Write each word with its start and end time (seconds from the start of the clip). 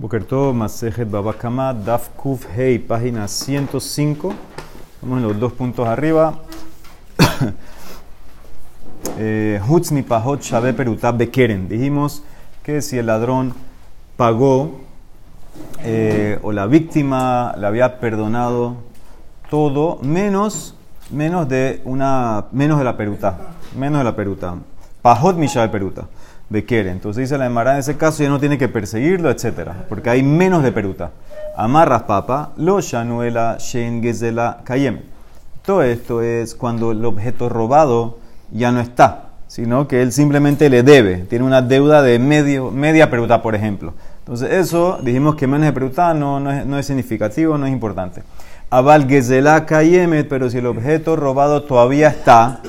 Bokerto, 0.00 0.54
Masejet 0.54 1.10
Babakama, 1.10 1.74
Daf 1.74 2.08
Kuf 2.16 2.46
Hei, 2.56 2.78
página 2.78 3.28
105. 3.28 4.32
Vamos 5.02 5.18
en 5.18 5.28
los 5.28 5.38
dos 5.38 5.52
puntos 5.52 5.86
arriba. 5.86 6.38
Eh, 9.18 9.60
Hutzmi 9.68 10.02
Pahot 10.02 10.40
Shabe 10.40 10.72
Perutab 10.72 11.18
Bekeren. 11.18 11.68
Dijimos 11.68 12.22
que 12.62 12.80
si 12.80 12.96
el 12.96 13.06
ladrón 13.06 13.52
pagó 14.16 14.80
eh, 15.84 16.38
o 16.42 16.52
la 16.52 16.66
víctima 16.66 17.54
le 17.58 17.66
había 17.66 18.00
perdonado 18.00 18.76
todo 19.50 19.98
menos, 20.02 20.74
menos 21.10 21.48
de 21.48 21.82
una 21.84 22.46
menos 22.52 22.78
de 22.78 22.84
la 22.84 22.96
peruta. 22.96 23.38
Menos 23.76 23.98
de 23.98 24.04
la 24.04 24.16
peruta. 24.16 24.54
Pahot 25.02 25.36
Mishabe 25.36 25.68
Peruta. 25.68 26.06
Bekere. 26.50 26.90
Entonces 26.90 27.22
dice 27.22 27.38
la 27.38 27.46
Emara, 27.46 27.74
en 27.74 27.78
ese 27.78 27.96
caso 27.96 28.24
ya 28.24 28.28
no 28.28 28.40
tiene 28.40 28.58
que 28.58 28.68
perseguirlo, 28.68 29.30
etc. 29.30 29.70
Porque 29.88 30.10
hay 30.10 30.24
menos 30.24 30.64
de 30.64 30.72
peruta. 30.72 31.12
Amarras 31.56 32.02
papa, 32.02 32.50
lo 32.56 32.80
shanuela 32.80 33.56
shen 33.58 34.02
gezela 34.02 34.60
kayem. 34.64 34.98
Todo 35.64 35.82
esto 35.84 36.22
es 36.22 36.56
cuando 36.56 36.90
el 36.90 37.04
objeto 37.04 37.48
robado 37.48 38.18
ya 38.50 38.72
no 38.72 38.80
está, 38.80 39.28
sino 39.46 39.86
que 39.86 40.02
él 40.02 40.10
simplemente 40.10 40.68
le 40.68 40.82
debe. 40.82 41.18
Tiene 41.18 41.44
una 41.44 41.62
deuda 41.62 42.02
de 42.02 42.18
medio, 42.18 42.72
media 42.72 43.10
peruta, 43.10 43.42
por 43.42 43.54
ejemplo. 43.54 43.94
Entonces 44.18 44.50
eso, 44.50 44.98
dijimos 45.02 45.36
que 45.36 45.46
menos 45.46 45.66
de 45.66 45.72
peruta 45.72 46.14
no, 46.14 46.40
no, 46.40 46.50
es, 46.50 46.66
no 46.66 46.78
es 46.78 46.86
significativo, 46.86 47.58
no 47.58 47.66
es 47.66 47.72
importante. 47.72 48.22
Aval 48.70 49.06
gezela 49.08 49.66
kayemet, 49.66 50.28
pero 50.28 50.50
si 50.50 50.58
el 50.58 50.66
objeto 50.66 51.14
robado 51.14 51.62
todavía 51.62 52.08
está, 52.08 52.60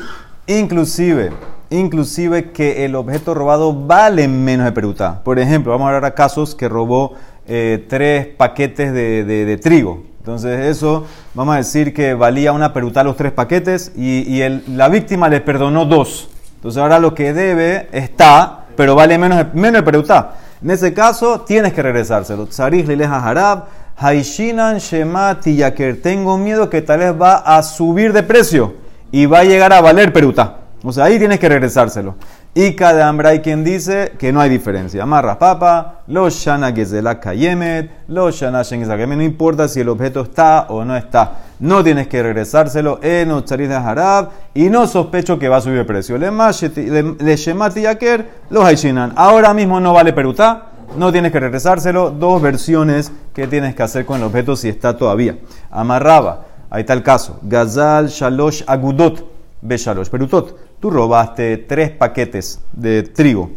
inclusive 0.45 1.31
inclusive 1.71 2.51
que 2.51 2.85
el 2.85 2.95
objeto 2.95 3.33
robado 3.33 3.73
vale 3.73 4.27
menos 4.27 4.65
de 4.65 4.71
peruta. 4.71 5.23
Por 5.23 5.39
ejemplo, 5.39 5.71
vamos 5.71 5.85
a 5.85 5.87
hablar 5.89 6.05
a 6.05 6.13
casos 6.13 6.53
que 6.53 6.69
robó 6.69 7.13
eh, 7.47 7.85
tres 7.89 8.27
paquetes 8.27 8.93
de, 8.93 9.59
trigo. 9.61 10.03
Entonces 10.19 10.67
eso, 10.67 11.07
vamos 11.33 11.55
a 11.55 11.57
decir 11.57 11.93
que 11.93 12.13
valía 12.13 12.51
una 12.51 12.73
peruta 12.73 13.03
los 13.03 13.15
tres 13.15 13.31
paquetes 13.31 13.91
y, 13.95 14.39
la 14.67 14.89
víctima 14.89 15.29
le 15.29 15.41
perdonó 15.41 15.85
dos. 15.85 16.29
Entonces 16.55 16.79
ahora 16.79 16.99
lo 16.99 17.15
que 17.15 17.33
debe 17.33 17.87
está, 17.91 18.65
pero 18.75 18.93
vale 18.93 19.17
menos, 19.17 19.53
menos 19.53 19.81
de 19.81 19.83
peruta. 19.83 20.35
En 20.61 20.69
ese 20.69 20.93
caso, 20.93 21.41
tienes 21.41 21.73
que 21.73 21.81
regresárselo. 21.81 22.45
Tzarich 22.45 22.87
lileja 22.87 23.17
harab, 23.17 23.65
haishinan 23.97 24.77
shemati 24.77 25.55
yaker. 25.55 25.99
Tengo 26.01 26.37
miedo 26.37 26.69
que 26.69 26.83
tal 26.83 26.99
vez 26.99 27.19
va 27.19 27.37
a 27.37 27.63
subir 27.63 28.13
de 28.13 28.21
precio 28.21 28.75
y 29.11 29.25
va 29.25 29.39
a 29.39 29.43
llegar 29.43 29.73
a 29.73 29.81
valer 29.81 30.13
peruta. 30.13 30.60
O 30.83 30.91
sea, 30.91 31.05
ahí 31.05 31.19
tienes 31.19 31.39
que 31.39 31.47
regresárselo. 31.47 32.15
Y 32.55 32.73
cada 32.73 33.07
hambre 33.07 33.29
hay 33.29 33.39
quien 33.41 33.63
dice 33.63 34.13
que 34.17 34.33
no 34.33 34.41
hay 34.41 34.49
diferencia. 34.49 35.03
Amarra 35.03 35.37
papa, 35.37 36.01
los 36.07 36.33
shana 36.33 36.71
la 36.71 37.19
kayemet, 37.19 37.91
los 38.07 38.35
shana 38.35 38.63
No 38.63 39.21
importa 39.21 39.67
si 39.67 39.81
el 39.81 39.89
objeto 39.89 40.21
está 40.21 40.65
o 40.69 40.83
no 40.83 40.97
está. 40.97 41.33
No 41.59 41.83
tienes 41.83 42.07
que 42.07 42.23
regresárselo 42.23 42.99
en 43.03 43.29
de 43.29 43.75
harab 43.75 44.29
y 44.55 44.69
no 44.69 44.87
sospecho 44.87 45.37
que 45.37 45.49
va 45.49 45.57
a 45.57 45.61
subir 45.61 45.77
el 45.77 45.85
precio. 45.85 46.17
Le 46.17 47.35
shemati 47.35 47.81
yaker, 47.81 48.27
los 48.49 48.65
haishinan. 48.65 49.13
Ahora 49.15 49.53
mismo 49.53 49.79
no 49.79 49.93
vale 49.93 50.13
peruta. 50.13 50.65
No 50.97 51.11
tienes 51.11 51.31
que 51.31 51.39
regresárselo. 51.39 52.09
Dos 52.09 52.41
versiones 52.41 53.11
que 53.33 53.45
tienes 53.45 53.75
que 53.75 53.83
hacer 53.83 54.05
con 54.05 54.17
el 54.17 54.23
objeto 54.23 54.55
si 54.55 54.67
está 54.67 54.97
todavía. 54.97 55.37
Amarraba. 55.69 56.45
Ahí 56.71 56.81
está 56.81 56.93
el 56.93 57.03
caso. 57.03 57.39
Gazal 57.43 58.07
shalosh 58.07 58.63
agudot 58.65 59.29
beshalosh 59.61 60.09
perutot 60.09 60.70
tú 60.81 60.89
robaste 60.89 61.57
tres 61.57 61.91
paquetes 61.91 62.59
de 62.73 63.03
trigo. 63.03 63.51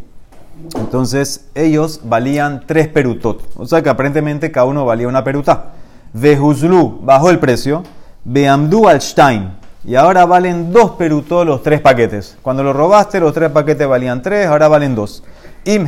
Entonces 0.75 1.47
ellos 1.55 1.99
valían 2.03 2.63
tres 2.65 2.87
perutot. 2.87 3.41
O 3.57 3.65
sea 3.65 3.81
que 3.81 3.89
aparentemente 3.89 4.51
cada 4.51 4.67
uno 4.67 4.85
valía 4.85 5.07
una 5.07 5.23
peruta. 5.23 5.73
Vehuzlu 6.13 7.01
bajó 7.01 7.29
el 7.29 7.39
precio. 7.39 7.83
Beamdu 8.23 8.87
al 8.87 9.01
Stein. 9.01 9.51
Y 9.83 9.95
ahora 9.95 10.25
valen 10.25 10.71
dos 10.71 10.91
perutot 10.91 11.45
los 11.45 11.61
tres 11.61 11.81
paquetes. 11.81 12.37
Cuando 12.41 12.63
lo 12.63 12.73
robaste, 12.73 13.19
los 13.19 13.33
tres 13.33 13.51
paquetes 13.51 13.87
valían 13.87 14.21
tres, 14.21 14.47
ahora 14.47 14.67
valen 14.67 14.95
dos. 14.95 15.23
Im 15.65 15.87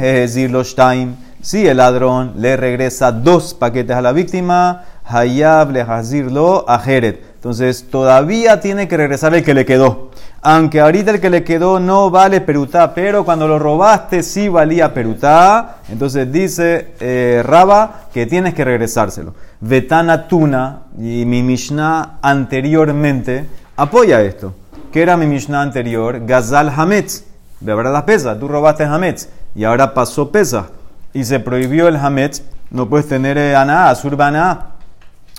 los 0.52 0.72
Stein. 0.72 1.16
Si 1.42 1.68
el 1.68 1.78
ladrón 1.78 2.34
le 2.38 2.58
regresa 2.58 3.12
dos 3.12 3.54
paquetes 3.54 3.96
a 3.96 4.02
la 4.02 4.12
víctima, 4.12 4.84
Hayab 5.06 5.72
le 5.72 5.82
hazirlo 5.82 6.66
a 6.68 6.80
Jeret. 6.80 7.27
Entonces 7.48 7.86
todavía 7.90 8.60
tiene 8.60 8.90
que 8.90 8.98
regresar 8.98 9.34
el 9.34 9.42
que 9.42 9.54
le 9.54 9.66
quedó. 9.66 10.12
Aunque 10.42 10.82
ahorita 10.82 11.12
el 11.12 11.22
que 11.22 11.30
le 11.30 11.46
quedó 11.46 11.80
no 11.80 12.10
vale 12.12 12.42
perutá, 12.42 12.94
pero 12.94 13.24
cuando 13.24 13.48
lo 13.48 13.58
robaste 13.58 14.22
sí 14.22 14.50
valía 14.50 14.94
perutá. 14.94 15.78
Entonces 15.88 16.30
dice 16.30 16.96
eh, 17.00 17.42
Raba 17.46 18.02
que 18.14 18.26
tienes 18.26 18.54
que 18.54 18.66
regresárselo. 18.66 19.34
Vetana 19.62 20.28
Tuna 20.28 20.80
y 21.00 21.24
mi 21.24 21.42
Mishnah 21.42 22.18
anteriormente 22.22 23.46
apoya 23.78 24.22
esto. 24.22 24.54
¿Qué 24.92 25.02
era 25.02 25.16
mi 25.16 25.26
Mishnah 25.26 25.62
anterior? 25.62 26.26
Gazal 26.26 26.70
Hametz. 26.76 27.24
De 27.62 27.74
verdad 27.74 27.94
las 27.94 28.04
pesas. 28.04 28.38
Tú 28.38 28.50
robaste 28.50 28.84
Hametz 28.84 29.30
y 29.56 29.64
ahora 29.64 29.94
pasó 29.94 30.34
pesa. 30.34 30.68
Y 31.14 31.24
se 31.24 31.40
prohibió 31.40 31.88
el 31.88 31.96
Hametz. 31.96 32.42
No 32.72 32.90
puedes 32.90 33.08
tener 33.08 33.38
eh, 33.38 33.56
aná, 33.56 33.96
surbana. 33.96 34.74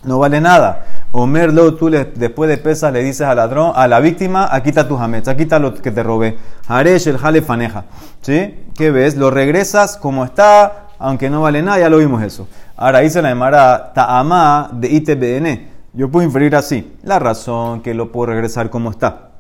No 0.05 0.19
vale 0.21 0.41
nada. 0.41 0.85
Omerlo, 1.11 1.75
tú 1.75 1.89
después 1.89 2.51
de 2.51 2.59
pesas 2.59 2.93
le 2.93 3.03
dices 3.03 3.27
al 3.27 3.39
ladrón, 3.39 3.73
a 3.75 3.89
la 3.89 3.99
víctima, 3.99 4.47
aquí 4.51 4.69
está 4.69 4.87
tu 4.87 4.99
hametz, 4.99 5.27
aquí 5.29 5.45
está 5.45 5.59
lo 5.59 5.75
que 5.75 5.91
te 5.91 6.03
robé. 6.03 6.37
Haresh 6.67 7.09
el 7.09 7.17
jale 7.17 7.41
faneja. 7.41 7.85
¿Sí? 8.21 8.67
¿Qué 8.75 8.91
ves? 8.91 9.17
Lo 9.17 9.31
regresas 9.31 9.97
como 9.97 10.25
está, 10.25 10.89
aunque 10.99 11.31
no 11.31 11.41
vale 11.41 11.63
nada, 11.63 11.79
ya 11.79 11.89
lo 11.89 11.97
vimos 11.97 12.23
eso. 12.23 12.47
Ahora 12.77 12.99
dice 12.99 13.23
la 13.23 13.31
Emara 13.31 13.93
Ta'ama 13.95 14.69
de 14.73 14.89
ITBN. 14.89 15.69
Yo 15.95 16.11
puedo 16.11 16.27
inferir 16.27 16.55
así. 16.55 16.95
La 17.03 17.19
razón 17.19 17.81
que 17.81 17.95
lo 17.95 18.13
puedo 18.13 18.27
regresar 18.27 18.69
como 18.69 18.91
está. 18.91 19.31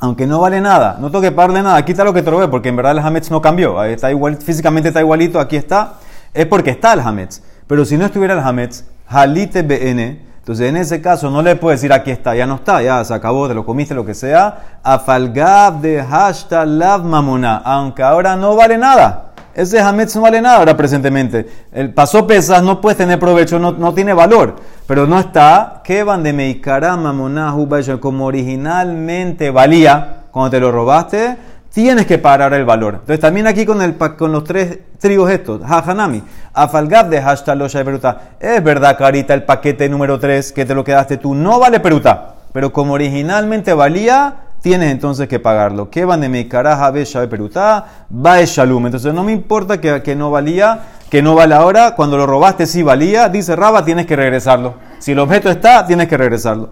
Aunque 0.00 0.26
no 0.26 0.40
vale 0.40 0.60
nada, 0.60 0.96
no 0.98 1.08
tengo 1.10 1.22
que 1.22 1.30
pagarle 1.30 1.62
nada, 1.62 1.76
aquí 1.76 1.92
está 1.92 2.04
lo 2.04 2.12
que 2.12 2.22
te 2.22 2.30
robé, 2.30 2.48
porque 2.48 2.70
en 2.70 2.76
verdad 2.76 2.92
el 2.92 2.98
hametz 2.98 3.30
no 3.30 3.40
cambió. 3.40 3.84
Está 3.84 4.10
igual, 4.10 4.36
físicamente 4.38 4.88
está 4.88 5.00
igualito, 5.00 5.38
aquí 5.38 5.56
está. 5.56 5.94
Es 6.34 6.46
porque 6.46 6.70
está 6.70 6.94
el 6.94 7.00
hametz. 7.00 7.42
Pero 7.68 7.84
si 7.84 7.96
no 7.96 8.06
estuviera 8.06 8.34
el 8.34 8.40
hametz, 8.40 8.84
halite 9.06 9.62
BN 9.62 10.29
entonces, 10.50 10.68
en 10.68 10.76
ese 10.78 11.00
caso, 11.00 11.30
no 11.30 11.42
le 11.42 11.54
puedes 11.54 11.80
decir 11.80 11.92
aquí 11.92 12.10
está, 12.10 12.34
ya 12.34 12.44
no 12.44 12.56
está, 12.56 12.82
ya 12.82 13.04
se 13.04 13.14
acabó, 13.14 13.46
te 13.46 13.54
lo 13.54 13.64
comiste, 13.64 13.94
lo 13.94 14.04
que 14.04 14.14
sea. 14.14 14.80
Afalgab 14.82 15.80
de 15.80 16.02
hashta 16.02 16.66
lav 16.66 17.04
mamona, 17.04 17.58
aunque 17.58 18.02
ahora 18.02 18.34
no 18.34 18.56
vale 18.56 18.76
nada. 18.76 19.26
Ese 19.54 19.78
hametz 19.78 20.16
no 20.16 20.22
vale 20.22 20.40
nada 20.40 20.56
ahora 20.56 20.76
presentemente. 20.76 21.48
El 21.70 21.94
paso 21.94 22.26
pesas, 22.26 22.64
no 22.64 22.80
puedes 22.80 22.98
tener 22.98 23.20
provecho, 23.20 23.60
no, 23.60 23.70
no 23.70 23.94
tiene 23.94 24.12
valor. 24.12 24.56
Pero 24.88 25.06
no 25.06 25.20
está, 25.20 25.82
que 25.84 26.02
van 26.02 26.24
de 26.24 26.32
meikara 26.32 26.96
mamona 26.96 27.54
como 28.00 28.26
originalmente 28.26 29.52
valía 29.52 30.24
cuando 30.32 30.50
te 30.50 30.58
lo 30.58 30.72
robaste 30.72 31.36
tienes 31.72 32.06
que 32.06 32.18
parar 32.18 32.52
el 32.54 32.64
valor. 32.64 32.94
Entonces 32.94 33.20
también 33.20 33.46
aquí 33.46 33.64
con, 33.64 33.80
el, 33.82 33.96
con 33.96 34.32
los 34.32 34.44
tres 34.44 34.78
trigos 34.98 35.30
estos, 35.30 35.62
Hajanami, 35.62 36.22
Afalgab 36.52 37.08
de 37.08 37.22
hashtag 37.22 37.58
de 37.58 37.84
peruta. 37.84 38.20
Es 38.38 38.62
verdad 38.62 38.96
que 38.96 39.04
ahorita 39.04 39.34
el 39.34 39.44
paquete 39.44 39.88
número 39.88 40.18
3 40.18 40.52
que 40.52 40.64
te 40.64 40.74
lo 40.74 40.84
quedaste 40.84 41.16
tú 41.16 41.34
no 41.34 41.58
vale 41.58 41.80
peruta, 41.80 42.34
pero 42.52 42.72
como 42.72 42.94
originalmente 42.94 43.72
valía, 43.72 44.34
tienes 44.60 44.90
entonces 44.90 45.28
que 45.28 45.38
pagarlo. 45.38 45.90
Que 45.90 46.04
van 46.04 46.20
de 46.20 46.28
mi 46.28 46.48
caraja 46.48 46.92
de 46.92 47.28
peruta, 47.28 48.06
va 48.12 48.40
shalom. 48.42 48.86
Entonces 48.86 49.14
no 49.14 49.24
me 49.24 49.32
importa 49.32 49.80
que, 49.80 50.16
no 50.16 50.30
valía, 50.30 50.80
que 51.08 51.22
no 51.22 51.34
vale 51.34 51.54
ahora, 51.54 51.94
cuando 51.94 52.16
lo 52.16 52.26
robaste 52.26 52.66
sí 52.66 52.82
valía, 52.82 53.28
dice 53.28 53.56
Raba, 53.56 53.84
tienes 53.84 54.06
que 54.06 54.16
regresarlo. 54.16 54.74
Si 54.98 55.12
el 55.12 55.18
objeto 55.18 55.50
está, 55.50 55.86
tienes 55.86 56.08
que 56.08 56.16
regresarlo. 56.16 56.70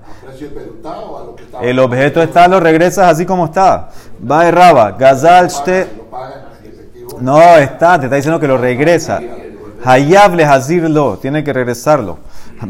El 1.63 1.79
objeto 1.79 2.23
está, 2.23 2.47
lo 2.49 2.61
regresas 2.61 3.11
así 3.11 3.27
como 3.27 3.47
está. 3.47 3.89
Va 4.31 4.45
de 4.45 4.51
Raba, 4.51 4.93
Gazal 4.93 5.49
No, 7.21 7.41
está, 7.57 7.99
te 7.99 8.07
está 8.07 8.17
diciendo 8.17 8.39
que 8.39 8.49
lo 8.49 8.59
regresa. 8.59 9.21
Hayab 9.85 10.35
le 10.35 10.45
hazirlo, 10.45 11.19
tiene 11.19 11.43
que 11.43 11.53
regresarlo. 11.53 12.19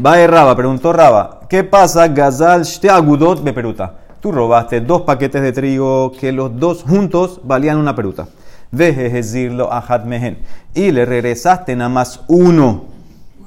Va 0.05 0.15
de 0.17 0.27
Raba, 0.27 0.55
preguntó 0.55 0.93
Raba, 0.93 1.41
¿qué 1.49 1.63
pasa? 1.63 2.07
Gazal 2.07 2.63
shte 2.63 2.89
agudot 2.89 3.41
de 3.43 3.53
peruta. 3.53 3.93
Tú 4.19 4.31
robaste 4.31 4.81
dos 4.81 5.03
paquetes 5.03 5.41
de 5.41 5.51
trigo 5.51 6.11
que 6.11 6.31
los 6.31 6.59
dos 6.59 6.83
juntos 6.83 7.39
valían 7.43 7.77
una 7.77 7.95
peruta. 7.95 8.27
Deje 8.71 9.09
decirlo 9.09 9.71
a 9.71 9.79
Hadmehen. 9.79 10.39
Y 10.73 10.91
le 10.91 11.05
regresaste 11.05 11.75
nada 11.75 11.89
más 11.89 12.21
uno. 12.27 12.85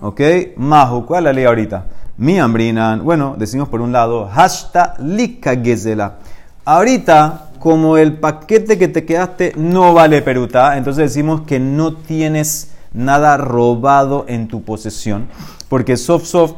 ¿Ok? 0.01 0.21
Mahu, 0.57 1.07
¿cuál 1.07 1.21
es 1.21 1.25
la 1.27 1.33
ley 1.33 1.45
ahorita? 1.45 1.85
Mi 2.19 2.39
ambrinan, 2.39 3.05
bueno, 3.05 3.37
decimos 3.39 3.69
por 3.69 3.81
un 3.81 3.91
lado, 3.91 4.31
hasta 4.35 4.95
lika 4.99 5.57
gezela. 5.57 6.17
Ahorita, 6.65 7.49
como 7.59 7.97
el 7.97 8.15
paquete 8.19 8.79
que 8.79 8.89
te 8.89 9.05
quedaste 9.05 9.55
no 9.57 9.95
vale 9.95 10.21
peruta, 10.21 10.77
entonces 10.77 11.05
decimos 11.05 11.43
que 11.43 11.59
no 11.59 11.95
tienes 11.95 12.73
nada 12.93 13.39
robado 13.39 14.27
en 14.29 14.47
tu 14.47 14.63
posesión, 14.63 15.29
porque 15.69 15.97
soft 15.97 16.27
soft, 16.27 16.55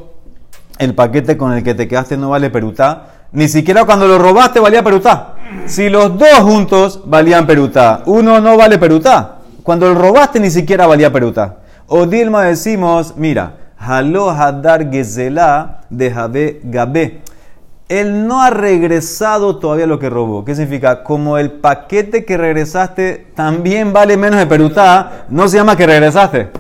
el 0.79 0.95
paquete 0.95 1.37
con 1.37 1.53
el 1.53 1.63
que 1.63 1.75
te 1.75 1.87
quedaste 1.87 2.17
no 2.17 2.31
vale 2.31 2.51
peruta, 2.51 3.29
ni 3.31 3.49
siquiera 3.49 3.85
cuando 3.85 4.09
lo 4.09 4.19
robaste 4.19 4.59
valía 4.61 4.83
peruta. 4.83 5.35
Si 5.67 5.89
los 5.89 6.19
dos 6.19 6.39
juntos 6.41 7.03
valían 7.05 7.47
peruta, 7.47 8.03
uno 8.07 8.41
no 8.41 8.57
vale 8.57 8.79
peruta. 8.79 9.39
Cuando 9.63 9.93
lo 9.93 10.01
robaste 10.01 10.41
ni 10.41 10.51
siquiera 10.51 10.87
valía 10.87 11.13
peruta. 11.13 11.59
O 11.87 12.07
Dilma 12.07 12.43
decimos, 12.43 13.15
mira, 13.17 13.64
Halo 13.87 14.31
Hadar 14.31 14.89
de 14.89 16.11
Jabe 16.11 16.61
Gabe. 16.65 17.21
Él 17.89 18.27
no 18.27 18.41
ha 18.43 18.49
regresado 18.49 19.59
todavía 19.59 19.87
lo 19.87 19.99
que 19.99 20.09
robó. 20.09 20.45
¿Qué 20.45 20.55
significa? 20.55 21.03
Como 21.03 21.37
el 21.37 21.53
paquete 21.53 22.25
que 22.25 22.39
regresaste 22.39 23.27
también 23.35 23.93
vale 23.93 24.17
menos 24.17 24.39
de 24.39 24.47
perutá, 24.47 25.27
no 25.29 25.49
se 25.49 25.59
llama 25.59 25.77
que 25.77 25.87
regresaste. 25.87 26.51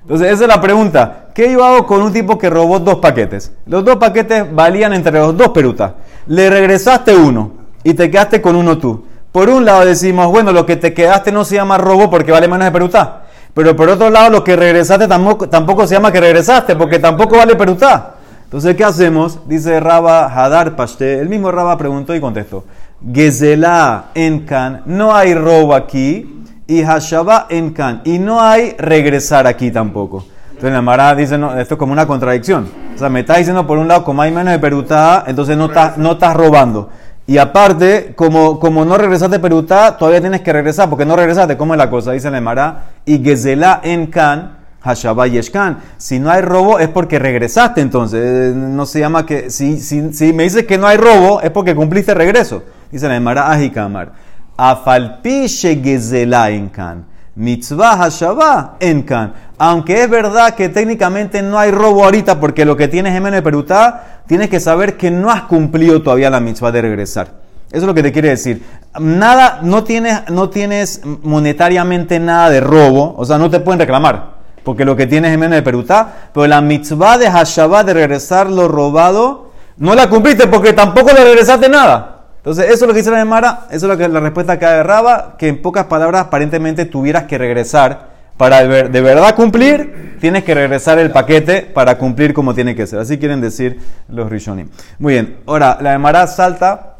Entonces, 0.00 0.32
esa 0.32 0.44
es 0.44 0.48
la 0.48 0.60
pregunta. 0.60 1.26
¿Qué 1.34 1.52
yo 1.52 1.62
hago 1.62 1.86
con 1.86 2.00
un 2.00 2.12
tipo 2.12 2.38
que 2.38 2.48
robó 2.48 2.78
dos 2.78 2.96
paquetes? 2.96 3.52
Los 3.66 3.84
dos 3.84 3.96
paquetes 3.96 4.52
valían 4.52 4.94
entre 4.94 5.12
los 5.12 5.36
dos 5.36 5.50
perutas. 5.50 5.92
Le 6.26 6.48
regresaste 6.48 7.14
uno 7.14 7.52
y 7.84 7.92
te 7.92 8.10
quedaste 8.10 8.40
con 8.40 8.56
uno 8.56 8.78
tú. 8.78 9.04
Por 9.30 9.48
un 9.48 9.64
lado 9.64 9.84
decimos, 9.84 10.26
bueno, 10.28 10.52
lo 10.52 10.66
que 10.66 10.76
te 10.76 10.92
quedaste 10.94 11.32
no 11.32 11.44
se 11.44 11.56
llama 11.56 11.78
robo 11.78 12.10
porque 12.10 12.32
vale 12.32 12.48
menos 12.48 12.64
de 12.64 12.72
perutá. 12.72 13.21
Pero 13.54 13.76
por 13.76 13.88
otro 13.88 14.08
lado, 14.08 14.30
lo 14.30 14.44
que 14.44 14.56
regresaste 14.56 15.06
tampoco, 15.06 15.48
tampoco 15.48 15.86
se 15.86 15.94
llama 15.94 16.10
que 16.10 16.20
regresaste 16.20 16.74
porque 16.76 16.98
tampoco 16.98 17.36
vale 17.36 17.54
perutá. 17.54 18.14
Entonces, 18.44 18.76
¿qué 18.76 18.84
hacemos? 18.84 19.40
Dice 19.46 19.80
Raba 19.80 20.26
Hadar 20.26 20.76
Pashte. 20.76 21.20
El 21.20 21.28
mismo 21.28 21.50
Raba 21.50 21.76
preguntó 21.78 22.14
y 22.14 22.20
contestó. 22.20 22.64
Gezela 23.12 24.06
en 24.14 24.40
Kan. 24.40 24.82
No 24.86 25.14
hay 25.14 25.34
robo 25.34 25.74
aquí. 25.74 26.44
Y 26.66 26.82
Hashaba 26.82 27.46
en 27.48 27.72
Kan. 27.72 28.02
Y 28.04 28.18
no 28.18 28.40
hay 28.40 28.74
regresar 28.78 29.46
aquí 29.46 29.70
tampoco. 29.70 30.24
Entonces 30.62 30.72
la 30.72 30.82
Mara 30.82 31.14
dice, 31.14 31.36
no, 31.36 31.58
esto 31.58 31.74
es 31.74 31.78
como 31.78 31.92
una 31.92 32.06
contradicción. 32.06 32.68
O 32.94 32.98
sea, 32.98 33.08
me 33.08 33.20
está 33.20 33.36
diciendo 33.36 33.66
por 33.66 33.78
un 33.78 33.88
lado, 33.88 34.04
como 34.04 34.22
hay 34.22 34.30
menos 34.30 34.52
de 34.52 34.58
perutá, 34.58 35.24
entonces 35.26 35.56
no 35.56 35.66
estás 35.66 35.98
no 35.98 36.12
estás 36.12 36.36
robando. 36.36 36.88
Y 37.26 37.38
aparte, 37.38 38.14
como, 38.16 38.58
como 38.58 38.84
no 38.84 38.98
regresaste 38.98 39.36
a 39.36 39.40
Perutá, 39.40 39.96
todavía 39.96 40.20
tienes 40.20 40.40
que 40.40 40.52
regresar, 40.52 40.90
porque 40.90 41.06
no 41.06 41.14
regresaste. 41.14 41.56
¿Cómo 41.56 41.74
es 41.74 41.78
la 41.78 41.88
cosa? 41.88 42.12
Dice 42.12 42.30
la 42.30 42.40
Mara. 42.40 42.84
Y 43.04 43.22
Gezela 43.22 43.80
en 43.84 44.06
Kan 44.08 44.62
Hashaba 44.82 45.28
Yeshkan. 45.28 45.78
Si 45.96 46.18
no 46.18 46.30
hay 46.30 46.42
robo 46.42 46.78
es 46.78 46.88
porque 46.88 47.18
regresaste 47.18 47.80
entonces. 47.80 48.20
Eh, 48.20 48.52
no 48.54 48.86
se 48.86 49.00
llama 49.00 49.24
que... 49.24 49.50
Si, 49.50 49.78
si, 49.78 50.12
si 50.12 50.32
me 50.32 50.44
dices 50.44 50.66
que 50.66 50.78
no 50.78 50.86
hay 50.86 50.96
robo 50.96 51.40
es 51.40 51.50
porque 51.50 51.74
cumpliste 51.74 52.14
regreso. 52.14 52.64
Dice 52.90 53.06
Emara 53.14 53.50
Ajikamar. 53.50 54.12
Afalpi 54.56 55.48
Gezela 55.48 56.50
en 56.50 56.68
Kan. 56.68 57.06
Mitzvah 57.36 57.96
Hashaba 57.96 58.76
en 58.80 59.02
Kan. 59.02 59.32
Aunque 59.64 60.02
es 60.02 60.10
verdad 60.10 60.56
que 60.56 60.68
técnicamente 60.68 61.40
no 61.40 61.56
hay 61.56 61.70
robo 61.70 62.02
ahorita 62.02 62.40
porque 62.40 62.64
lo 62.64 62.76
que 62.76 62.88
tienes 62.88 63.14
en 63.14 63.22
menos 63.22 63.36
de 63.36 63.42
Perutá, 63.42 64.22
tienes 64.26 64.50
que 64.50 64.58
saber 64.58 64.96
que 64.96 65.12
no 65.12 65.30
has 65.30 65.42
cumplido 65.42 66.02
todavía 66.02 66.30
la 66.30 66.40
mitzvah 66.40 66.72
de 66.72 66.82
regresar. 66.82 67.28
Eso 67.70 67.82
es 67.82 67.84
lo 67.84 67.94
que 67.94 68.02
te 68.02 68.10
quiere 68.10 68.30
decir. 68.30 68.64
Nada, 68.98 69.60
no 69.62 69.84
tienes, 69.84 70.28
no 70.30 70.50
tienes 70.50 71.02
monetariamente 71.04 72.18
nada 72.18 72.50
de 72.50 72.60
robo, 72.60 73.14
o 73.16 73.24
sea, 73.24 73.38
no 73.38 73.50
te 73.50 73.60
pueden 73.60 73.78
reclamar 73.78 74.32
porque 74.64 74.84
lo 74.84 74.96
que 74.96 75.06
tienes 75.06 75.30
es 75.30 75.38
menos 75.38 75.54
de 75.54 75.62
perutá, 75.62 76.12
pero 76.34 76.44
la 76.48 76.60
mitzvah 76.60 77.18
de 77.18 77.28
Hashabá 77.28 77.84
de 77.84 77.94
regresar 77.94 78.50
lo 78.50 78.66
robado, 78.66 79.52
no 79.76 79.94
la 79.94 80.08
cumpliste 80.10 80.48
porque 80.48 80.72
tampoco 80.72 81.12
le 81.12 81.22
regresaste 81.22 81.68
nada. 81.68 82.24
Entonces, 82.38 82.64
eso 82.64 82.74
es 82.74 82.80
lo 82.82 82.88
que 82.88 82.98
dice 82.98 83.12
la 83.12 83.18
Gemara, 83.18 83.66
eso 83.70 83.92
es 83.92 84.10
la 84.10 84.18
respuesta 84.18 84.58
que 84.58 84.66
agarraba, 84.66 85.36
que 85.38 85.46
en 85.46 85.62
pocas 85.62 85.84
palabras 85.84 86.22
aparentemente 86.22 86.84
tuvieras 86.84 87.24
que 87.24 87.38
regresar 87.38 88.11
para 88.36 88.66
de 88.66 89.00
verdad 89.00 89.34
cumplir, 89.34 90.16
tienes 90.20 90.44
que 90.44 90.54
regresar 90.54 90.98
el 90.98 91.10
paquete 91.10 91.62
para 91.62 91.98
cumplir 91.98 92.32
como 92.32 92.54
tiene 92.54 92.74
que 92.74 92.86
ser. 92.86 92.98
Así 92.98 93.18
quieren 93.18 93.40
decir 93.40 93.80
los 94.08 94.30
Rishonim. 94.30 94.68
Muy 94.98 95.14
bien, 95.14 95.38
ahora 95.46 95.78
la 95.80 95.92
Gemara 95.92 96.26
salta 96.26 96.96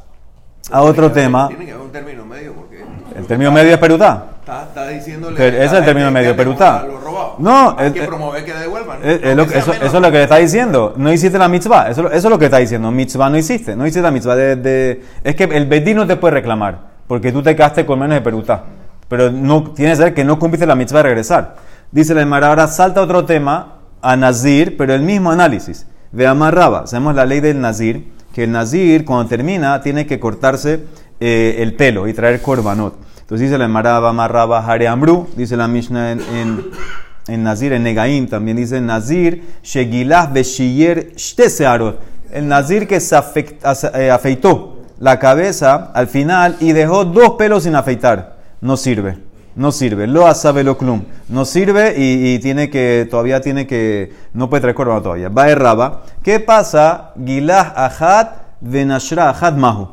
a 0.71 0.83
otro 0.83 1.11
tema. 1.11 1.49
Tiene 1.49 1.67
que 1.67 1.73
haber 1.73 1.85
un 1.85 1.93
término 1.93 2.25
medio 2.25 2.53
porque... 2.53 2.85
El 3.17 3.27
término 3.27 3.53
medio 3.53 3.73
es 3.73 3.79
perutá. 3.79 4.27
Está, 4.41 4.65
está 4.65 4.89
diciéndole. 4.89 5.49
Ese 5.49 5.65
es 5.65 5.73
el 5.73 5.85
término 5.85 6.11
medio, 6.11 6.35
pero 6.35 6.53
está. 6.53 6.85
No, 7.39 7.77
hay 7.79 7.89
es, 7.89 7.93
que 7.93 8.03
promover 8.03 8.45
que 8.45 8.53
devuelvan. 8.55 9.01
lo, 9.01 9.43
eso, 9.45 9.73
eso, 9.73 9.85
es 9.85 9.93
lo 9.93 10.11
que 10.11 10.19
le 10.19 10.23
está 10.25 10.37
diciendo. 10.37 10.95
No 10.97 11.13
hiciste 11.13 11.39
la 11.39 11.49
mitzvah. 11.49 11.91
Eso, 11.91 12.07
eso 12.09 12.15
es 12.17 12.25
lo 12.25 12.39
que 12.39 12.47
está 12.47 12.59
diciendo. 12.59 12.91
Mitzvah 12.91 13.31
no 13.31 13.39
hiciste. 13.39 13.77
No 13.77 13.85
hiciste 13.85 14.03
la 14.03 14.11
mitzvah. 14.11 14.35
De, 14.35 15.03
es 15.23 15.37
que 15.37 15.45
el 15.45 15.67
bedín 15.67 15.97
no 15.97 16.07
te 16.07 16.17
puede 16.17 16.35
reclamar. 16.35 16.93
Porque 17.07 17.31
tú 17.31 17.43
te 17.43 17.55
quedaste 17.55 17.87
con 17.87 18.01
menos 18.01 18.15
de 18.17 18.21
perutá. 18.21 18.65
Pero 19.13 19.31
no, 19.31 19.63
tiene 19.75 19.93
que 19.93 19.97
ser 19.97 20.15
que 20.15 20.25
no 20.25 20.39
cumpliste 20.39 20.67
la 20.67 20.75
mitzvah 20.75 21.01
de 21.01 21.03
regresar. 21.03 21.57
Dice 21.91 22.15
la 22.15 22.23
Emara, 22.23 22.49
ahora 22.49 22.67
salta 22.67 23.03
otro 23.03 23.27
tema 23.27 23.81
a 24.01 24.17
Nazir, 24.17 24.79
pero 24.79 24.95
el 24.95 25.03
mismo 25.03 25.31
análisis. 25.31 25.87
Ve 26.13 26.27
amarraba. 26.27 26.87
Sabemos 26.87 27.15
la 27.15 27.27
ley 27.27 27.41
del 27.41 27.61
Nazir. 27.61 28.11
Que 28.33 28.45
el 28.45 28.53
Nazir, 28.53 29.05
cuando 29.05 29.29
termina, 29.29 29.83
tiene 29.83 30.07
que 30.07 30.19
cortarse 30.19 30.85
eh, 31.21 31.57
el 31.59 31.75
pelo 31.75 32.09
y 32.09 32.15
traer 32.15 32.41
korbanot. 32.41 32.97
Entonces 33.21 33.51
dice 33.51 33.59
la 33.59 33.69
Maraba 33.69 34.15
Marraba 34.15 34.65
Hare 34.65 34.89
Amru, 34.89 35.29
dice 35.37 35.59
la 35.59 35.69
Mishnah 35.69 36.13
en, 36.13 36.71
en, 37.29 37.43
Nazir, 37.43 37.75
en 37.75 37.83
Negaim, 37.83 38.27
también 38.29 38.57
dice 38.57 38.81
Nazir, 38.81 39.45
Shegilah 39.63 40.29
Beshiyer 40.29 41.13
Shtesearot. 41.17 42.01
El 42.33 42.49
Nazir 42.49 42.89
que 42.89 42.99
se 42.99 43.15
eh, 43.93 44.11
afeitó 44.11 44.79
la 44.99 45.19
cabeza 45.19 45.91
al 45.93 46.07
final 46.07 46.57
y 46.61 46.73
dejó 46.73 47.05
dos 47.05 47.33
pelos 47.33 47.65
sin 47.65 47.77
afeitar. 47.77 48.41
No 48.63 48.77
sirve. 48.77 49.19
No 49.57 49.73
sirve. 49.73 50.07
Lo 50.07 50.27
asabe 50.27 50.63
lo 50.63 50.79
clum. 50.79 51.03
No 51.29 51.45
sirve 51.45 51.95
y, 51.99 52.39
tiene 52.39 52.71
que, 52.71 53.07
todavía 53.11 53.41
tiene 53.41 53.67
que, 53.67 54.13
no 54.33 54.49
puede 54.49 54.67
recordar 54.67 55.03
todavía. 55.03 55.29
Va 55.29 55.45
a 55.45 55.55
Raba. 55.55 56.05
¿Qué 56.23 56.41
pasa? 56.41 57.13
Gilah 57.23 57.75
Ahad 57.77 58.29
Venashra 58.61 59.31
Ahad 59.31 59.55
Mahu. 59.57 59.89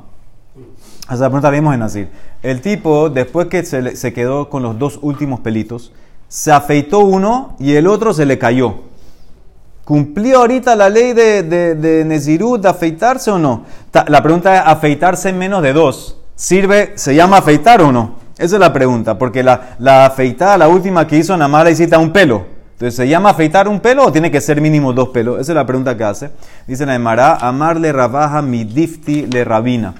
Hasta 1.07 1.23
la 1.23 1.29
pregunta 1.29 1.49
vimos 1.49 1.73
en 1.73 1.79
Nazir. 1.79 2.09
El 2.43 2.61
tipo, 2.61 3.09
después 3.09 3.47
que 3.47 3.65
se, 3.65 3.95
se, 3.95 4.13
quedó 4.13 4.49
con 4.49 4.61
los 4.61 4.77
dos 4.77 4.99
últimos 5.01 5.39
pelitos, 5.39 5.91
se 6.27 6.51
afeitó 6.51 6.99
uno 6.99 7.55
y 7.59 7.73
el 7.73 7.87
otro 7.87 8.13
se 8.13 8.27
le 8.27 8.37
cayó. 8.37 8.75
¿Cumplió 9.83 10.37
ahorita 10.37 10.75
la 10.75 10.89
ley 10.89 11.13
de, 11.13 11.41
de, 11.41 11.73
de 11.73 12.05
Nezirut 12.05 12.61
de 12.61 12.69
afeitarse 12.69 13.31
o 13.31 13.39
no? 13.39 13.65
La 14.07 14.21
pregunta 14.21 14.55
es, 14.55 14.61
¿afeitarse 14.63 15.33
menos 15.33 15.63
de 15.63 15.73
dos? 15.73 16.17
¿Sirve, 16.35 16.93
se 16.95 17.15
llama 17.15 17.37
afeitar 17.37 17.81
o 17.81 17.91
no? 17.91 18.18
Esa 18.39 18.55
es 18.55 18.59
la 18.61 18.71
pregunta, 18.71 19.17
porque 19.17 19.43
la, 19.43 19.75
la 19.79 20.05
afeitada, 20.05 20.57
la 20.57 20.69
última 20.69 21.05
que 21.05 21.17
hizo, 21.17 21.35
nada 21.35 21.49
más 21.49 21.79
la 21.89 21.99
un 21.99 22.11
pelo. 22.11 22.45
Entonces, 22.71 22.95
¿se 22.95 23.09
llama 23.09 23.31
afeitar 23.31 23.67
un 23.67 23.81
pelo 23.81 24.05
o 24.05 24.11
tiene 24.13 24.31
que 24.31 24.39
ser 24.39 24.61
mínimo 24.61 24.93
dos 24.93 25.09
pelos? 25.09 25.41
Esa 25.41 25.51
es 25.51 25.55
la 25.57 25.65
pregunta 25.65 25.97
que 25.97 26.05
hace. 26.05 26.31
Dice 26.65 26.85
la 26.85 26.95
Emara, 26.95 27.35
amarle 27.35 27.91
rabaja 27.91 28.41
mi 28.41 28.63
difti 28.63 29.25
le 29.25 29.43
rabina. 29.43 29.93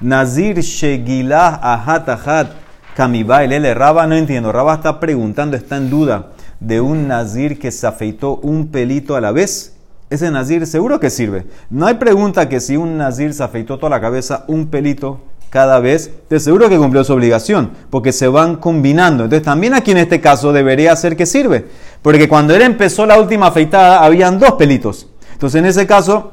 Nazir 0.00 0.60
Shegilah 0.60 1.60
Ahat 1.62 2.10
Ahat 2.10 2.48
Kamibai 2.94 3.48
Lele 3.48 3.72
Raba, 3.72 4.06
no 4.06 4.14
entiendo. 4.16 4.52
Raba 4.52 4.74
está 4.74 5.00
preguntando, 5.00 5.56
está 5.56 5.78
en 5.78 5.88
duda 5.88 6.26
de 6.60 6.82
un 6.82 7.08
Nazir 7.08 7.58
que 7.58 7.70
se 7.70 7.86
afeitó 7.86 8.36
un 8.36 8.68
pelito 8.68 9.16
a 9.16 9.22
la 9.22 9.32
vez. 9.32 9.78
Ese 10.10 10.30
Nazir 10.30 10.66
seguro 10.66 11.00
que 11.00 11.08
sirve. 11.08 11.46
No 11.70 11.86
hay 11.86 11.94
pregunta 11.94 12.50
que 12.50 12.60
si 12.60 12.76
un 12.76 12.98
Nazir 12.98 13.32
se 13.32 13.42
afeitó 13.42 13.78
toda 13.78 13.88
la 13.88 14.02
cabeza 14.02 14.44
un 14.46 14.66
pelito 14.66 15.22
cada 15.50 15.80
vez, 15.80 16.12
de 16.28 16.40
seguro 16.40 16.68
que 16.68 16.78
cumplió 16.78 17.04
su 17.04 17.12
obligación, 17.12 17.70
porque 17.90 18.12
se 18.12 18.28
van 18.28 18.56
combinando. 18.56 19.24
Entonces 19.24 19.44
también 19.44 19.74
aquí 19.74 19.92
en 19.92 19.98
este 19.98 20.20
caso 20.20 20.52
debería 20.52 20.94
ser 20.96 21.16
que 21.16 21.26
sirve, 21.26 21.66
porque 22.02 22.28
cuando 22.28 22.54
él 22.54 22.62
empezó 22.62 23.06
la 23.06 23.18
última 23.18 23.46
afeitada 23.48 24.04
habían 24.04 24.38
dos 24.38 24.52
pelitos. 24.52 25.08
Entonces 25.32 25.58
en 25.58 25.66
ese 25.66 25.86
caso 25.86 26.32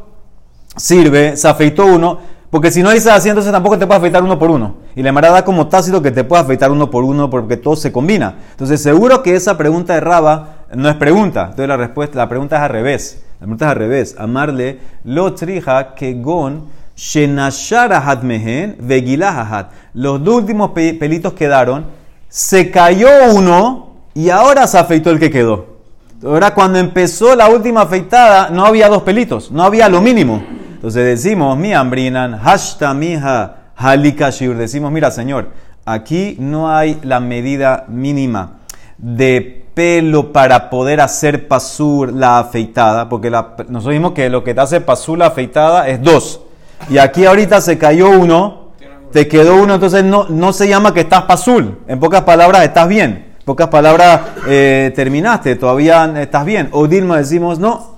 sirve, 0.76 1.38
se 1.38 1.48
afeitó 1.48 1.86
uno, 1.86 2.20
porque 2.56 2.72
si 2.72 2.82
no 2.82 2.92
dices 2.92 3.12
así, 3.12 3.28
entonces 3.28 3.52
tampoco 3.52 3.78
te 3.78 3.86
puedes 3.86 4.00
afeitar 4.00 4.24
uno 4.24 4.40
por 4.40 4.50
uno. 4.50 4.78
Y 4.96 5.04
la 5.04 5.12
Mara 5.12 5.30
da 5.30 5.44
como 5.44 5.68
tácito 5.68 6.02
que 6.02 6.12
te 6.12 6.24
puedes 6.24 6.46
afeitar 6.46 6.72
uno 6.72 6.90
por 6.90 7.04
uno 7.04 7.30
porque 7.30 7.58
todo 7.58 7.76
se 7.76 7.92
combina. 7.92 8.36
Entonces, 8.52 8.82
seguro 8.82 9.22
que 9.24 9.36
esa 9.36 9.58
pregunta 9.58 9.94
de 9.94 10.00
Raba 10.00 10.66
no 10.74 10.88
es 10.88 10.96
pregunta. 10.96 11.42
Entonces, 11.50 11.68
la 11.68 11.76
respuesta, 11.76 12.18
la 12.18 12.30
pregunta 12.30 12.56
es 12.56 12.62
al 12.62 12.70
revés. 12.70 13.24
La 13.34 13.40
pregunta 13.40 13.66
es 13.66 13.72
al 13.72 13.78
revés. 13.78 14.16
Amarle 14.18 14.80
lo 15.04 15.34
trija 15.34 15.96
que 15.96 16.14
gon 16.14 16.64
shenashara 16.96 18.16
mehen 18.22 18.78
vegilahat. 18.80 19.72
Los 19.94 20.24
dos 20.24 20.36
últimos 20.36 20.72
pelitos 20.72 21.34
quedaron. 21.34 21.86
Se 22.30 22.72
cayó 22.72 23.10
uno 23.34 23.96
y 24.14 24.30
ahora 24.30 24.68
se 24.68 24.78
afeitó 24.78 25.12
el 25.12 25.20
que 25.20 25.30
quedó. 25.30 25.76
Ahora, 26.24 26.54
cuando 26.54 26.80
empezó 26.80 27.36
la 27.36 27.50
última 27.50 27.82
afeitada, 27.82 28.50
no 28.50 28.66
había 28.66 28.88
dos 28.88 29.04
pelitos, 29.04 29.52
no 29.52 29.64
había 29.64 29.90
lo 29.90 30.02
mínimo. 30.02 30.44
Entonces 30.74 31.06
decimos, 31.06 31.58
mi 31.58 31.74
ambrinan, 31.74 32.40
hashta 32.40 32.94
mija 32.94 33.58
halikashir. 33.76 34.56
Decimos, 34.56 34.92
mira, 34.92 35.12
señor, 35.12 35.50
aquí 35.86 36.36
no 36.40 36.70
hay 36.70 37.00
la 37.04 37.20
medida 37.20 37.86
mínima 37.88 38.60
de 38.98 39.66
pelo 39.74 40.32
para 40.32 40.70
poder 40.70 41.02
hacer 41.02 41.48
pasur 41.48 42.14
la 42.14 42.40
afeitada, 42.40 43.10
porque 43.10 43.30
nosotros 43.30 43.86
dijimos 43.88 44.14
que 44.14 44.30
lo 44.30 44.44
que 44.44 44.54
te 44.54 44.62
hace 44.62 44.82
pasur 44.82 45.18
la 45.18 45.28
afeitada 45.28 45.88
es 45.90 46.02
dos. 46.02 46.42
Y 46.90 46.98
aquí 46.98 47.26
ahorita 47.26 47.62
se 47.62 47.78
cayó 47.78 48.10
uno, 48.10 48.72
te 49.12 49.28
quedó 49.28 49.56
uno, 49.56 49.76
entonces 49.76 50.04
no, 50.04 50.28
no 50.30 50.54
se 50.54 50.68
llama 50.68 50.94
que 50.94 51.02
estás 51.02 51.24
pasul. 51.24 51.80
En 51.88 52.00
pocas 52.00 52.22
palabras, 52.22 52.64
estás 52.64 52.88
bien. 52.88 53.34
En 53.40 53.46
pocas 53.46 53.68
palabras, 53.68 54.22
eh, 54.48 54.92
terminaste, 54.96 55.56
todavía 55.56 56.12
estás 56.22 56.46
bien. 56.46 56.70
O 56.72 56.88
Dilma 56.88 57.18
decimos, 57.18 57.60
no, 57.60 57.96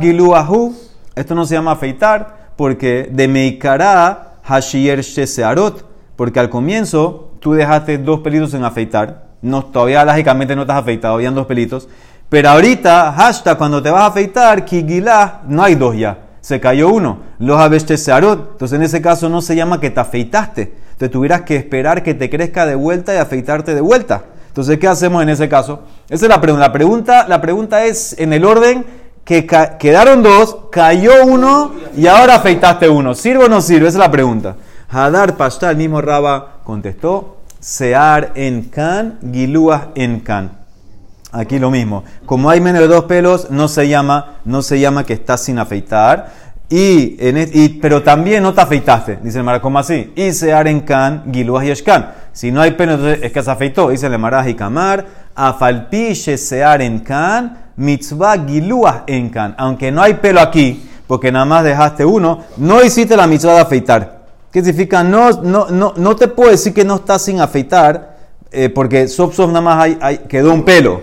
giluahu 0.00 0.74
esto 1.18 1.34
no 1.34 1.44
se 1.46 1.54
llama 1.54 1.72
afeitar 1.72 2.52
porque 2.54 3.08
de 3.10 3.26
Meikara 3.26 4.34
Hashier 4.44 5.00
Shesearot, 5.00 5.84
porque 6.14 6.38
al 6.38 6.48
comienzo 6.48 7.32
tú 7.40 7.54
dejaste 7.54 7.98
dos 7.98 8.20
pelitos 8.20 8.54
en 8.54 8.64
afeitar 8.64 9.26
No, 9.42 9.64
todavía 9.64 10.04
lógicamente 10.04 10.54
no 10.54 10.62
estás 10.62 10.78
afeitado, 10.78 11.14
habían 11.14 11.34
dos 11.34 11.46
pelitos. 11.46 11.88
Pero 12.28 12.50
ahorita, 12.50 13.12
hashtag, 13.12 13.58
cuando 13.58 13.82
te 13.82 13.90
vas 13.90 14.02
a 14.02 14.06
afeitar, 14.06 14.64
kigilá, 14.64 15.42
no 15.48 15.62
hay 15.62 15.74
dos 15.74 15.96
ya. 15.96 16.18
Se 16.40 16.60
cayó 16.60 16.88
uno. 16.88 17.20
Los 17.38 17.60
avestesarot. 17.60 18.52
Entonces 18.52 18.76
en 18.76 18.82
ese 18.82 19.02
caso 19.02 19.28
no 19.28 19.42
se 19.42 19.56
llama 19.56 19.80
que 19.80 19.90
te 19.90 20.00
afeitaste. 20.00 20.72
Te 20.98 21.08
tuvieras 21.08 21.42
que 21.42 21.56
esperar 21.56 22.02
que 22.02 22.14
te 22.14 22.28
crezca 22.28 22.66
de 22.66 22.74
vuelta 22.74 23.14
y 23.14 23.18
afeitarte 23.18 23.74
de 23.74 23.80
vuelta. 23.80 24.24
Entonces, 24.48 24.78
¿qué 24.80 24.88
hacemos 24.88 25.22
en 25.22 25.28
ese 25.28 25.48
caso? 25.48 25.84
Esa 26.08 26.26
es 26.26 26.28
la 26.28 26.40
pregunta. 26.40 26.66
La 26.66 26.72
pregunta, 26.72 27.28
la 27.28 27.40
pregunta 27.40 27.84
es 27.84 28.18
en 28.18 28.32
el 28.32 28.44
orden 28.44 28.84
que 29.24 29.46
quedaron 29.78 30.22
dos, 30.24 30.56
cayó 30.72 31.24
uno 31.24 31.72
y 31.96 32.08
ahora 32.08 32.34
afeitaste 32.34 32.88
uno. 32.88 33.14
¿Sirve 33.14 33.44
o 33.44 33.48
no 33.48 33.60
sirve? 33.60 33.86
Esa 33.86 33.98
es 33.98 34.00
la 34.00 34.10
pregunta. 34.10 34.56
Hadar 34.88 35.36
Pashta, 35.36 35.70
el 35.70 35.76
mismo 35.76 36.00
Raba 36.00 36.60
contestó, 36.64 37.36
Sear 37.60 38.32
en 38.34 38.64
Can, 38.64 39.18
Gilúas 39.32 39.88
en 39.94 40.20
Can. 40.20 40.57
Aquí 41.30 41.58
lo 41.58 41.70
mismo. 41.70 42.04
Como 42.24 42.48
hay 42.48 42.60
menos 42.60 42.80
de 42.80 42.88
dos 42.88 43.04
pelos, 43.04 43.50
no 43.50 43.68
se 43.68 43.88
llama, 43.88 44.38
no 44.44 44.62
se 44.62 44.80
llama 44.80 45.04
que 45.04 45.12
estás 45.12 45.42
sin 45.42 45.58
afeitar. 45.58 46.30
Y, 46.70 47.16
en, 47.18 47.48
y, 47.52 47.68
pero 47.80 48.02
también 48.02 48.42
no 48.42 48.54
te 48.54 48.60
afeitaste. 48.60 49.18
Dice 49.22 49.38
el 49.38 49.44
Mara, 49.44 49.60
¿cómo 49.60 49.78
así? 49.78 50.12
Y 50.16 50.32
sear 50.32 50.68
en 50.68 50.80
can, 50.80 51.24
giluas 51.32 51.64
y 51.64 51.70
escan. 51.70 52.12
Si 52.32 52.50
no 52.50 52.60
hay 52.60 52.72
pelo, 52.72 52.94
entonces 52.94 53.20
es 53.22 53.32
que 53.32 53.42
se 53.42 53.50
afeitó. 53.50 53.90
Dice 53.90 54.06
el 54.06 54.18
Mara 54.18 54.48
y 54.48 54.54
camar, 54.54 55.06
afalpiche 55.34 56.38
sear 56.38 56.80
en 56.82 57.00
can, 57.00 57.72
mitzvah 57.76 58.46
giluas 58.46 59.02
en 59.06 59.28
can. 59.28 59.54
Aunque 59.58 59.90
no 59.90 60.02
hay 60.02 60.14
pelo 60.14 60.40
aquí, 60.40 60.88
porque 61.06 61.30
nada 61.30 61.44
más 61.44 61.64
dejaste 61.64 62.04
uno, 62.04 62.44
no 62.56 62.82
hiciste 62.82 63.16
la 63.16 63.26
mitzvah 63.26 63.54
de 63.54 63.60
afeitar. 63.60 64.18
¿Qué 64.50 64.62
significa? 64.62 65.04
No, 65.04 65.30
no, 65.42 65.66
no, 65.68 65.92
no 65.96 66.16
te 66.16 66.28
puedo 66.28 66.50
decir 66.50 66.72
que 66.72 66.84
no 66.84 66.96
estás 66.96 67.22
sin 67.22 67.40
afeitar 67.40 68.07
eh, 68.50 68.70
porque 68.70 69.08
sop 69.08 69.34
sop 69.34 69.48
nada 69.48 69.60
más 69.60 69.96
hay, 70.00 70.18
quedó 70.28 70.52
un 70.52 70.64
pelo. 70.64 71.00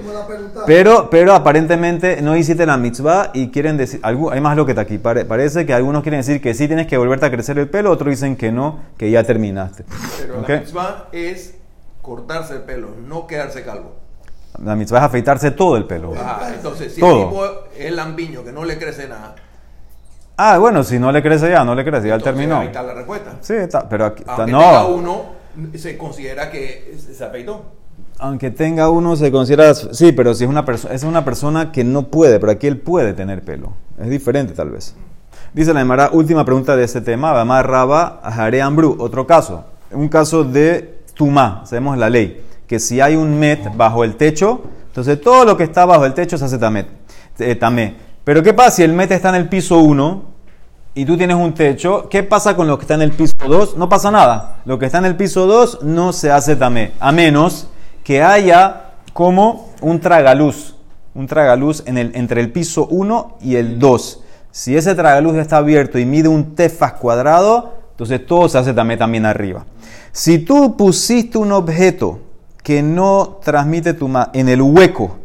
Pero, 0.66 1.10
pero 1.12 1.34
aparentemente 1.34 2.22
no 2.22 2.36
hiciste 2.36 2.66
la 2.66 2.78
mitzvah 2.78 3.30
y 3.34 3.50
quieren 3.50 3.78
decir, 3.78 4.00
hay 4.04 4.42
más 4.42 4.56
lo 4.56 4.66
que 4.66 4.72
está 4.72 4.82
aquí. 4.82 4.98
parece 4.98 5.66
que 5.66 5.74
algunos 5.74 6.02
quieren 6.02 6.22
decir 6.22 6.42
que 6.42 6.54
sí 6.54 6.68
tienes 6.68 6.88
que 6.88 6.98
volverte 6.98 7.26
a 7.28 7.32
crecer 7.32 7.60
el 7.60 7.70
pelo, 7.70 7.92
otros 7.92 8.10
dicen 8.10 8.36
que 8.36 8.52
no, 8.52 8.80
que 8.98 9.12
ya 9.12 9.24
terminaste. 9.24 9.86
Pero 10.20 10.42
la 10.42 10.60
mitzvah 10.60 11.10
es 11.12 11.56
cortarse 12.02 12.56
el 12.56 12.62
pelo, 12.62 12.90
no 13.06 13.28
quedarse 13.28 13.64
calvo. 13.64 13.94
La 14.64 14.76
mitzvah 14.76 15.00
es 15.00 15.04
afeitarse 15.04 15.52
todo 15.52 15.78
el 15.78 15.86
pelo. 15.86 16.14
Ah, 16.18 16.50
entonces, 16.54 16.94
si 16.94 17.02
el 17.02 17.26
tipo 17.26 17.46
es 17.78 17.92
lampiño, 17.92 18.44
que 18.44 18.52
no 18.52 18.64
le 18.64 18.80
crece 18.80 19.08
nada. 19.08 19.36
Ah, 20.38 20.58
bueno, 20.58 20.84
si 20.84 20.98
no 20.98 21.12
le 21.12 21.22
crece 21.22 21.50
ya, 21.50 21.64
no 21.64 21.76
le 21.76 21.86
crece, 21.86 22.08
ya 22.08 22.18
terminó. 22.18 22.60
Ahí 22.60 22.68
está 22.68 22.82
la 22.82 22.94
respuesta. 22.94 23.36
Sí, 23.42 23.54
está, 23.54 23.88
pero 23.88 24.06
aquí, 24.06 24.24
está, 24.28 24.48
no. 24.48 24.88
uno 24.88 25.45
se 25.76 25.98
considera 25.98 26.52
que 26.52 26.98
se 26.98 27.24
afeitó. 27.24 27.66
Aunque 28.20 28.50
tenga 28.52 28.90
uno, 28.90 29.16
se 29.16 29.32
considera. 29.32 29.74
Sí, 29.74 30.12
pero 30.12 30.34
si 30.34 30.44
es 30.46 30.50
una, 30.50 30.66
persona 30.66 30.94
es 30.94 31.04
una 31.04 31.26
persona 31.26 31.72
que 31.72 31.84
no 31.84 32.08
puede, 32.08 32.40
pero 32.40 32.52
aquí 32.52 32.68
él 32.68 32.78
puede 32.78 33.14
tener 33.14 33.44
pelo. 33.44 33.74
Es 34.00 34.10
diferente, 34.10 34.54
tal 34.54 34.70
vez. 34.70 34.96
Dice 35.54 35.74
la 35.74 36.10
última 36.12 36.44
pregunta 36.46 36.76
de 36.76 36.84
este 36.84 37.02
tema. 37.02 37.32
Vamos 37.32 37.66
Raba, 37.66 38.22
Jare 38.24 38.62
Ambru. 38.62 38.96
Otro 39.00 39.26
caso. 39.26 39.66
Un 39.92 40.10
caso 40.10 40.44
de 40.44 41.00
Tumá. 41.14 41.64
Sabemos 41.66 41.98
la 41.98 42.10
ley. 42.10 42.42
Que 42.68 42.80
si 42.80 43.00
hay 43.00 43.16
un 43.16 43.38
met 43.38 43.76
bajo 43.76 44.04
el 44.04 44.16
techo, 44.16 44.64
entonces 44.88 45.22
todo 45.22 45.46
lo 45.46 45.58
que 45.58 45.64
está 45.64 45.86
bajo 45.86 46.06
el 46.06 46.14
techo 46.14 46.38
se 46.38 46.46
hace 46.46 46.58
tamet, 46.58 46.88
eh, 47.40 47.56
tamé. 47.56 47.96
Pero 48.24 48.42
¿qué 48.42 48.54
pasa 48.54 48.72
si 48.72 48.84
el 48.84 48.94
met 48.94 49.12
está 49.12 49.30
en 49.30 49.36
el 49.36 49.50
piso 49.50 49.80
1? 49.80 50.35
Y 50.98 51.06
tú 51.06 51.18
tienes 51.18 51.36
un 51.36 51.54
techo, 51.54 52.08
¿qué 52.10 52.24
pasa 52.24 52.56
con 52.56 52.68
lo 52.68 52.78
que 52.78 52.84
está 52.84 52.94
en 52.94 53.02
el 53.02 53.12
piso 53.12 53.36
2? 53.46 53.76
No 53.76 53.90
pasa 53.90 54.12
nada. 54.12 54.62
Lo 54.64 54.80
que 54.80 54.86
está 54.86 55.00
en 55.00 55.06
el 55.06 55.18
piso 55.18 55.46
2 55.46 55.84
no 55.84 56.14
se 56.14 56.32
hace 56.32 56.56
tamé, 56.56 56.94
a 57.02 57.12
menos 57.12 57.68
que 58.04 58.24
haya 58.24 58.94
como 59.12 59.72
un 59.82 60.00
tragaluz, 60.00 60.76
un 61.14 61.28
tragaluz 61.28 61.84
entre 61.86 62.40
el 62.40 62.52
piso 62.52 62.88
1 62.90 63.38
y 63.42 63.58
el 63.58 63.78
2. 63.78 64.22
Si 64.52 64.78
ese 64.78 64.96
tragaluz 64.96 65.36
está 65.36 65.58
abierto 65.58 66.00
y 66.00 66.06
mide 66.06 66.30
un 66.30 66.56
tefas 66.56 66.94
cuadrado, 66.94 67.74
entonces 67.92 68.26
todo 68.26 68.48
se 68.48 68.58
hace 68.58 68.74
tamé 68.74 68.96
también 68.96 69.26
arriba. 69.26 69.66
Si 70.14 70.40
tú 70.40 70.78
pusiste 70.78 71.38
un 71.38 71.52
objeto 71.52 72.20
que 72.64 72.82
no 72.82 73.40
transmite 73.44 73.94
tuma 73.94 74.30
en 74.34 74.48
el 74.48 74.62
hueco 74.62 75.18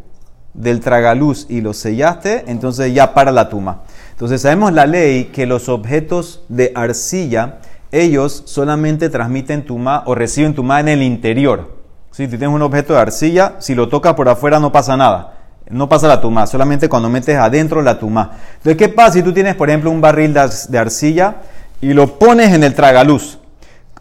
del 0.53 0.81
tragaluz 0.81 1.47
y 1.49 1.61
lo 1.61 1.73
sellaste, 1.75 2.45
entonces 2.49 2.93
ya 2.93 3.15
para 3.15 3.31
la 3.31 3.49
tuma. 3.49 3.83
Entonces 4.21 4.43
sabemos 4.43 4.75
la 4.75 4.85
ley 4.85 5.31
que 5.33 5.47
los 5.47 5.71
objetos 5.71 6.43
de 6.51 6.73
arcilla, 6.75 7.61
ellos 7.91 8.43
solamente 8.45 9.09
transmiten 9.09 9.65
tuma 9.65 10.03
o 10.05 10.15
reciben 10.15 10.55
tuma 10.55 10.79
en 10.79 10.89
el 10.89 11.01
interior. 11.01 11.71
Si 12.11 12.25
tú 12.29 12.37
tienes 12.37 12.55
un 12.55 12.61
objeto 12.61 12.93
de 12.93 12.99
arcilla, 12.99 13.55
si 13.61 13.75
lo 13.75 13.89
tocas 13.89 14.13
por 14.13 14.29
afuera 14.29 14.61
no 14.61 14.73
pasa 14.73 14.95
nada. 14.95 15.39
No 15.71 15.89
pasa 15.89 16.07
la 16.07 16.21
tuma, 16.21 16.47
solamente 16.47 16.87
cuando 16.87 17.09
metes 17.09 17.35
adentro 17.35 17.81
la 17.81 17.99
tuma. 17.99 18.33
Entonces, 18.59 18.77
¿qué 18.77 18.91
pasa 18.91 19.13
si 19.13 19.23
tú 19.23 19.33
tienes, 19.33 19.55
por 19.55 19.71
ejemplo, 19.71 19.91
un 19.91 20.03
barril 20.03 20.35
de 20.35 20.79
arcilla 20.79 21.37
y 21.81 21.95
lo 21.95 22.19
pones 22.19 22.53
en 22.53 22.63
el 22.63 22.75
tragaluz? 22.75 23.39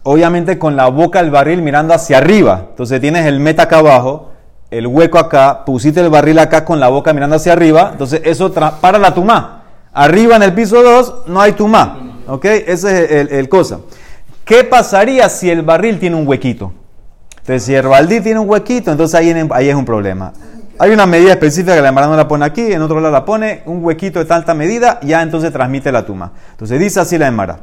Obviamente 0.02 0.58
con 0.58 0.76
la 0.76 0.88
boca 0.88 1.22
del 1.22 1.30
barril 1.30 1.62
mirando 1.62 1.94
hacia 1.94 2.18
arriba. 2.18 2.66
Entonces 2.68 3.00
tienes 3.00 3.24
el 3.24 3.40
meta 3.40 3.62
acá 3.62 3.78
abajo, 3.78 4.32
el 4.70 4.86
hueco 4.86 5.18
acá, 5.18 5.64
pusiste 5.64 6.00
el 6.00 6.10
barril 6.10 6.38
acá 6.40 6.66
con 6.66 6.78
la 6.78 6.88
boca 6.88 7.14
mirando 7.14 7.36
hacia 7.36 7.54
arriba. 7.54 7.88
Entonces 7.92 8.20
eso 8.22 8.52
para 8.52 8.98
la 8.98 9.14
tuma. 9.14 9.59
Arriba 9.92 10.36
en 10.36 10.42
el 10.42 10.54
piso 10.54 10.82
2 10.82 11.24
no 11.26 11.40
hay 11.40 11.52
tumá. 11.52 12.10
¿Ok? 12.26 12.44
Ese 12.44 13.20
es 13.20 13.32
el, 13.32 13.48
cosa. 13.48 13.80
¿Qué 14.44 14.64
pasaría 14.64 15.28
si 15.28 15.50
el 15.50 15.62
barril 15.62 15.98
tiene 15.98 16.16
un 16.16 16.26
huequito? 16.26 16.72
Entonces, 17.38 17.64
si 17.64 17.74
el 17.74 17.86
barril 17.86 18.22
tiene 18.22 18.38
un 18.38 18.48
huequito, 18.48 18.92
entonces 18.92 19.14
ahí, 19.18 19.34
ahí 19.50 19.68
es 19.68 19.74
un 19.74 19.84
problema. 19.84 20.32
Hay 20.78 20.92
una 20.92 21.06
medida 21.06 21.32
específica 21.32 21.74
que 21.74 21.82
la 21.82 21.88
hermana 21.88 22.06
no 22.06 22.16
la 22.16 22.28
pone 22.28 22.44
aquí, 22.44 22.72
en 22.72 22.80
otro 22.80 23.00
lado 23.00 23.12
la 23.12 23.24
pone, 23.24 23.62
un 23.66 23.84
huequito 23.84 24.18
de 24.18 24.24
tanta 24.24 24.54
medida, 24.54 24.98
ya 25.02 25.20
entonces 25.22 25.52
transmite 25.52 25.92
la 25.92 26.06
tuma. 26.06 26.32
Entonces 26.52 26.78
dice 26.78 27.00
así 27.00 27.18
la 27.18 27.26
Emara. 27.26 27.60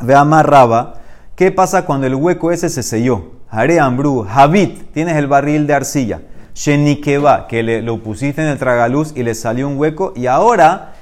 Ve 0.00 0.14
amarraba. 0.14 0.94
¿Qué 1.36 1.52
pasa 1.52 1.84
cuando 1.84 2.06
el 2.06 2.14
hueco 2.14 2.50
ese 2.50 2.68
se 2.68 2.82
selló? 2.82 3.32
Hare 3.48 3.78
Ambru, 3.78 4.26
Habit, 4.28 4.92
tienes 4.92 5.16
el 5.16 5.26
barril 5.26 5.66
de 5.66 5.74
arcilla. 5.74 6.22
Shenikeba, 6.54 7.46
que 7.46 7.62
le, 7.62 7.82
lo 7.82 8.02
pusiste 8.02 8.42
en 8.42 8.48
el 8.48 8.58
tragaluz 8.58 9.12
y 9.14 9.22
le 9.22 9.34
salió 9.34 9.68
un 9.68 9.78
hueco, 9.78 10.12
y 10.16 10.26
ahora 10.26 10.94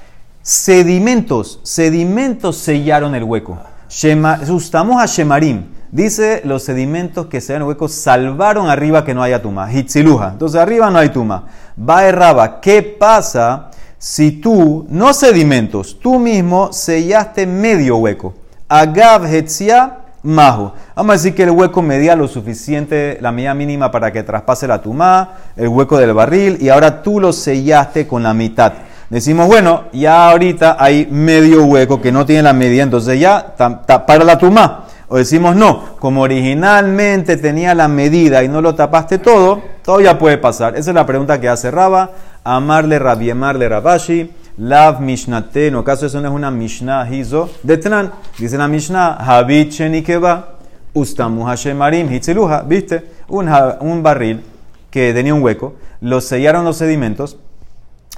Sedimentos, 0.42 1.60
sedimentos 1.62 2.56
sellaron 2.56 3.14
el 3.14 3.24
hueco. 3.24 3.58
Sustamos 3.88 5.02
a 5.02 5.06
Shemarim. 5.06 5.66
Dice 5.92 6.40
los 6.44 6.62
sedimentos 6.62 7.26
que 7.26 7.40
sellaron 7.40 7.66
el 7.66 7.68
hueco 7.68 7.88
salvaron 7.88 8.68
arriba 8.68 9.04
que 9.04 9.12
no 9.12 9.22
haya 9.22 9.42
tuma. 9.42 9.70
Hitziluja. 9.70 10.30
Entonces 10.32 10.60
arriba 10.60 10.90
no 10.90 10.98
hay 10.98 11.10
tuma. 11.10 11.44
Va 11.78 12.06
erraba. 12.06 12.60
¿Qué 12.60 12.82
pasa 12.82 13.70
si 13.98 14.32
tú, 14.32 14.86
no 14.88 15.12
sedimentos, 15.12 15.98
tú 16.00 16.18
mismo 16.18 16.72
sellaste 16.72 17.46
medio 17.46 17.96
hueco? 17.98 18.34
Agav 18.68 19.26
hetzia 19.26 19.98
majo. 20.22 20.74
Vamos 20.94 21.10
a 21.10 21.16
decir 21.16 21.34
que 21.34 21.42
el 21.42 21.50
hueco 21.50 21.82
medía 21.82 22.16
lo 22.16 22.28
suficiente, 22.28 23.18
la 23.20 23.32
medida 23.32 23.52
mínima 23.54 23.90
para 23.90 24.12
que 24.12 24.22
traspase 24.22 24.66
la 24.66 24.80
tuma, 24.80 25.34
el 25.56 25.68
hueco 25.68 25.98
del 25.98 26.14
barril, 26.14 26.58
y 26.60 26.68
ahora 26.68 27.02
tú 27.02 27.20
lo 27.20 27.32
sellaste 27.32 28.06
con 28.06 28.22
la 28.22 28.32
mitad. 28.32 28.72
Decimos, 29.10 29.48
bueno, 29.48 29.86
ya 29.92 30.30
ahorita 30.30 30.76
hay 30.78 31.08
medio 31.10 31.64
hueco 31.64 32.00
que 32.00 32.12
no 32.12 32.24
tiene 32.24 32.44
la 32.44 32.52
medida, 32.52 32.84
entonces 32.84 33.18
ya 33.18 33.54
para 33.56 34.24
la 34.24 34.38
tuma. 34.38 34.84
O 35.08 35.16
decimos, 35.16 35.56
no, 35.56 35.96
como 35.98 36.22
originalmente 36.22 37.36
tenía 37.36 37.74
la 37.74 37.88
medida 37.88 38.44
y 38.44 38.48
no 38.48 38.62
lo 38.62 38.76
tapaste 38.76 39.18
todo, 39.18 39.60
todavía 39.82 40.16
puede 40.16 40.38
pasar. 40.38 40.76
Esa 40.76 40.92
es 40.92 40.94
la 40.94 41.06
pregunta 41.06 41.40
que 41.40 41.48
hace 41.48 41.72
Raba. 41.72 42.12
Amarle 42.44 43.00
Rabiemarle 43.00 43.68
Rabashi. 43.68 44.30
Lav 44.58 45.00
Mishnate, 45.00 45.70
no 45.70 45.82
caso 45.82 46.06
eso 46.06 46.20
no 46.20 46.28
es 46.28 46.34
una 46.34 46.50
Mishnah 46.50 47.08
hizo 47.10 47.50
de 47.62 47.78
Tran. 47.78 48.12
Dice 48.38 48.58
la 48.58 48.68
Mishnah, 48.68 49.14
Habit 49.14 49.72
Shenikeba, 49.72 50.58
Ustamu 50.92 51.46
Hashemarim, 51.46 52.12
Hitziluha. 52.12 52.62
¿Viste? 52.62 53.04
Un, 53.28 53.50
un 53.80 54.02
barril 54.02 54.44
que 54.90 55.12
tenía 55.14 55.34
un 55.34 55.42
hueco, 55.42 55.74
lo 56.00 56.20
sellaron 56.20 56.64
los 56.64 56.76
sedimentos 56.76 57.38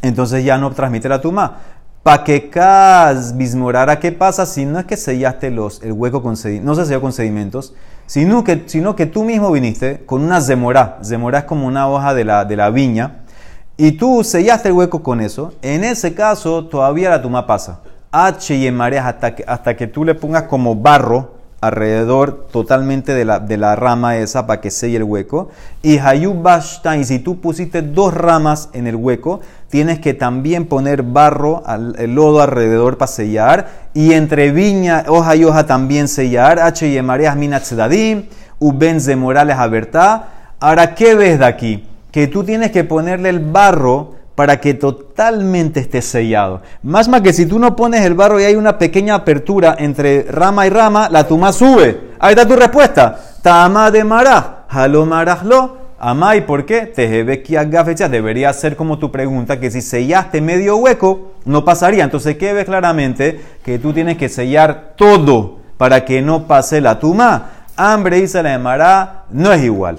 entonces 0.03 0.45
ya 0.45 0.59
no 0.59 0.71
transmite 0.73 1.09
la 1.09 1.21
tuma. 1.21 1.59
Pa 2.03 2.25
que 2.25 2.51
cas 2.51 3.37
bismorara, 3.37 4.01
¿qué 4.01 4.11
pasa 4.11 4.45
si 4.45 4.65
no 4.67 4.81
es 4.81 4.87
que 4.87 4.97
sellaste 4.97 5.51
los, 5.51 5.81
el 5.83 5.93
hueco 5.93 6.21
con 6.21 6.35
no 6.63 6.75
se 6.75 6.85
selló 6.85 7.01
con 7.01 7.13
sedimentos, 7.13 7.75
sino 8.07 8.43
que, 8.43 8.65
sino 8.67 8.97
que 8.97 9.07
tú 9.07 9.23
mismo 9.23 9.53
viniste 9.53 10.05
con 10.05 10.23
una 10.23 10.41
zemorá. 10.41 10.99
Zemorá 11.05 11.41
es 11.41 11.45
como 11.45 11.67
una 11.67 11.89
hoja 11.89 12.13
de 12.13 12.25
la, 12.25 12.45
de 12.45 12.57
la 12.57 12.71
viña. 12.71 13.21
Y 13.77 13.93
tú 13.93 14.25
sellaste 14.25 14.69
el 14.69 14.75
hueco 14.75 15.03
con 15.03 15.21
eso. 15.21 15.55
En 15.63 15.85
ese 15.85 16.13
caso, 16.13 16.67
todavía 16.67 17.09
la 17.09 17.23
tuma 17.23 17.47
pasa. 17.47 17.81
H 18.11 18.55
y 18.55 18.71
mareas 18.71 19.07
hasta 19.07 19.35
que, 19.35 19.45
hasta 19.47 19.77
que 19.77 19.87
tú 19.87 20.05
le 20.05 20.15
pongas 20.15 20.43
como 20.43 20.75
barro 20.75 21.42
alrededor 21.63 22.49
totalmente 22.51 23.15
de 23.15 23.25
la, 23.25 23.39
de 23.39 23.57
la 23.57 23.77
rama 23.77 24.17
esa 24.17 24.49
para 24.49 24.61
que 24.61 24.71
selle 24.71 24.97
el 24.97 25.05
hueco. 25.05 25.49
Y 25.81 25.99
Hayub 25.99 26.45
y 26.99 27.05
si 27.05 27.21
tú 27.21 27.41
pusiste 27.41 27.83
dos 27.83 28.13
ramas 28.13 28.69
en 28.73 28.89
el 28.89 28.97
hueco, 28.97 29.41
tienes 29.71 30.01
que 30.01 30.13
también 30.13 30.67
poner 30.67 31.05
barro, 31.05 31.63
el 31.97 32.17
lodo 32.17 32.43
alrededor 32.43 32.99
para 32.99 33.07
sellar. 33.07 33.69
Y 33.95 34.13
entre 34.13 34.51
viña, 34.51 35.05
hoja 35.07 35.37
y 35.37 35.45
hoja 35.45 35.65
también 35.65 36.09
sellar. 36.09 36.59
H 36.59 36.87
y 36.87 37.01
mareas 37.01 37.37
minatzedadim, 37.37 38.25
uben 38.59 38.99
morales 39.19 39.57
abertá. 39.57 40.29
Ahora, 40.59 40.97
¿qué 40.97 41.15
ves 41.15 41.39
de 41.39 41.47
aquí? 41.47 41.89
Que 42.11 42.27
tú 42.27 42.43
tienes 42.43 42.73
que 42.73 42.83
ponerle 42.83 43.29
el 43.29 43.39
barro 43.39 44.17
para 44.35 44.61
que 44.61 44.75
totalmente 44.75 45.81
esté 45.81 46.03
sellado. 46.03 46.63
Más 46.83 47.09
más 47.09 47.21
que 47.21 47.33
si 47.33 47.47
tú 47.47 47.59
no 47.59 47.77
pones 47.77 48.03
el 48.03 48.15
barro 48.15 48.41
y 48.41 48.45
hay 48.45 48.55
una 48.55 48.79
pequeña 48.79 49.15
apertura 49.15 49.77
entre 49.79 50.23
rama 50.23 50.67
y 50.67 50.71
rama, 50.71 51.09
la 51.11 51.27
tuma 51.27 51.53
sube. 51.53 52.13
Ahí 52.19 52.35
está 52.35 52.47
tu 52.47 52.57
respuesta. 52.57 53.19
Tama 53.43 53.91
de 53.91 54.05
maraj, 54.05 54.45
halo 54.69 55.05
marajlo. 55.05 55.83
Amai, 56.05 56.47
¿por 56.47 56.67
qué? 56.67 56.87
Te 56.87 57.25
Debería 58.09 58.53
ser 58.53 58.75
como 58.75 58.99
tu 58.99 59.13
pregunta, 59.13 59.61
que 59.61 59.71
si 59.71 59.81
sellaste 59.81 60.41
medio 60.41 60.77
hueco, 60.77 61.35
no 61.45 61.65
pasaría. 61.65 62.03
Entonces, 62.03 62.37
¿qué 62.37 62.53
ves 62.53 62.65
claramente? 62.65 63.41
Que 63.65 63.79
tú 63.79 63.93
tienes 63.93 64.17
que 64.17 64.29
sellar 64.29 64.95
todo 64.97 65.59
para 65.77 66.05
que 66.05 66.21
no 66.21 66.49
pase 66.49 66.81
la 66.81 66.99
tuma. 66.99 67.67
Hambre, 67.77 68.21
dice 68.21 68.43
la 68.43 68.59
de 68.59 69.09
no 69.31 69.53
es 69.53 69.63
igual. 69.63 69.99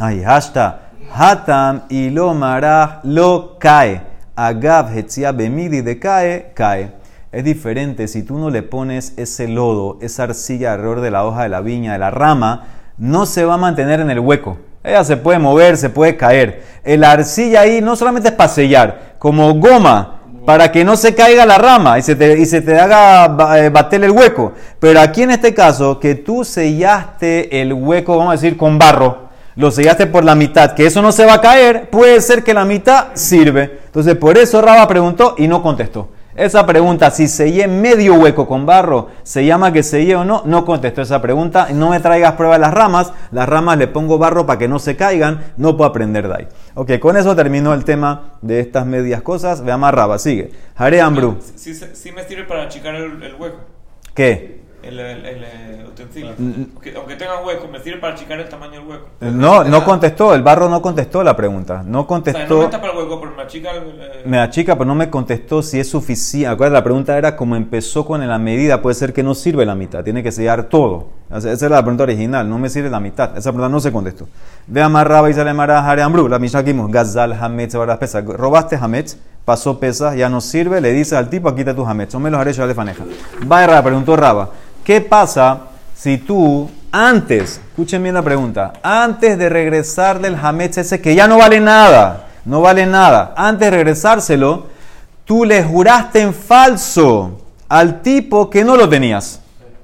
Ay, 0.00 0.22
hasta. 0.24 0.89
Hatam 1.12 1.82
y 1.88 2.10
lo 2.10 2.34
mará 2.34 3.00
lo 3.02 3.58
cae. 3.58 4.02
Agav 4.36 4.96
hetzia 4.96 5.32
bemidi 5.32 5.80
de 5.82 5.98
cae, 5.98 6.52
cae. 6.54 6.92
Es 7.32 7.44
diferente 7.44 8.08
si 8.08 8.22
tú 8.22 8.38
no 8.38 8.50
le 8.50 8.62
pones 8.62 9.14
ese 9.16 9.48
lodo, 9.48 9.98
esa 10.00 10.24
arcilla 10.24 10.72
alrededor 10.72 11.00
de 11.00 11.10
la 11.10 11.24
hoja 11.24 11.44
de 11.44 11.48
la 11.48 11.60
viña, 11.60 11.92
de 11.92 11.98
la 11.98 12.10
rama, 12.10 12.66
no 12.98 13.26
se 13.26 13.44
va 13.44 13.54
a 13.54 13.58
mantener 13.58 14.00
en 14.00 14.10
el 14.10 14.20
hueco. 14.20 14.58
Ella 14.82 15.04
se 15.04 15.16
puede 15.16 15.38
mover, 15.38 15.76
se 15.76 15.90
puede 15.90 16.16
caer. 16.16 16.64
El 16.84 17.04
arcilla 17.04 17.62
ahí 17.62 17.80
no 17.80 17.96
solamente 17.96 18.30
es 18.30 18.34
para 18.34 18.48
sellar, 18.48 19.14
como 19.18 19.54
goma, 19.54 20.20
para 20.44 20.72
que 20.72 20.84
no 20.84 20.96
se 20.96 21.14
caiga 21.14 21.44
la 21.46 21.58
rama 21.58 21.98
y 21.98 22.02
se 22.02 22.16
te, 22.16 22.38
y 22.38 22.46
se 22.46 22.62
te 22.62 22.78
haga 22.78 23.58
eh, 23.58 23.68
bater 23.68 24.02
el 24.02 24.10
hueco. 24.10 24.52
Pero 24.78 25.00
aquí 25.00 25.22
en 25.22 25.30
este 25.30 25.54
caso, 25.54 26.00
que 26.00 26.14
tú 26.14 26.44
sellaste 26.44 27.60
el 27.60 27.72
hueco, 27.72 28.16
vamos 28.16 28.32
a 28.32 28.36
decir, 28.36 28.56
con 28.56 28.78
barro, 28.78 29.29
lo 29.56 29.70
sellaste 29.70 30.06
por 30.06 30.24
la 30.24 30.34
mitad, 30.34 30.72
que 30.74 30.86
eso 30.86 31.02
no 31.02 31.12
se 31.12 31.24
va 31.24 31.34
a 31.34 31.40
caer, 31.40 31.90
puede 31.90 32.20
ser 32.20 32.42
que 32.44 32.54
la 32.54 32.64
mitad 32.64 33.08
sirve. 33.14 33.80
Entonces, 33.86 34.16
por 34.16 34.38
eso 34.38 34.60
Raba 34.62 34.86
preguntó 34.88 35.34
y 35.38 35.48
no 35.48 35.62
contestó. 35.62 36.10
Esa 36.36 36.64
pregunta, 36.64 37.10
si 37.10 37.26
sellé 37.26 37.66
medio 37.66 38.14
hueco 38.14 38.46
con 38.46 38.64
barro, 38.64 39.08
¿se 39.24 39.44
llama 39.44 39.72
que 39.72 39.82
sellé 39.82 40.14
o 40.14 40.24
no? 40.24 40.42
No 40.46 40.64
contestó 40.64 41.02
esa 41.02 41.20
pregunta. 41.20 41.68
No 41.74 41.90
me 41.90 42.00
traigas 42.00 42.34
prueba 42.34 42.54
de 42.54 42.60
las 42.60 42.72
ramas. 42.72 43.12
Las 43.32 43.48
ramas 43.48 43.76
le 43.78 43.88
pongo 43.88 44.16
barro 44.16 44.46
para 44.46 44.58
que 44.58 44.68
no 44.68 44.78
se 44.78 44.96
caigan. 44.96 45.52
No 45.56 45.76
puedo 45.76 45.90
aprender 45.90 46.28
de 46.28 46.34
ahí. 46.34 46.48
Ok, 46.74 46.98
con 47.00 47.16
eso 47.16 47.34
terminó 47.34 47.74
el 47.74 47.84
tema 47.84 48.38
de 48.42 48.60
estas 48.60 48.86
medias 48.86 49.22
cosas. 49.22 49.62
Ve 49.64 49.76
más 49.76 49.92
Raba, 49.92 50.18
sigue. 50.18 50.52
Haré 50.76 51.00
Ambru. 51.00 51.38
Sí, 51.56 51.74
sí, 51.74 52.12
me 52.12 52.22
sirve 52.24 52.44
para 52.44 52.62
achicar 52.62 52.94
el 52.94 53.34
hueco. 53.38 53.58
¿Qué? 54.14 54.59
El, 54.82 54.98
el, 54.98 55.86
utensilio. 55.86 56.30
Aunque, 56.96 57.16
tenga 57.16 57.42
hueco, 57.44 57.68
¿me 57.68 57.80
sirve 57.80 57.98
para 57.98 58.14
achicar 58.14 58.40
el 58.40 58.48
tamaño 58.48 58.80
del 58.80 58.88
hueco? 58.88 59.06
No, 59.20 59.64
no 59.64 59.84
contestó, 59.84 60.34
el 60.34 60.42
barro 60.42 60.68
no 60.68 60.80
contestó 60.80 61.22
la 61.22 61.36
pregunta. 61.36 61.82
No 61.84 62.06
contestó. 62.06 62.58
O 62.58 62.62
sea, 62.62 62.70
no 62.70 62.78
me 62.78 62.78
para 62.78 62.92
el 62.92 62.98
hueco, 62.98 63.20
pero 63.20 63.36
me 63.36 63.42
achica. 63.42 63.70
Me 64.24 64.38
achica, 64.38 64.74
pero 64.74 64.86
no 64.86 64.94
me 64.94 65.10
contestó 65.10 65.62
si 65.62 65.78
es 65.78 65.88
suficiente. 65.90 66.48
Acuérdate, 66.48 66.74
la 66.74 66.84
pregunta 66.84 67.18
era 67.18 67.36
como 67.36 67.56
empezó 67.56 68.04
con 68.04 68.26
la 68.26 68.38
medida, 68.38 68.80
puede 68.82 68.94
ser 68.94 69.12
que 69.12 69.22
no 69.22 69.34
sirve 69.34 69.66
la 69.66 69.74
mitad, 69.74 70.02
tiene 70.04 70.22
que 70.22 70.32
sellar 70.32 70.64
todo. 70.64 71.08
esa 71.34 71.66
era 71.66 71.76
la 71.76 71.82
pregunta 71.82 72.04
original, 72.04 72.48
no 72.48 72.58
me 72.58 72.68
sirve 72.68 72.90
la 72.90 73.00
mitad. 73.00 73.36
Esa 73.36 73.50
pregunta 73.50 73.68
no 73.68 73.80
se 73.80 73.92
contestó. 73.92 74.28
Ve 74.66 74.82
amarraba 74.82 75.28
y 75.30 75.34
sale 75.34 75.52
mara 75.52 75.80
Ambru, 76.04 76.28
la 76.28 76.38
misma 76.38 76.62
que 76.64 76.72
vimos, 76.72 76.90
Gazal, 76.90 77.32
Hametz, 77.32 77.76
pesa. 77.98 78.20
Robaste 78.20 78.76
Hametz, 78.76 79.16
pasó 79.44 79.78
pesas, 79.78 80.16
ya 80.16 80.28
no 80.28 80.40
sirve, 80.40 80.80
le 80.80 80.92
dice 80.92 81.16
al 81.16 81.28
tipo, 81.28 81.48
aquí 81.48 81.60
está 81.60 81.74
tu 81.74 81.84
Hametz. 81.84 82.14
No 82.14 82.20
me 82.20 82.30
los 82.30 82.40
haré 82.40 82.52
yo 82.52 82.66
de 82.66 82.74
faneja. 82.74 83.04
Va 83.50 83.66
Raba, 83.66 83.82
preguntó 83.82 84.16
Raba. 84.16 84.50
¿Qué 84.84 85.00
pasa 85.00 85.62
si 85.94 86.18
tú 86.18 86.70
antes, 86.92 87.60
escuchen 87.68 88.02
bien 88.02 88.14
la 88.14 88.22
pregunta, 88.22 88.72
antes 88.82 89.38
de 89.38 89.48
regresar 89.48 90.20
del 90.20 90.34
Hametz 90.34 90.78
ese 90.78 91.00
que 91.00 91.14
ya 91.14 91.28
no 91.28 91.38
vale 91.38 91.60
nada, 91.60 92.28
no 92.44 92.60
vale 92.60 92.86
nada, 92.86 93.34
antes 93.36 93.70
de 93.70 93.76
regresárselo, 93.76 94.66
tú 95.24 95.44
le 95.44 95.62
juraste 95.62 96.20
en 96.20 96.34
falso 96.34 97.38
al 97.68 98.02
tipo 98.02 98.50
que 98.50 98.64
no 98.64 98.76
lo 98.76 98.88
tenías, 98.88 99.40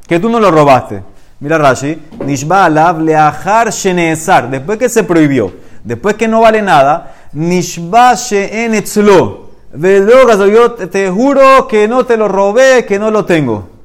que 0.09 0.19
tú 0.19 0.29
no 0.29 0.41
lo 0.41 0.51
robaste. 0.51 1.03
Mira 1.39 1.59
Rashi, 1.59 2.03
Nishba 2.25 2.69
leahar 2.69 3.71
sheneesar, 3.71 4.51
después 4.51 4.79
que 4.79 4.89
se 4.89 5.05
prohibió, 5.05 5.53
después 5.85 6.17
que 6.17 6.27
no 6.27 6.41
vale 6.41 6.63
nada, 6.63 7.15
Nishba 7.35 8.15
sheen 8.15 8.75
etzlo, 8.75 9.51
yo 9.73 10.73
te 10.73 11.11
juro 11.11 11.69
que 11.69 11.87
no 11.87 12.05
te 12.05 12.17
lo 12.17 12.27
robé, 12.27 12.85
que 12.87 12.99
no 12.99 13.11
lo 13.11 13.25
tengo. 13.25 13.76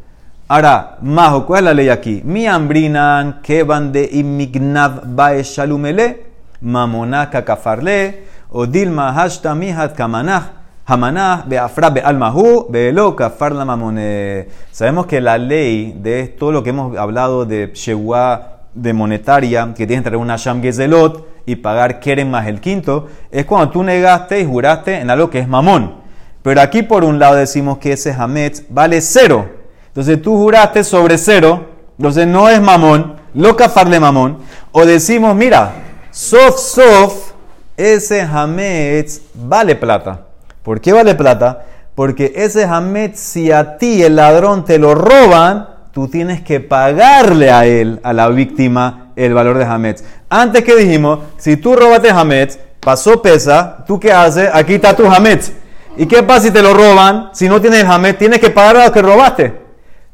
Ahora, 0.53 0.97
Majo, 1.01 1.45
¿cuál 1.45 1.59
es 1.59 1.63
la 1.63 1.73
ley 1.73 1.87
aquí? 1.87 2.21
Mi 2.25 2.45
ambrinan 2.45 3.39
que 3.41 3.63
van 3.63 3.93
de 3.93 4.09
imignav 4.11 5.03
bae 5.05 5.41
shalumele, 5.43 6.25
mamonaka 6.59 7.45
kafarle, 7.45 8.23
o 8.49 8.65
dilma 8.65 9.13
hashta 9.13 9.55
mihat 9.55 9.95
kamanah, 9.95 10.51
hamanah 10.85 11.45
beafra 11.47 11.89
bealmahu, 11.89 12.69
beelo 12.69 13.15
kafarla 13.15 13.63
mamone. 13.63 14.49
Sabemos 14.73 15.05
que 15.05 15.21
la 15.21 15.37
ley 15.37 15.95
de 15.97 16.27
todo 16.27 16.51
lo 16.51 16.63
que 16.63 16.71
hemos 16.71 16.97
hablado 16.97 17.45
de 17.45 17.71
Shewa 17.73 18.63
de 18.73 18.91
monetaria, 18.91 19.73
que 19.73 19.87
tienes 19.87 20.03
que 20.03 20.09
traer 20.09 20.21
una 20.21 20.35
sham 20.35 20.61
gezelot 20.61 21.29
y 21.45 21.55
pagar 21.55 22.01
keren 22.01 22.29
más 22.29 22.45
el 22.47 22.59
quinto, 22.59 23.07
es 23.31 23.45
cuando 23.45 23.69
tú 23.69 23.83
negaste 23.83 24.41
y 24.41 24.45
juraste 24.45 24.99
en 24.99 25.11
algo 25.11 25.29
que 25.29 25.39
es 25.39 25.47
mamón. 25.47 26.01
Pero 26.43 26.59
aquí 26.59 26.83
por 26.83 27.05
un 27.05 27.19
lado 27.19 27.37
decimos 27.37 27.77
que 27.77 27.93
ese 27.93 28.11
hametz 28.11 28.65
vale 28.67 28.99
cero. 28.99 29.61
Entonces 29.91 30.21
tú 30.21 30.38
juraste 30.38 30.86
sobre 30.86 31.17
cero, 31.17 31.65
entonces 31.97 32.25
no 32.25 32.47
es 32.47 32.62
mamón, 32.62 33.17
lo 33.34 33.58
de 33.58 33.99
mamón. 33.99 34.38
O 34.71 34.86
decimos, 34.86 35.36
mira, 35.36 35.73
sof 36.12 36.58
sof, 36.58 37.32
ese 37.75 38.21
hametz 38.21 39.21
vale 39.34 39.75
plata. 39.75 40.21
¿Por 40.63 40.80
qué 40.80 40.93
vale 40.93 41.13
plata? 41.15 41.65
Porque 41.93 42.32
ese 42.38 42.63
hametz, 42.63 43.19
si 43.19 43.51
a 43.51 43.77
ti 43.77 44.01
el 44.01 44.15
ladrón 44.15 44.63
te 44.63 44.80
lo 44.80 44.95
roban, 44.95 45.67
tú 45.91 46.08
tienes 46.08 46.41
que 46.41 46.62
pagarle 46.62 47.51
a 47.51 47.65
él, 47.65 47.99
a 48.04 48.13
la 48.13 48.30
víctima, 48.30 49.12
el 49.17 49.34
valor 49.34 49.58
de 49.58 49.65
hametz. 49.65 50.06
Antes 50.30 50.63
que 50.63 50.77
dijimos, 50.77 51.19
si 51.36 51.58
tú 51.58 51.75
robaste 51.75 52.12
hametz, 52.12 52.58
pasó 52.80 53.21
pesa, 53.21 53.84
¿tú 53.86 53.99
qué 53.99 54.13
haces? 54.13 54.49
Aquí 54.54 54.75
está 54.75 54.95
tu 54.95 55.06
hametz. 55.06 55.51
¿Y 55.97 56.06
qué 56.06 56.23
pasa 56.23 56.43
si 56.43 56.51
te 56.51 56.62
lo 56.62 56.73
roban? 56.73 57.32
Si 57.34 57.49
no 57.49 57.60
tienes 57.60 57.82
el 57.82 57.88
hametz, 57.91 58.17
tienes 58.17 58.39
que 58.39 58.51
pagar 58.51 58.77
a 58.77 58.86
lo 58.86 58.91
que 58.93 59.01
robaste. 59.01 59.62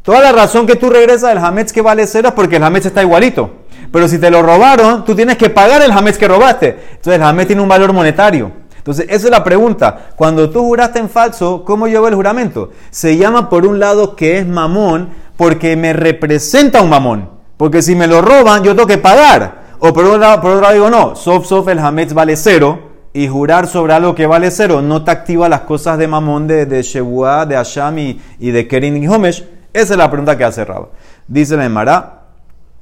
Toda 0.07 0.21
la 0.21 0.31
razón 0.31 0.65
que 0.65 0.77
tú 0.77 0.89
regresas 0.89 1.31
del 1.31 1.37
Hametz 1.37 1.73
que 1.73 1.81
vale 1.81 2.07
cero 2.07 2.29
es 2.29 2.33
porque 2.33 2.55
el 2.55 2.63
Hametz 2.63 2.85
está 2.85 3.01
igualito. 3.01 3.51
Pero 3.91 4.07
si 4.07 4.17
te 4.17 4.31
lo 4.31 4.41
robaron, 4.41 5.03
tú 5.03 5.13
tienes 5.13 5.35
que 5.35 5.49
pagar 5.49 5.81
el 5.81 5.91
Hametz 5.91 6.17
que 6.17 6.29
robaste. 6.29 6.79
Entonces 6.91 7.15
el 7.15 7.23
Hametz 7.23 7.47
tiene 7.47 7.61
un 7.61 7.67
valor 7.67 7.91
monetario. 7.91 8.53
Entonces, 8.77 9.05
esa 9.09 9.27
es 9.27 9.31
la 9.31 9.43
pregunta. 9.43 10.11
Cuando 10.15 10.49
tú 10.49 10.63
juraste 10.63 10.99
en 10.99 11.09
falso, 11.09 11.65
¿cómo 11.65 11.89
llevo 11.89 12.07
el 12.07 12.15
juramento? 12.15 12.71
Se 12.89 13.17
llama 13.17 13.49
por 13.49 13.67
un 13.67 13.81
lado 13.81 14.15
que 14.15 14.37
es 14.37 14.47
mamón 14.47 15.09
porque 15.35 15.75
me 15.75 15.91
representa 15.91 16.81
un 16.81 16.89
mamón. 16.89 17.29
Porque 17.57 17.81
si 17.81 17.93
me 17.93 18.07
lo 18.07 18.21
roban, 18.21 18.63
yo 18.63 18.73
tengo 18.77 18.87
que 18.87 18.99
pagar. 18.99 19.75
O 19.79 19.91
por 19.91 20.05
otro 20.05 20.19
lado, 20.19 20.71
digo, 20.71 20.89
no, 20.89 21.17
sof 21.17 21.45
sof 21.45 21.67
el 21.67 21.79
Hametz 21.79 22.13
vale 22.13 22.37
cero. 22.37 22.79
Y 23.11 23.27
jurar 23.27 23.67
sobre 23.67 23.91
algo 23.91 24.15
que 24.15 24.25
vale 24.25 24.51
cero 24.51 24.81
no 24.81 25.03
te 25.03 25.11
activa 25.11 25.49
las 25.49 25.61
cosas 25.61 25.97
de 25.97 26.07
mamón 26.07 26.47
de, 26.47 26.65
de 26.65 26.81
de 26.81 27.57
Asham 27.57 27.97
y, 27.99 28.21
de 28.39 28.67
Kerin 28.69 29.03
y 29.03 29.05
Homesh 29.09 29.56
esa 29.81 29.93
es 29.93 29.97
la 29.97 30.09
pregunta 30.09 30.37
que 30.37 30.43
hace 30.43 30.65
Raba. 30.65 30.87
Dice 31.27 31.55
la 31.55 31.65
Emara, 31.65 32.23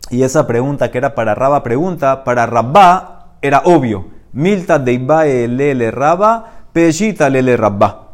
y 0.09 0.23
esa 0.23 0.47
pregunta 0.47 0.91
que 0.91 0.97
era 0.97 1.15
para 1.15 1.35
Raba, 1.35 1.63
pregunta, 1.63 2.23
para 2.23 2.45
Rabba 2.45 3.35
era 3.41 3.63
obvio. 3.65 4.05
Milta 4.33 4.79
de 4.79 4.93
Ibae 4.93 5.47
lele 5.47 5.91
Raba, 5.91 6.51
Peshita 6.71 7.29
lele 7.29 7.57
Rabba. 7.57 8.13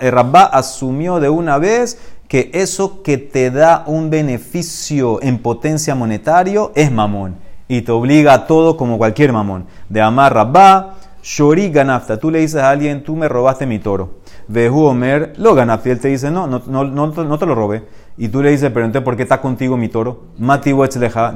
Eh, 0.00 0.10
Rabba 0.10 0.44
asumió 0.44 1.20
de 1.20 1.28
una 1.28 1.58
vez 1.58 1.98
que 2.28 2.50
eso 2.54 3.02
que 3.02 3.18
te 3.18 3.50
da 3.50 3.84
un 3.86 4.10
beneficio 4.10 5.22
en 5.22 5.38
potencia 5.38 5.94
monetario 5.94 6.72
es 6.74 6.90
mamón. 6.90 7.36
Y 7.68 7.82
te 7.82 7.92
obliga 7.92 8.34
a 8.34 8.46
todo 8.46 8.76
como 8.76 8.98
cualquier 8.98 9.32
mamón. 9.32 9.66
De 9.88 10.00
amar 10.00 10.34
Rabba, 10.34 10.94
Shori 11.22 11.70
ganafta. 11.70 12.18
Tú 12.18 12.30
le 12.30 12.40
dices 12.40 12.60
a 12.60 12.70
alguien, 12.70 13.04
tú 13.04 13.16
me 13.16 13.28
robaste 13.28 13.64
mi 13.66 13.78
toro. 13.78 14.22
Vehu 14.48 14.84
Omer, 14.84 15.34
lo 15.36 15.54
ganafta. 15.54 15.88
Y 15.88 15.92
él 15.92 16.00
te 16.00 16.08
dice, 16.08 16.30
no, 16.30 16.46
no, 16.46 16.60
no, 16.66 16.84
no 16.84 17.38
te 17.38 17.46
lo 17.46 17.54
robé. 17.54 17.84
Y 18.16 18.28
tú 18.28 18.42
le 18.42 18.50
dices, 18.50 18.70
pero 18.72 18.84
entonces, 18.86 19.04
¿por 19.04 19.16
qué 19.16 19.22
está 19.22 19.40
contigo 19.40 19.76
mi 19.76 19.88
toro? 19.88 20.24
Mati 20.38 20.72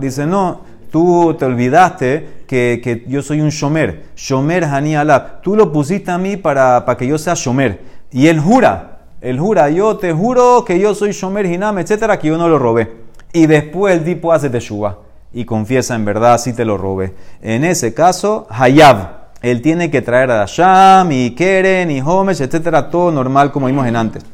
Dice, 0.01 0.27
no, 0.27 0.61
tú 0.91 1.35
te 1.39 1.45
olvidaste 1.45 2.45
que, 2.47 2.81
que, 2.83 3.05
yo 3.09 3.23
soy 3.23 3.41
un 3.41 3.51
shomer. 3.51 4.07
Shomer 4.15 4.65
Hani 4.65 4.97
Alab. 4.97 5.41
Tú 5.43 5.57
lo 5.57 5.73
pusiste 5.73 6.11
a 6.11 6.19
mí 6.19 6.37
para, 6.37 6.85
para 6.85 6.99
que 6.99 7.07
yo 7.07 7.19
sea 7.19 7.35
shomer. 7.35 7.81
Y 8.11 8.29
él 8.29 8.41
jura, 8.41 8.99
él 9.21 9.41
jura, 9.41 9.71
yo 9.71 9.97
te 9.97 10.13
juro 10.13 10.65
que 10.65 10.79
yo 10.79 10.95
soy 10.95 11.13
shomer 11.13 11.47
Hinam, 11.47 11.79
etcétera, 11.79 12.19
que 12.19 12.29
yo 12.29 12.39
no 12.39 12.49
lo 12.49 12.59
robé. 12.59 12.93
Y 13.33 13.47
después 13.47 13.97
el 13.97 14.05
tipo 14.05 14.33
hace 14.33 14.51
teshuva 14.51 14.99
y 15.33 15.45
confiesa 15.45 15.95
en 15.95 16.05
verdad 16.05 16.39
si 16.39 16.53
te 16.53 16.65
lo 16.65 16.79
robé. 16.79 17.15
En 17.43 17.65
ese 17.65 17.93
caso, 17.93 18.47
Hayab. 18.51 19.27
Él 19.43 19.61
tiene 19.61 19.91
que 19.91 20.01
traer 20.01 20.31
a 20.31 20.45
Sham 20.47 21.13
y 21.13 21.33
Keren 21.33 21.91
y 21.91 22.01
Homesh, 22.01 22.41
etcétera, 22.41 22.89
todo 22.91 23.13
normal 23.13 23.53
como 23.53 23.67
vimos 23.67 23.87
en 23.87 23.97
antes. 23.97 24.25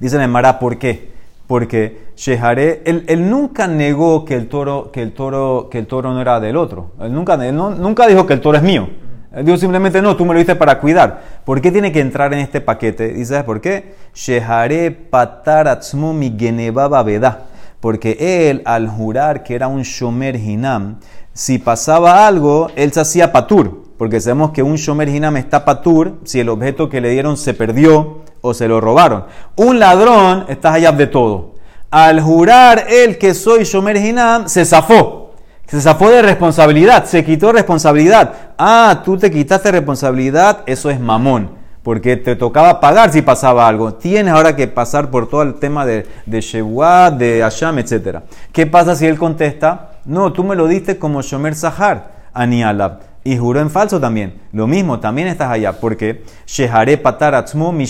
En 0.00 0.30
Mara, 0.30 0.58
¿por 0.58 0.78
qué? 0.78 1.12
Porque 1.48 2.10
Sheharé, 2.14 2.82
él, 2.84 3.30
nunca 3.30 3.66
negó 3.66 4.26
que 4.26 4.34
el, 4.34 4.48
toro, 4.48 4.92
que, 4.92 5.00
el 5.00 5.14
toro, 5.14 5.68
que 5.70 5.78
el 5.78 5.86
toro 5.86 6.12
no 6.12 6.20
era 6.20 6.40
del 6.40 6.58
otro. 6.58 6.92
Él 7.00 7.14
nunca, 7.14 7.34
él 7.42 7.56
nunca 7.56 8.06
dijo 8.06 8.26
que 8.26 8.34
el 8.34 8.42
toro 8.42 8.58
es 8.58 8.62
mío. 8.62 8.86
Él 9.32 9.46
dijo 9.46 9.56
simplemente, 9.56 10.02
no, 10.02 10.14
tú 10.14 10.26
me 10.26 10.34
lo 10.34 10.38
diste 10.38 10.56
para 10.56 10.78
cuidar. 10.78 11.22
¿Por 11.46 11.62
qué 11.62 11.72
tiene 11.72 11.90
que 11.90 12.00
entrar 12.00 12.34
en 12.34 12.40
este 12.40 12.60
paquete? 12.60 13.14
¿Y 13.16 13.24
sabes 13.24 13.44
por 13.44 13.62
qué? 13.62 13.94
Sheharé 14.14 14.90
pataratzmu 14.90 16.12
mi 16.12 16.28
veda. 16.28 17.46
Porque 17.80 18.50
él, 18.50 18.60
al 18.66 18.86
jurar 18.86 19.42
que 19.42 19.54
era 19.54 19.68
un 19.68 19.84
shomer 19.84 20.36
hinam, 20.36 20.98
si 21.32 21.58
pasaba 21.58 22.26
algo, 22.26 22.70
él 22.76 22.92
se 22.92 23.00
hacía 23.00 23.32
patur. 23.32 23.87
Porque 23.98 24.20
sabemos 24.20 24.52
que 24.52 24.62
un 24.62 24.76
shomer 24.76 25.08
hinam 25.08 25.36
está 25.36 25.64
patur 25.64 26.14
si 26.24 26.38
el 26.38 26.48
objeto 26.48 26.88
que 26.88 27.00
le 27.00 27.10
dieron 27.10 27.36
se 27.36 27.52
perdió 27.52 28.18
o 28.40 28.54
se 28.54 28.68
lo 28.68 28.80
robaron. 28.80 29.24
Un 29.56 29.80
ladrón 29.80 30.46
está 30.48 30.72
allá 30.72 30.92
de 30.92 31.08
todo. 31.08 31.56
Al 31.90 32.20
jurar 32.20 32.86
él 32.88 33.18
que 33.18 33.34
soy 33.34 33.64
shomer 33.64 33.96
hinam, 33.96 34.48
se 34.48 34.64
zafó. 34.64 35.32
Se 35.66 35.80
zafó 35.80 36.10
de 36.10 36.22
responsabilidad, 36.22 37.04
se 37.04 37.24
quitó 37.24 37.50
responsabilidad. 37.50 38.32
Ah, 38.56 39.02
tú 39.04 39.18
te 39.18 39.30
quitaste 39.30 39.72
responsabilidad, 39.72 40.60
eso 40.66 40.90
es 40.90 41.00
mamón. 41.00 41.50
Porque 41.82 42.16
te 42.16 42.36
tocaba 42.36 42.80
pagar 42.80 43.12
si 43.12 43.22
pasaba 43.22 43.66
algo. 43.66 43.94
Tienes 43.94 44.32
ahora 44.32 44.54
que 44.54 44.68
pasar 44.68 45.10
por 45.10 45.28
todo 45.28 45.42
el 45.42 45.54
tema 45.54 45.84
de, 45.84 46.06
de 46.24 46.40
Shebuah, 46.40 47.10
de 47.10 47.40
Hashem, 47.40 47.78
etc. 47.80 48.20
¿Qué 48.52 48.66
pasa 48.66 48.94
si 48.94 49.06
él 49.06 49.18
contesta? 49.18 49.90
No, 50.04 50.32
tú 50.32 50.44
me 50.44 50.54
lo 50.54 50.68
diste 50.68 50.98
como 50.98 51.20
Shomer 51.20 51.54
Sahar, 51.54 52.12
Anialab. 52.32 53.07
Y 53.24 53.36
juró 53.36 53.60
en 53.60 53.70
falso 53.70 54.00
también. 54.00 54.40
Lo 54.52 54.66
mismo, 54.66 55.00
también 55.00 55.28
estás 55.28 55.50
allá. 55.50 55.72
Porque 55.80 56.24
Shehare 56.46 56.96
Pataratzmo 56.98 57.72
mi 57.72 57.86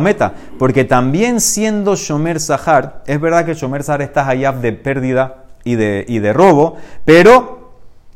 Meta. 0.00 0.34
Porque 0.58 0.84
también 0.84 1.40
siendo 1.40 1.96
Shomer 1.96 2.40
Sahar, 2.40 3.02
es 3.06 3.20
verdad 3.20 3.44
que 3.44 3.54
Shomer 3.54 3.82
Sahar 3.82 4.02
está 4.02 4.28
allá 4.28 4.52
de 4.52 4.72
pérdida 4.72 5.46
y 5.64 5.74
de, 5.74 6.04
y 6.06 6.20
de 6.20 6.32
robo, 6.32 6.76
pero 7.04 7.56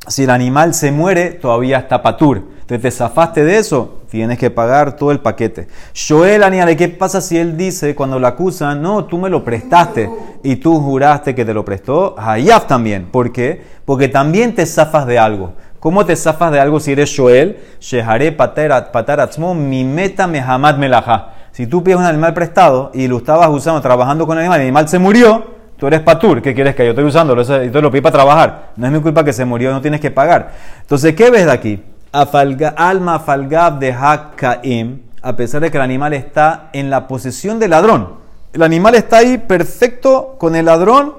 si 0.07 0.23
el 0.23 0.29
animal 0.29 0.73
se 0.73 0.91
muere, 0.91 1.31
todavía 1.31 1.77
está 1.77 2.01
patur. 2.01 2.43
Entonces 2.61 2.81
te 2.81 2.91
zafaste 2.91 3.43
de 3.43 3.57
eso, 3.57 4.01
tienes 4.09 4.39
que 4.39 4.49
pagar 4.49 4.95
todo 4.95 5.11
el 5.11 5.19
paquete. 5.19 5.67
Shoel 5.93 6.43
Aniale, 6.43 6.77
¿qué 6.77 6.87
pasa 6.87 7.19
si 7.21 7.37
él 7.37 7.57
dice 7.57 7.93
cuando 7.93 8.17
lo 8.17 8.27
acusan, 8.27 8.81
no, 8.81 9.05
tú 9.05 9.17
me 9.17 9.29
lo 9.29 9.43
prestaste 9.43 10.09
y 10.43 10.55
tú 10.55 10.79
juraste 10.79 11.35
que 11.35 11.43
te 11.43 11.53
lo 11.53 11.65
prestó? 11.65 12.15
Hayaf 12.17 12.67
también. 12.67 13.07
¿Por 13.11 13.31
qué? 13.31 13.61
Porque 13.83 14.07
también 14.07 14.55
te 14.55 14.65
zafas 14.65 15.05
de 15.05 15.19
algo. 15.19 15.53
¿Cómo 15.81 16.05
te 16.05 16.15
zafas 16.15 16.51
de 16.51 16.59
algo 16.59 16.79
si 16.79 16.91
eres 16.91 17.09
Shoel? 17.09 17.57
Shehare 17.81 18.31
pataratzmo, 18.31 19.53
mi 19.55 19.83
meta 19.83 20.27
mehamad 20.27 20.77
melajá. 20.77 21.29
Si 21.51 21.65
tú 21.65 21.83
pides 21.83 21.97
un 21.97 22.05
animal 22.05 22.33
prestado 22.35 22.91
y 22.93 23.07
lo 23.07 23.17
estabas 23.17 23.49
usando, 23.49 23.81
trabajando 23.81 24.25
con 24.27 24.37
el 24.37 24.43
animal, 24.43 24.59
y 24.59 24.61
el 24.61 24.67
animal 24.67 24.87
se 24.87 24.99
murió, 24.99 25.59
Tú 25.81 25.87
eres 25.87 26.01
patur, 26.01 26.43
¿qué 26.43 26.53
quieres 26.53 26.75
que 26.75 26.83
yo 26.85 26.91
estoy 26.91 27.05
usándolo? 27.05 27.41
Eso- 27.41 27.55
Entonces 27.55 27.81
lo 27.81 27.89
pedí 27.89 28.01
para 28.01 28.13
trabajar. 28.13 28.69
No 28.75 28.85
es 28.85 28.93
mi 28.93 29.01
culpa 29.01 29.23
que 29.25 29.33
se 29.33 29.45
murió, 29.45 29.71
no 29.71 29.81
tienes 29.81 29.99
que 29.99 30.11
pagar. 30.11 30.51
Entonces, 30.81 31.15
¿qué 31.15 31.31
ves 31.31 31.45
de 31.47 31.51
aquí? 31.51 31.83
Alma 32.77 33.17
falgab 33.19 33.79
de 33.79 33.91
hakaim, 33.91 34.99
a 35.23 35.35
pesar 35.35 35.61
de 35.61 35.71
que 35.71 35.77
el 35.77 35.83
animal 35.83 36.13
está 36.13 36.69
en 36.73 36.91
la 36.91 37.07
posesión 37.07 37.57
del 37.57 37.71
ladrón. 37.71 38.09
El 38.53 38.61
animal 38.61 38.93
está 38.93 39.17
ahí 39.17 39.39
perfecto 39.39 40.35
con 40.37 40.55
el 40.55 40.65
ladrón 40.65 41.15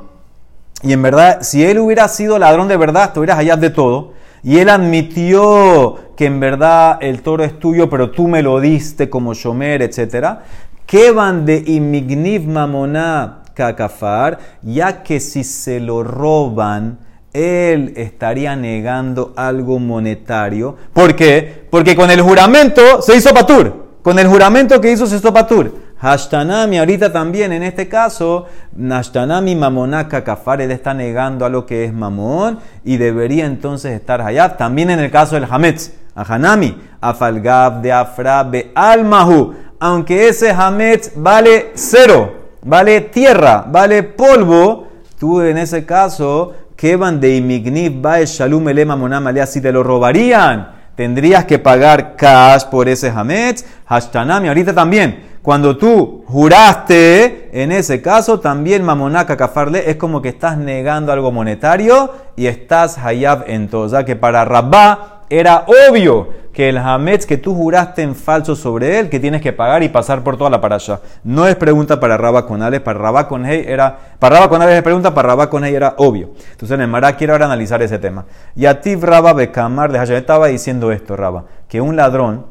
y 0.84 0.92
en 0.92 1.02
verdad, 1.02 1.38
si 1.40 1.64
él 1.64 1.80
hubiera 1.80 2.06
sido 2.06 2.38
ladrón 2.38 2.68
de 2.68 2.76
verdad, 2.76 3.06
estuvieras 3.06 3.38
allá 3.38 3.56
de 3.56 3.70
todo. 3.70 4.12
Y 4.44 4.58
él 4.58 4.68
admitió 4.68 6.14
que 6.16 6.26
en 6.26 6.40
verdad 6.40 6.98
el 7.00 7.22
toro 7.22 7.44
es 7.44 7.58
tuyo, 7.58 7.88
pero 7.88 8.10
tú 8.10 8.26
me 8.26 8.42
lo 8.42 8.60
diste 8.60 9.08
como 9.08 9.34
shomer, 9.34 9.82
etc. 9.82 10.40
¿Qué 10.86 11.12
van 11.12 11.46
de 11.46 11.62
imigniv 11.66 12.46
mamoná 12.48 13.42
kakafar? 13.54 14.38
Ya 14.62 15.02
que 15.02 15.20
si 15.20 15.44
se 15.44 15.78
lo 15.78 16.02
roban, 16.02 16.98
él 17.32 17.94
estaría 17.96 18.56
negando 18.56 19.32
algo 19.36 19.78
monetario. 19.78 20.76
¿Por 20.92 21.14
qué? 21.14 21.66
Porque 21.70 21.94
con 21.94 22.10
el 22.10 22.20
juramento 22.20 23.00
se 23.00 23.16
hizo 23.16 23.32
patur. 23.32 23.82
Con 24.02 24.18
el 24.18 24.26
juramento 24.26 24.80
que 24.80 24.90
hizo 24.90 25.06
se 25.06 25.16
hizo 25.16 25.32
patur. 25.32 25.72
Hashtanami, 26.02 26.80
ahorita 26.80 27.12
también 27.12 27.52
en 27.52 27.62
este 27.62 27.86
caso, 27.86 28.46
Hashtanami 28.76 29.54
mamonaka 29.54 30.24
kafar, 30.24 30.60
él 30.60 30.72
está 30.72 30.92
negando 30.92 31.44
a 31.44 31.48
lo 31.48 31.64
que 31.64 31.84
es 31.84 31.92
mamón 31.92 32.58
y 32.84 32.96
debería 32.96 33.46
entonces 33.46 33.92
estar 33.92 34.20
hayab. 34.20 34.56
También 34.56 34.90
en 34.90 34.98
el 34.98 35.12
caso 35.12 35.36
del 35.36 35.46
hametz, 35.48 35.92
Ahanami, 36.16 36.76
afalgab 37.00 37.80
de 37.82 37.92
afra 37.92 38.42
be 38.42 38.72
almahu, 38.74 39.54
aunque 39.78 40.26
ese 40.26 40.50
hametz 40.50 41.12
vale 41.14 41.70
cero, 41.74 42.34
vale 42.64 43.02
tierra, 43.02 43.64
vale 43.68 44.02
polvo, 44.02 44.88
tú 45.20 45.40
en 45.40 45.56
ese 45.56 45.86
caso, 45.86 46.52
que 46.74 46.96
van 46.96 47.20
de 47.20 47.36
imigniv 47.36 48.02
bae 48.02 48.26
shalum 48.26 48.68
ele 48.68 48.84
mamonam 48.84 49.28
si 49.46 49.60
te 49.60 49.70
lo 49.70 49.84
robarían, 49.84 50.68
tendrías 50.96 51.44
que 51.44 51.60
pagar 51.60 52.16
cash 52.16 52.64
por 52.64 52.88
ese 52.88 53.08
hametz, 53.08 53.64
hashtanami, 53.86 54.48
ahorita 54.48 54.74
también. 54.74 55.30
Cuando 55.42 55.76
tú 55.76 56.24
juraste, 56.28 57.50
en 57.52 57.72
ese 57.72 58.00
caso 58.00 58.38
también 58.38 58.84
mamonaka 58.84 59.36
kafarle 59.36 59.90
es 59.90 59.96
como 59.96 60.22
que 60.22 60.28
estás 60.28 60.56
negando 60.56 61.10
algo 61.12 61.32
monetario 61.32 62.12
y 62.36 62.46
estás 62.46 62.96
hayab 62.96 63.44
en 63.48 63.68
todo. 63.68 63.82
O 63.82 63.88
sea 63.88 64.04
que 64.04 64.14
para 64.14 64.44
Rabá 64.44 65.22
era 65.30 65.64
obvio 65.66 66.28
que 66.52 66.68
el 66.68 66.78
hametz 66.78 67.26
que 67.26 67.38
tú 67.38 67.56
juraste 67.56 68.02
en 68.02 68.14
falso 68.14 68.54
sobre 68.54 69.00
él, 69.00 69.08
que 69.08 69.18
tienes 69.18 69.42
que 69.42 69.52
pagar 69.52 69.82
y 69.82 69.88
pasar 69.88 70.22
por 70.22 70.36
toda 70.36 70.48
la 70.48 70.60
parasha. 70.60 71.00
No 71.24 71.48
es 71.48 71.56
pregunta 71.56 71.98
para 71.98 72.16
Rabá 72.16 72.46
con 72.46 72.62
Ale, 72.62 72.78
para 72.80 73.00
Rabá 73.00 73.26
con 73.26 73.44
Hey 73.44 73.64
era, 73.66 73.98
para 74.20 74.36
Rabá 74.36 74.48
con 74.48 74.62
Ale 74.62 74.76
es 74.76 74.82
pregunta, 74.82 75.12
para 75.12 75.30
Rabá 75.30 75.50
con 75.50 75.64
Hey 75.64 75.74
era 75.74 75.94
obvio. 75.96 76.30
Entonces 76.52 76.72
en 76.76 76.82
el 76.82 76.88
Mará 76.88 77.16
quiero 77.16 77.32
ahora 77.32 77.46
analizar 77.46 77.82
ese 77.82 77.98
tema. 77.98 78.26
Y 78.54 78.66
a 78.66 78.80
ti 78.80 78.94
Rabá 78.94 79.32
Bekamar 79.32 79.90
de 79.90 80.16
estaba 80.16 80.46
diciendo 80.46 80.92
esto, 80.92 81.16
Rabá, 81.16 81.46
que 81.66 81.80
un 81.80 81.96
ladrón 81.96 82.46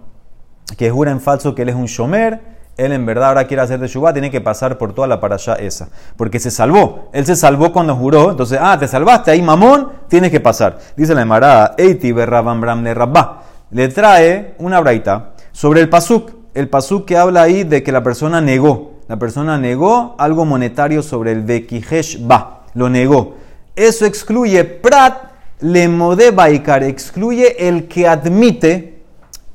que 0.78 0.90
jura 0.90 1.12
en 1.12 1.22
falso 1.22 1.56
que 1.56 1.62
él 1.62 1.70
es 1.70 1.76
un 1.76 1.86
shomer, 1.86 2.52
él 2.78 2.94
en 2.94 3.06
verdad 3.06 3.30
ahora 3.30 3.46
quiere 3.46 3.62
hacer 3.62 3.80
de 3.80 3.88
Shubá, 3.88 4.14
tiene 4.14 4.32
que 4.32 4.42
pasar 4.42 4.78
por 4.78 4.94
toda 4.94 5.08
la 5.08 5.20
parasha 5.20 5.56
esa. 5.56 5.90
Porque 6.18 6.40
se 6.40 6.52
salvó. 6.52 7.10
Él 7.14 7.26
se 7.26 7.36
salvó 7.36 7.72
cuando 7.72 7.96
juró. 7.96 8.32
Entonces, 8.32 8.58
ah, 8.62 8.78
te 8.80 8.88
salvaste 8.88 9.32
ahí, 9.32 9.42
mamón, 9.42 9.92
tienes 10.08 10.32
que 10.32 10.40
pasar. 10.40 10.80
Dice 10.96 11.14
la 11.14 11.22
Emara, 11.22 11.76
Eiti 11.78 12.12
bramne 12.12 12.94
rabba. 12.94 13.44
Le 13.72 13.88
trae 13.90 14.56
una 14.60 14.80
braita 14.80 15.32
sobre 15.52 15.82
el 15.82 15.90
pasuk. 15.90 16.32
El 16.54 16.70
pasuk 16.70 17.06
que 17.06 17.18
habla 17.18 17.44
ahí 17.44 17.64
de 17.64 17.84
que 17.84 17.92
la 17.92 18.04
persona 18.04 18.42
negó. 18.42 18.94
La 19.08 19.18
persona 19.18 19.58
negó 19.58 20.16
algo 20.18 20.46
monetario 20.46 21.04
sobre 21.04 21.32
el 21.32 21.44
Bekihesh 21.44 22.26
ba. 22.26 22.64
Lo 22.74 22.90
negó. 22.90 23.36
Eso 23.76 24.06
excluye 24.06 24.64
prat 24.64 25.32
le 25.62 26.32
baikar. 26.32 26.84
Excluye 26.84 27.68
el 27.68 27.88
que 27.88 28.08
admite 28.08 29.01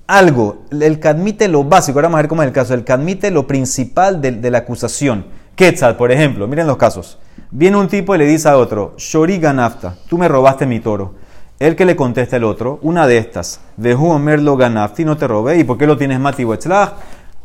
algo, 0.06 0.64
el 0.70 1.00
que 1.00 1.08
admite 1.08 1.48
lo 1.48 1.64
básico, 1.64 1.98
ahora 1.98 2.08
vamos 2.08 2.18
a 2.18 2.22
ver 2.22 2.28
cómo 2.28 2.42
es 2.42 2.48
el 2.48 2.54
caso, 2.54 2.74
el 2.74 2.84
que 2.84 2.92
admite 2.92 3.30
lo 3.30 3.46
principal 3.46 4.20
de, 4.20 4.50
la 4.50 4.58
acusación. 4.58 5.26
Quetzal, 5.54 5.96
por 5.96 6.12
ejemplo, 6.12 6.46
miren 6.46 6.66
los 6.66 6.76
casos. 6.76 7.18
Viene 7.50 7.76
un 7.76 7.88
tipo 7.88 8.14
y 8.14 8.18
le 8.18 8.26
dice 8.26 8.48
a 8.48 8.56
otro, 8.56 8.94
Shori 8.96 9.38
ganafta, 9.38 9.96
tú 10.08 10.18
me 10.18 10.28
robaste 10.28 10.66
mi 10.66 10.80
toro. 10.80 11.14
El 11.58 11.74
que 11.74 11.86
le 11.86 11.96
contesta 11.96 12.36
el 12.36 12.44
otro, 12.44 12.78
una 12.82 13.06
de 13.06 13.16
estas, 13.16 13.60
Deju 13.76 14.10
Omer 14.10 14.42
lo 14.42 14.56
ganafti, 14.56 15.04
no 15.04 15.16
te 15.16 15.26
robé, 15.26 15.58
¿y 15.58 15.64
por 15.64 15.78
qué 15.78 15.86
lo 15.86 15.96
tienes 15.96 16.20
mati 16.20 16.44
wetzlach? 16.44 16.92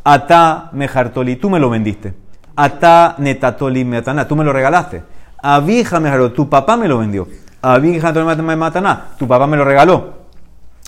Ata 0.03 0.69
mejartoli, 0.73 1.37
tú 1.37 1.49
me 1.49 1.59
lo 1.59 1.69
vendiste. 1.69 2.13
Ata 2.55 3.15
netatoli 3.19 3.85
metana, 3.85 4.27
tú 4.27 4.35
me 4.35 4.43
lo 4.43 4.51
regalaste. 4.51 5.03
Abija 5.41 5.99
mejaro, 5.99 6.31
tu 6.33 6.49
papá 6.49 6.75
me 6.75 6.87
lo 6.87 6.97
vendió. 6.97 7.27
Abija 7.61 8.11
mataná, 8.11 9.11
tu 9.17 9.27
papá 9.27 9.47
me 9.47 9.57
lo 9.57 9.63
regaló. 9.63 10.21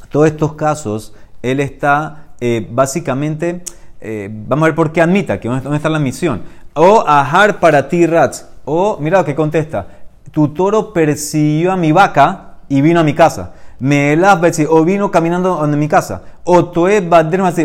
Todos 0.09 0.27
estos 0.27 0.53
casos, 0.53 1.13
él 1.43 1.59
está 1.59 2.29
eh, 2.39 2.67
básicamente, 2.71 3.63
eh, 4.01 4.29
vamos 4.31 4.63
a 4.63 4.67
ver 4.69 4.75
por 4.75 4.91
qué 4.91 5.01
admita, 5.01 5.39
que 5.39 5.47
dónde 5.47 5.75
está 5.75 5.89
la 5.89 5.99
misión. 5.99 6.41
O 6.73 7.03
ajar 7.07 7.59
para 7.59 7.87
ti, 7.87 8.07
Rats. 8.07 8.47
O, 8.65 8.97
mira 8.99 9.19
lo 9.19 9.25
que 9.25 9.35
contesta, 9.35 9.87
tu 10.31 10.47
toro 10.47 10.93
persiguió 10.93 11.71
a 11.71 11.77
mi 11.77 11.91
vaca 11.91 12.55
y 12.69 12.81
vino 12.81 13.01
a 13.01 13.03
mi 13.03 13.13
casa. 13.13 13.53
Me 13.79 14.17
o 14.69 14.85
vino 14.85 15.11
caminando 15.11 15.59
a 15.59 15.67
mi 15.67 15.87
casa. 15.89 16.21
O 16.45 16.65
toe 16.65 17.05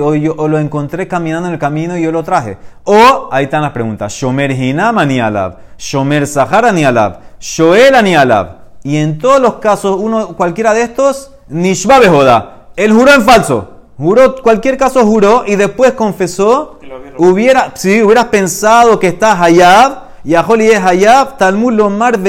o, 0.01 0.15
yo, 0.15 0.35
o 0.37 0.49
lo 0.49 0.59
encontré 0.59 1.07
caminando 1.07 1.47
en 1.47 1.55
el 1.55 1.61
camino 1.61 1.97
y 1.97 2.03
yo 2.03 2.11
lo 2.11 2.25
traje. 2.25 2.59
O, 2.85 3.29
ahí 3.31 3.45
están 3.45 3.63
las 3.63 3.71
preguntas. 3.71 4.13
Shomer 4.13 4.51
hinama 4.51 5.07
ni 5.07 5.21
alab. 5.21 5.59
Shomer 5.79 6.27
sahara 6.27 6.73
ni 6.73 6.85
alab. 6.85 7.21
Shoel 7.39 8.03
ni 8.03 8.17
alab. 8.17 8.59
Y 8.83 8.97
en 8.97 9.19
todos 9.19 9.41
los 9.41 9.55
casos, 9.55 9.97
uno, 10.01 10.37
cualquiera 10.37 10.75
de 10.75 10.83
estos, 10.83 11.33
nishba 11.49 12.01
bejoda. 12.01 12.58
Él 12.79 12.93
juró 12.93 13.13
en 13.13 13.23
falso. 13.23 13.69
Juró, 13.99 14.37
cualquier 14.37 14.77
caso 14.77 15.05
juró 15.05 15.43
y 15.45 15.57
después 15.57 15.95
confesó. 15.95 16.79
Hubiera, 17.17 17.73
si 17.75 18.01
hubieras 18.01 18.27
pensado 18.27 19.01
que 19.01 19.09
estás 19.09 19.41
hayab, 19.41 20.03
y 20.23 20.37
a 20.37 20.45
Joli 20.45 20.69
es 20.69 20.79
hayab, 20.79 21.37
Talmud 21.37 21.73
lomar 21.73 22.21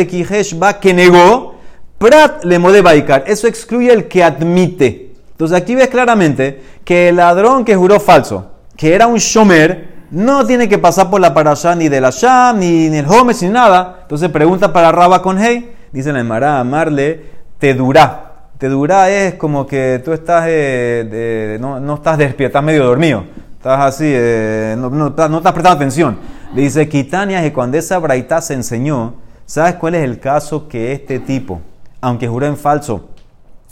ba 0.55 0.79
que 0.79 0.91
negó, 0.91 1.53
prat 1.99 2.43
le 2.45 2.57
mode 2.57 2.81
baikar. 2.81 3.25
Eso 3.27 3.45
excluye 3.45 3.93
el 3.93 4.07
que 4.07 4.23
admite. 4.23 5.11
Entonces 5.29 5.55
aquí 5.55 5.75
ves 5.75 5.89
claramente 5.89 6.59
que 6.83 7.09
el 7.09 7.17
ladrón 7.17 7.63
que 7.63 7.75
juró 7.75 7.99
falso, 7.99 8.47
que 8.75 8.95
era 8.95 9.05
un 9.05 9.19
shomer, 9.19 10.07
no 10.09 10.47
tiene 10.47 10.67
que 10.67 10.79
pasar 10.79 11.11
por 11.11 11.21
la 11.21 11.31
parashá 11.31 11.75
ni 11.75 11.89
de 11.89 12.01
la 12.01 12.09
Sham, 12.09 12.57
ni, 12.57 12.89
ni 12.89 12.97
el 12.97 13.05
Homes, 13.05 13.43
ni 13.43 13.49
nada. 13.49 13.99
Entonces 14.01 14.29
pregunta 14.29 14.73
para 14.73 14.91
Raba 14.91 15.21
con 15.21 15.37
Hey, 15.37 15.75
dice 15.91 16.11
la 16.11 16.21
Emara, 16.21 16.59
amarle, 16.59 17.23
te 17.59 17.75
dura. 17.75 18.28
Te 18.59 18.67
dura 18.67 19.09
es 19.09 19.35
como 19.35 19.65
que 19.65 20.01
tú 20.03 20.11
estás, 20.11 20.43
eh, 20.49 21.07
de- 21.09 21.57
no, 21.61 21.79
no 21.79 21.95
estás 21.95 22.17
despierto, 22.17 22.57
estás 22.57 22.63
medio 22.63 22.83
dormido. 22.83 23.23
Estás 23.53 23.79
así, 23.79 24.03
eh, 24.05 24.75
no, 24.77 24.89
no 24.89 25.09
no 25.09 25.37
estás 25.37 25.53
prestando 25.53 25.69
atención. 25.69 26.17
Le 26.53 26.63
dice, 26.63 26.89
Quitania, 26.89 27.41
que 27.41 27.53
cuando 27.53 27.77
esa 27.77 27.97
braita 27.99 28.41
se 28.41 28.55
enseñó, 28.55 29.13
¿sabes 29.45 29.75
cuál 29.75 29.95
es 29.95 30.03
el 30.03 30.19
caso 30.19 30.67
que 30.67 30.91
este 30.91 31.19
tipo, 31.19 31.61
aunque 32.01 32.27
juró 32.27 32.47
en 32.47 32.57
falso, 32.57 33.07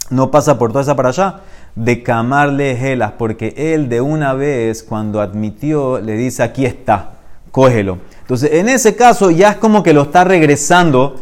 no 0.09 0.31
pasa 0.31 0.57
por 0.57 0.71
toda 0.71 0.83
esa 0.83 0.95
para 0.95 1.09
allá? 1.09 1.41
De 1.75 2.01
camarle 2.01 2.77
gelas, 2.77 3.11
porque 3.17 3.53
él 3.57 3.89
de 3.89 3.99
una 3.99 4.33
vez, 4.33 4.83
cuando 4.83 5.19
admitió, 5.19 5.99
le 5.99 6.13
dice, 6.13 6.43
aquí 6.43 6.65
está, 6.65 7.11
cógelo. 7.51 7.97
Entonces, 8.21 8.53
en 8.53 8.69
ese 8.69 8.95
caso, 8.95 9.31
ya 9.31 9.49
es 9.51 9.55
como 9.57 9.83
que 9.83 9.93
lo 9.93 10.03
está 10.03 10.23
regresando. 10.23 11.15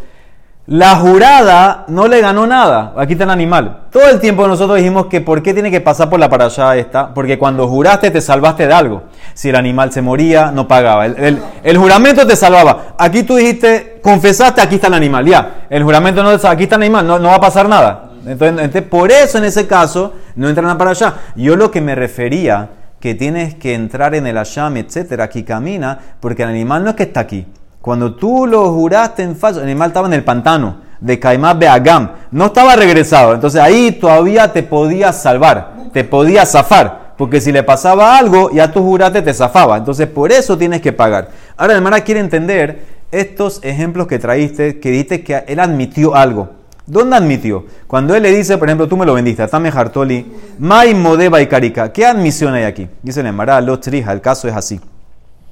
La 0.68 0.96
jurada 0.96 1.86
no 1.90 2.08
le 2.08 2.22
ganó 2.22 2.48
nada. 2.48 2.94
Aquí 2.98 3.14
está 3.14 3.26
el 3.26 3.30
animal. 3.30 3.82
Todo 3.92 4.10
el 4.10 4.20
tiempo 4.20 4.48
nosotros 4.48 4.78
dijimos 4.78 5.06
que 5.06 5.22
por 5.22 5.44
qué 5.44 5.54
tiene 5.54 5.70
que 5.70 5.80
pasar 5.80 6.10
por 6.10 6.20
la 6.20 6.28
para 6.28 6.46
allá 6.46 6.76
esta. 6.76 7.14
Porque 7.14 7.38
cuando 7.38 7.68
juraste 7.68 8.10
te 8.10 8.20
salvaste 8.20 8.66
de 8.66 8.74
algo. 8.74 9.04
Si 9.36 9.50
el 9.50 9.56
animal 9.58 9.92
se 9.92 10.02
moría, 10.02 10.52
no 10.52 10.68
pagaba. 10.68 11.06
El, 11.06 11.78
juramento 11.78 12.26
te 12.26 12.36
salvaba. 12.36 12.96
Aquí 12.98 13.22
tú 13.22 13.36
dijiste, 13.36 14.00
confesaste, 14.02 14.60
aquí 14.60 14.76
está 14.76 14.88
el 14.88 14.96
animal. 14.96 15.26
Ya. 15.28 15.66
El 15.70 15.84
juramento 15.84 16.24
no, 16.24 16.30
aquí 16.30 16.64
está 16.64 16.78
el 16.78 16.82
animal, 16.82 17.06
no, 17.06 17.20
no 17.20 17.30
va 17.30 17.36
a 17.36 17.42
pasar 17.42 17.70
nada. 17.70 18.10
Entonces, 18.26 18.82
por 18.82 19.12
eso 19.12 19.38
en 19.38 19.44
ese 19.44 19.68
caso 19.68 20.14
no 20.36 20.50
entran 20.50 20.70
a 20.70 20.78
para 20.80 20.92
allá. 20.92 21.14
Yo 21.36 21.56
lo 21.56 21.70
que 21.70 21.80
me 21.80 21.94
refería 21.94 22.70
que 23.00 23.14
tienes 23.14 23.54
que 23.54 23.76
entrar 23.76 24.16
en 24.16 24.26
el 24.26 24.36
Asham, 24.36 24.78
etcétera, 24.78 25.26
aquí 25.26 25.44
camina, 25.44 26.00
porque 26.20 26.42
el 26.42 26.50
animal 26.50 26.84
no 26.84 26.90
es 26.90 26.96
que 26.96 27.04
está 27.04 27.20
aquí. 27.20 27.46
Cuando 27.86 28.16
tú 28.16 28.48
lo 28.48 28.72
juraste 28.72 29.22
en 29.22 29.36
falso, 29.36 29.60
el 29.60 29.68
animal 29.68 29.90
estaba 29.90 30.08
en 30.08 30.14
el 30.16 30.24
pantano 30.24 30.78
de 31.00 31.20
Caimás 31.20 31.60
Beagam, 31.60 32.14
no 32.32 32.48
estaba 32.48 32.76
regresado. 32.76 33.36
Entonces 33.36 33.62
ahí 33.62 33.92
todavía 33.92 34.52
te 34.52 34.64
podías 34.64 35.22
salvar, 35.22 35.72
te 35.94 36.04
podías 36.04 36.52
zafar, 36.52 37.14
porque 37.16 37.40
si 37.40 37.52
le 37.52 37.62
pasaba 37.62 38.18
algo, 38.18 38.50
ya 38.50 38.72
tú 38.72 38.82
juraste 38.82 39.22
te 39.22 39.32
zafaba. 39.36 39.78
Entonces 39.78 40.08
por 40.08 40.32
eso 40.32 40.58
tienes 40.58 40.82
que 40.82 40.94
pagar. 40.94 41.30
Ahora 41.58 41.74
el 41.74 41.78
hermana 41.78 42.02
quiere 42.02 42.22
entender 42.22 42.84
estos 43.12 43.60
ejemplos 43.62 44.08
que 44.08 44.18
traíste, 44.18 44.80
que 44.80 44.90
dijiste 44.90 45.24
que 45.24 45.44
él 45.46 45.60
admitió 45.60 46.16
algo. 46.16 46.50
¿Dónde 46.88 47.18
admitió? 47.18 47.66
Cuando 47.86 48.16
él 48.16 48.24
le 48.24 48.32
dice, 48.32 48.58
por 48.58 48.68
ejemplo, 48.68 48.88
tú 48.88 48.98
me 48.98 49.06
lo 49.06 49.14
vendiste, 49.14 49.44
Atame 49.44 49.70
Hartoli, 49.70 50.26
Mai 50.58 50.96
Modeba 50.96 51.40
y 51.40 51.46
Karika. 51.46 51.94
¿Qué 51.94 52.04
admisión 52.04 52.56
hay 52.56 52.64
aquí? 52.64 52.88
Dice 53.04 53.20
el 53.20 53.28
Emara, 53.28 53.62
lo 53.62 53.80
trija, 53.80 54.12
el 54.12 54.22
caso 54.22 54.48
es 54.48 54.56
así. 54.56 54.82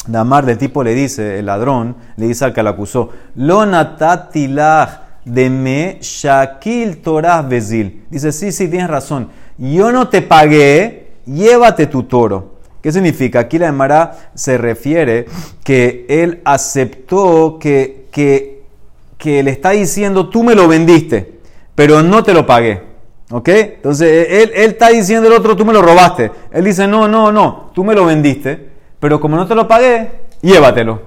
Damar 0.07 0.45
del 0.45 0.57
tipo 0.57 0.83
le 0.83 0.93
dice, 0.93 1.39
el 1.39 1.45
ladrón, 1.45 1.95
le 2.17 2.27
dice 2.27 2.45
al 2.45 2.53
que 2.53 2.61
lo 2.61 2.69
acusó, 2.69 3.09
Lo 3.35 3.65
de 5.25 5.49
me 5.49 5.97
shakil 6.01 6.97
torah 6.97 7.41
bezil. 7.41 8.05
Dice, 8.09 8.31
sí, 8.31 8.51
sí, 8.51 8.67
tienes 8.67 8.89
razón. 8.89 9.29
Yo 9.57 9.91
no 9.91 10.09
te 10.09 10.21
pagué, 10.21 11.13
llévate 11.25 11.87
tu 11.87 12.03
toro. 12.03 12.53
¿Qué 12.81 12.91
significa? 12.91 13.39
Aquí 13.39 13.57
la 13.57 13.69
Emara 13.69 14.31
se 14.33 14.57
refiere 14.57 15.25
que 15.63 16.05
él 16.09 16.41
aceptó 16.43 17.57
que, 17.57 18.07
que, 18.11 18.63
que 19.17 19.41
le 19.41 19.51
está 19.51 19.69
diciendo, 19.69 20.27
tú 20.27 20.43
me 20.43 20.53
lo 20.53 20.67
vendiste, 20.67 21.39
pero 21.75 22.03
no 22.03 22.23
te 22.23 22.33
lo 22.33 22.45
pagué. 22.45 22.81
¿Ok? 23.31 23.47
Entonces, 23.47 24.27
él, 24.29 24.51
él 24.53 24.71
está 24.71 24.89
diciendo 24.89 25.27
el 25.27 25.33
otro, 25.33 25.55
tú 25.55 25.63
me 25.63 25.71
lo 25.71 25.81
robaste. 25.81 26.29
Él 26.51 26.65
dice, 26.65 26.85
no, 26.85 27.07
no, 27.07 27.31
no, 27.31 27.71
tú 27.73 27.85
me 27.85 27.95
lo 27.95 28.05
vendiste, 28.05 28.72
pero 29.03 29.19
como 29.19 29.35
no 29.35 29.45
te 29.45 29.53
lo 29.53 29.67
pagué, 29.67 30.11
llévatelo. 30.41 31.01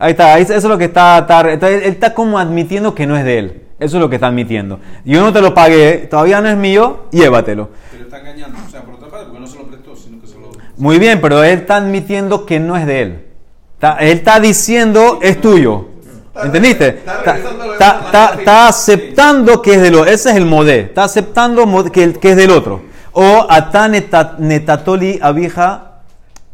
Ahí 0.00 0.10
está, 0.10 0.34
ahí- 0.34 0.42
eso 0.42 0.52
es 0.54 0.64
lo 0.64 0.76
que 0.76 0.86
está, 0.86 1.18
está- 1.20 1.48
está- 1.48 1.70
él 1.70 1.82
está 1.84 2.12
como 2.12 2.40
admitiendo 2.40 2.92
que 2.92 3.06
no 3.06 3.16
es 3.16 3.24
de 3.24 3.38
él. 3.38 3.62
Eso 3.78 3.98
es 3.98 4.00
lo 4.00 4.10
que 4.10 4.16
está 4.16 4.26
admitiendo. 4.26 4.80
Yo 5.04 5.20
no 5.20 5.32
te 5.32 5.40
lo 5.40 5.54
pagué, 5.54 6.08
todavía 6.10 6.40
no 6.40 6.48
es 6.48 6.56
mío, 6.56 7.04
llévatelo. 7.12 7.70
Pero 7.92 8.02
está 8.04 8.18
engañando. 8.18 8.58
O 8.66 8.68
sea, 8.68 8.82
por 8.82 8.94
otra 8.94 9.08
parte, 9.08 9.26
porque 9.26 9.40
no 9.40 9.46
se 9.46 9.58
lo 9.58 9.66
prestó, 9.68 9.94
sino 9.94 10.20
que 10.20 10.26
se 10.26 10.34
lo. 10.40 10.50
Muy 10.76 10.98
bien, 10.98 11.20
pero 11.20 11.44
él 11.44 11.60
está 11.60 11.76
admitiendo 11.76 12.44
que 12.46 12.58
no 12.58 12.76
es 12.76 12.84
de 12.84 13.02
él. 13.02 13.26
Está- 13.74 13.96
él 14.00 14.08
está 14.18 14.40
diciendo 14.40 15.20
es 15.22 15.40
tuyo. 15.40 15.86
¿Entendiste? 16.42 16.88
está 16.88 17.18
Está, 17.18 17.36
está- 18.02 18.34
está- 18.38 18.68
aceptando 18.68 19.62
que 19.62 19.74
es 19.74 19.80
del 19.82 19.94
otro. 19.94 20.10
Ese 20.10 20.30
es 20.30 20.36
el 20.36 20.46
modé. 20.46 20.80
Está 20.80 21.04
aceptando 21.04 21.64
que, 21.92 22.12
que 22.14 22.30
es 22.32 22.36
del 22.36 22.50
otro. 22.50 22.82
O 23.12 23.46
atá 23.48 23.88
neta- 23.88 24.34
netatoli 24.38 25.18
abija. 25.22 25.92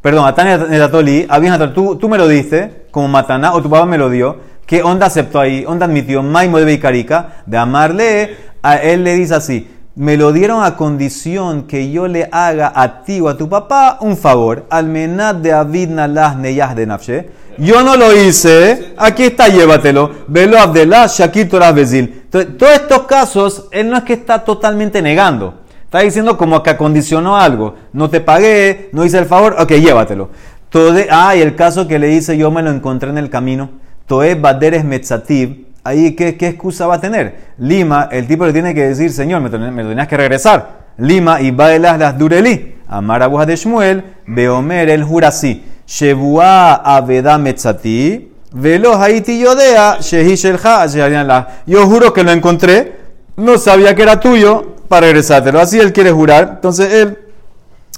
Perdón, 0.03 0.27
atá 0.27 0.45
neta- 0.45 0.67
netatoli 0.69 1.27
abija. 1.29 1.73
Tú, 1.73 1.97
tú 1.97 2.09
me 2.09 2.19
lo 2.19 2.29
diste 2.29 2.87
como 2.91 3.09
mataná 3.09 3.55
o 3.55 3.63
tu 3.63 3.71
papá 3.71 3.87
me 3.87 3.97
lo 3.97 4.11
dio. 4.11 4.37
¿Qué 4.67 4.83
onda 4.83 5.07
aceptó 5.07 5.41
ahí? 5.41 5.65
¿Onda 5.67 5.87
admitió? 5.87 6.23
Mai 6.23 6.49
modé 6.49 6.73
y 6.73 6.79
carica. 6.79 7.43
De 7.47 7.57
amarle. 7.57 8.37
A 8.63 8.77
él 8.77 9.05
le 9.05 9.15
dice 9.15 9.35
así. 9.35 9.69
Me 9.95 10.17
lo 10.17 10.33
dieron 10.33 10.65
a 10.65 10.77
condición 10.77 11.65
que 11.67 11.91
yo 11.91 12.09
le 12.09 12.29
haga 12.33 12.73
a 12.75 13.03
ti 13.03 13.21
o 13.21 13.29
a 13.29 13.37
tu 13.37 13.49
papá 13.49 13.99
un 14.01 14.17
favor. 14.17 14.67
Almenad 14.71 15.37
de 15.37 15.53
Avid 15.53 15.91
Nalah 15.91 16.35
Neyah 16.35 16.75
de 16.75 16.87
Nafshe. 16.87 17.29
Yo 17.59 17.83
no 17.83 17.97
lo 17.97 18.17
hice. 18.17 18.95
Aquí 18.97 19.25
está, 19.25 19.49
llévatelo. 19.49 20.11
Velo 20.29 20.59
Abdelah 20.59 21.07
Shakir 21.07 21.49
Torah 21.49 21.73
Bezil. 21.73 22.25
Todos 22.31 22.73
estos 22.73 23.03
casos, 23.03 23.69
él 23.71 23.91
no 23.91 23.99
es 23.99 24.05
que 24.05 24.15
está 24.15 24.39
totalmente 24.43 25.03
negando. 25.03 25.62
Está 25.93 26.05
diciendo 26.05 26.39
como 26.39 26.63
que 26.63 26.71
acondicionó 26.71 27.37
algo. 27.37 27.75
No 27.93 28.09
te 28.09 28.23
pagué, 28.23 28.89
no 28.93 29.05
hice 29.05 29.19
el 29.19 29.27
favor. 29.27 29.57
Ok, 29.59 29.73
llévatelo. 29.73 30.31
Todo, 30.71 30.99
ah, 31.11 31.37
y 31.37 31.43
el 31.43 31.55
caso 31.55 31.87
que 31.87 31.99
le 31.99 32.07
dice, 32.07 32.39
yo 32.39 32.51
me 32.51 32.63
lo 32.63 32.71
encontré 32.71 33.11
en 33.11 33.19
el 33.19 33.29
camino. 33.29 33.69
Toe 34.07 34.35
Baderes 34.35 34.87
Metzativ. 34.87 35.67
Ahí, 35.85 36.13
¿qué, 36.13 36.39
¿qué 36.39 36.49
excusa 36.49 36.87
va 36.87 36.95
a 36.95 37.01
tener? 37.03 37.53
Lima, 37.59 38.09
el 38.11 38.27
tipo 38.27 38.47
le 38.47 38.55
tiene 38.55 38.75
que 38.75 38.85
decir, 38.85 39.13
señor, 39.13 39.43
me, 39.43 39.51
me 39.71 39.83
lo 39.83 39.91
tenías 39.91 40.09
que 40.09 40.17
regresar. 40.17 40.87
Lima 40.97 41.43
y 41.43 41.51
Baelas 41.51 41.99
las 41.99 42.17
Dureli. 42.17 42.77
Amar 42.89 43.47
de 43.47 43.55
Shmuel, 43.55 44.03
Beomer 44.27 44.89
el 44.89 45.05
Jurasí. 45.05 45.63
Shebua 45.87 46.73
Aveda 46.77 47.37
Metzati. 47.37 48.33
Velo 48.55 48.95
Haiti 48.97 49.39
Yodea, 49.39 49.99
Shehi 50.01 50.37
Shelha. 50.37 51.49
Yo 51.67 51.87
juro 51.87 52.15
que 52.15 52.23
lo 52.23 52.33
encontré, 52.33 52.97
no 53.37 53.59
sabía 53.59 53.95
que 53.95 54.03
era 54.03 54.19
tuyo, 54.21 54.73
para 54.93 55.07
regresártelo. 55.07 55.59
Así 55.59 55.81
él 55.81 55.91
quiere 55.91 56.13
jurar. 56.13 56.51
Entonces 56.57 56.93
él 56.93 57.19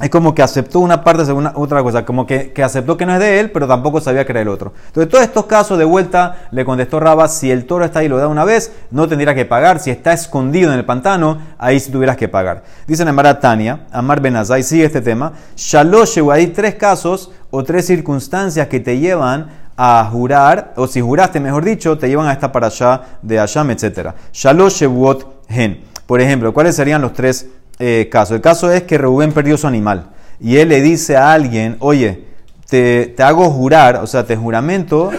es 0.00 0.10
como 0.10 0.32
que 0.32 0.42
aceptó 0.42 0.78
una 0.78 1.02
parte 1.02 1.24
según 1.24 1.50
otra 1.54 1.82
cosa, 1.82 2.04
como 2.04 2.24
que, 2.24 2.52
que 2.52 2.62
aceptó 2.62 2.96
que 2.96 3.04
no 3.04 3.14
es 3.14 3.18
de 3.18 3.40
él, 3.40 3.50
pero 3.50 3.66
tampoco 3.66 4.00
sabía 4.00 4.24
que 4.24 4.30
era 4.30 4.42
el 4.42 4.46
otro. 4.46 4.72
Entonces, 4.86 5.10
todos 5.10 5.24
estos 5.24 5.46
casos 5.46 5.76
de 5.76 5.84
vuelta, 5.84 6.46
le 6.52 6.64
contestó 6.64 7.00
Raba, 7.00 7.26
si 7.26 7.50
el 7.50 7.66
toro 7.66 7.84
está 7.84 7.98
ahí 7.98 8.06
y 8.06 8.08
lo 8.08 8.18
da 8.18 8.28
una 8.28 8.44
vez, 8.44 8.70
no 8.92 9.08
tendría 9.08 9.34
que 9.34 9.44
pagar. 9.44 9.80
Si 9.80 9.90
está 9.90 10.12
escondido 10.12 10.72
en 10.72 10.78
el 10.78 10.84
pantano, 10.84 11.38
ahí 11.58 11.80
sí 11.80 11.90
tuvieras 11.90 12.16
que 12.16 12.28
pagar. 12.28 12.62
Dicen 12.86 13.08
en 13.08 13.40
Tania, 13.40 13.86
Amar 13.90 14.20
Benazai, 14.20 14.62
sigue 14.62 14.84
este 14.84 15.00
tema. 15.00 15.32
Shalosh, 15.56 16.20
hay 16.30 16.46
tres 16.48 16.76
casos 16.76 17.32
o 17.50 17.64
tres 17.64 17.88
circunstancias 17.88 18.68
que 18.68 18.78
te 18.78 19.00
llevan 19.00 19.48
a 19.76 20.08
jurar, 20.12 20.74
o 20.76 20.86
si 20.86 21.00
juraste, 21.00 21.40
mejor 21.40 21.64
dicho, 21.64 21.98
te 21.98 22.08
llevan 22.08 22.28
a 22.28 22.32
esta 22.32 22.52
para 22.52 22.68
allá 22.68 23.00
de 23.20 23.40
Asham, 23.40 23.68
etc. 23.72 24.10
Shalosh 24.32 24.82
Shevuot 24.82 25.48
Hen. 25.48 25.93
Por 26.06 26.20
ejemplo, 26.20 26.52
¿cuáles 26.52 26.76
serían 26.76 27.02
los 27.02 27.12
tres 27.12 27.48
eh, 27.78 28.08
casos? 28.10 28.36
El 28.36 28.42
caso 28.42 28.70
es 28.70 28.82
que 28.82 28.98
Reuben 28.98 29.32
perdió 29.32 29.56
su 29.56 29.66
animal 29.66 30.10
y 30.40 30.56
él 30.56 30.68
le 30.68 30.80
dice 30.80 31.16
a 31.16 31.32
alguien, 31.32 31.76
oye, 31.80 32.24
te, 32.68 33.06
te 33.06 33.22
hago 33.22 33.50
jurar, 33.50 33.96
o 33.96 34.06
sea, 34.06 34.26
te 34.26 34.36
juramento, 34.36 35.10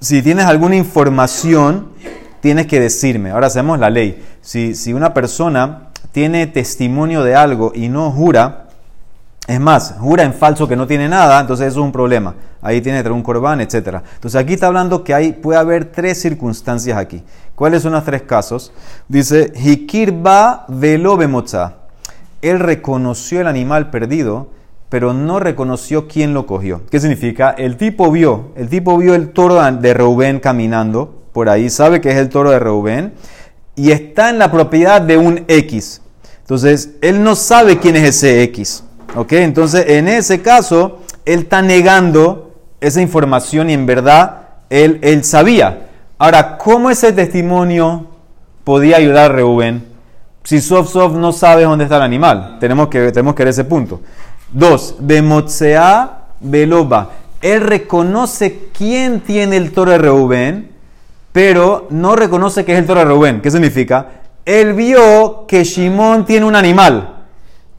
si 0.00 0.22
tienes 0.22 0.46
alguna 0.46 0.76
información, 0.76 1.88
tienes 2.40 2.66
que 2.66 2.80
decirme. 2.80 3.30
Ahora 3.30 3.48
hacemos 3.48 3.78
la 3.78 3.90
ley. 3.90 4.22
Si, 4.40 4.74
si 4.74 4.92
una 4.92 5.12
persona 5.12 5.90
tiene 6.12 6.46
testimonio 6.46 7.22
de 7.22 7.34
algo 7.34 7.72
y 7.74 7.88
no 7.88 8.10
jura, 8.10 8.68
es 9.46 9.58
más, 9.58 9.94
jura 9.98 10.22
en 10.22 10.32
falso 10.32 10.68
que 10.68 10.76
no 10.76 10.86
tiene 10.86 11.08
nada, 11.08 11.40
entonces 11.40 11.68
eso 11.68 11.80
es 11.80 11.84
un 11.84 11.92
problema. 11.92 12.34
Ahí 12.62 12.80
tiene 12.80 12.98
que 12.98 13.04
tener 13.04 13.16
un 13.16 13.22
corbán, 13.22 13.60
etc. 13.60 13.98
Entonces 14.14 14.36
aquí 14.36 14.54
está 14.54 14.66
hablando 14.68 15.02
que 15.02 15.14
hay, 15.14 15.32
puede 15.32 15.58
haber 15.58 15.86
tres 15.86 16.20
circunstancias 16.20 16.96
aquí. 16.96 17.22
¿Cuáles 17.54 17.82
son 17.82 17.92
los 17.92 18.04
tres 18.04 18.22
casos? 18.22 18.72
Dice, 19.08 19.52
Hikirba 19.56 20.66
velo 20.68 21.16
bemotza. 21.16 21.76
Él 22.42 22.60
reconoció 22.60 23.40
el 23.40 23.46
animal 23.46 23.90
perdido, 23.90 24.48
pero 24.88 25.14
no 25.14 25.40
reconoció 25.40 26.06
quién 26.06 26.34
lo 26.34 26.46
cogió. 26.46 26.82
¿Qué 26.90 27.00
significa? 27.00 27.50
El 27.50 27.76
tipo 27.76 28.10
vio, 28.10 28.52
el 28.56 28.68
tipo 28.68 28.96
vio 28.98 29.14
el 29.14 29.30
toro 29.30 29.62
de 29.72 29.94
Reubén 29.94 30.40
caminando 30.40 31.22
por 31.32 31.48
ahí, 31.48 31.70
sabe 31.70 32.00
que 32.00 32.10
es 32.10 32.16
el 32.16 32.28
toro 32.28 32.50
de 32.50 32.58
Reubén, 32.58 33.14
y 33.76 33.92
está 33.92 34.30
en 34.30 34.38
la 34.38 34.50
propiedad 34.50 35.00
de 35.00 35.16
un 35.16 35.44
X. 35.48 36.02
Entonces, 36.40 36.90
él 37.00 37.22
no 37.22 37.36
sabe 37.36 37.78
quién 37.78 37.96
es 37.96 38.02
ese 38.02 38.42
X. 38.44 38.84
¿Ok? 39.16 39.32
Entonces, 39.32 39.84
en 39.88 40.08
ese 40.08 40.42
caso, 40.42 41.00
él 41.24 41.40
está 41.40 41.62
negando 41.62 42.54
esa 42.80 43.00
información 43.00 43.70
y 43.70 43.74
en 43.74 43.86
verdad 43.86 44.48
él, 44.70 44.98
él 45.02 45.24
sabía. 45.24 45.88
Ahora, 46.18 46.58
¿cómo 46.58 46.90
ese 46.90 47.12
testimonio 47.12 48.06
podía 48.64 48.96
ayudar 48.96 49.30
a 49.30 49.34
Reuben 49.34 49.84
si 50.44 50.60
Sof 50.60 50.90
Sof 50.90 51.14
no 51.14 51.32
sabe 51.32 51.64
dónde 51.64 51.84
está 51.84 51.96
el 51.96 52.02
animal? 52.02 52.58
Tenemos 52.60 52.88
que, 52.88 53.10
tenemos 53.12 53.34
que 53.34 53.44
ver 53.44 53.50
ese 53.50 53.64
punto. 53.64 54.00
Dos, 54.52 54.96
Bemotsea 55.00 56.26
Beloba. 56.40 57.10
Él 57.40 57.62
reconoce 57.62 58.68
quién 58.76 59.20
tiene 59.20 59.56
el 59.56 59.72
toro 59.72 59.92
de 59.92 59.98
Reubén, 59.98 60.70
pero 61.32 61.86
no 61.90 62.16
reconoce 62.16 62.64
que 62.64 62.72
es 62.72 62.78
el 62.78 62.86
toro 62.86 63.00
de 63.00 63.06
Reubén. 63.06 63.40
¿Qué 63.40 63.50
significa? 63.50 64.06
Él 64.44 64.74
vio 64.74 65.46
que 65.46 65.64
Shimón 65.64 66.24
tiene 66.24 66.46
un 66.46 66.56
animal, 66.56 67.19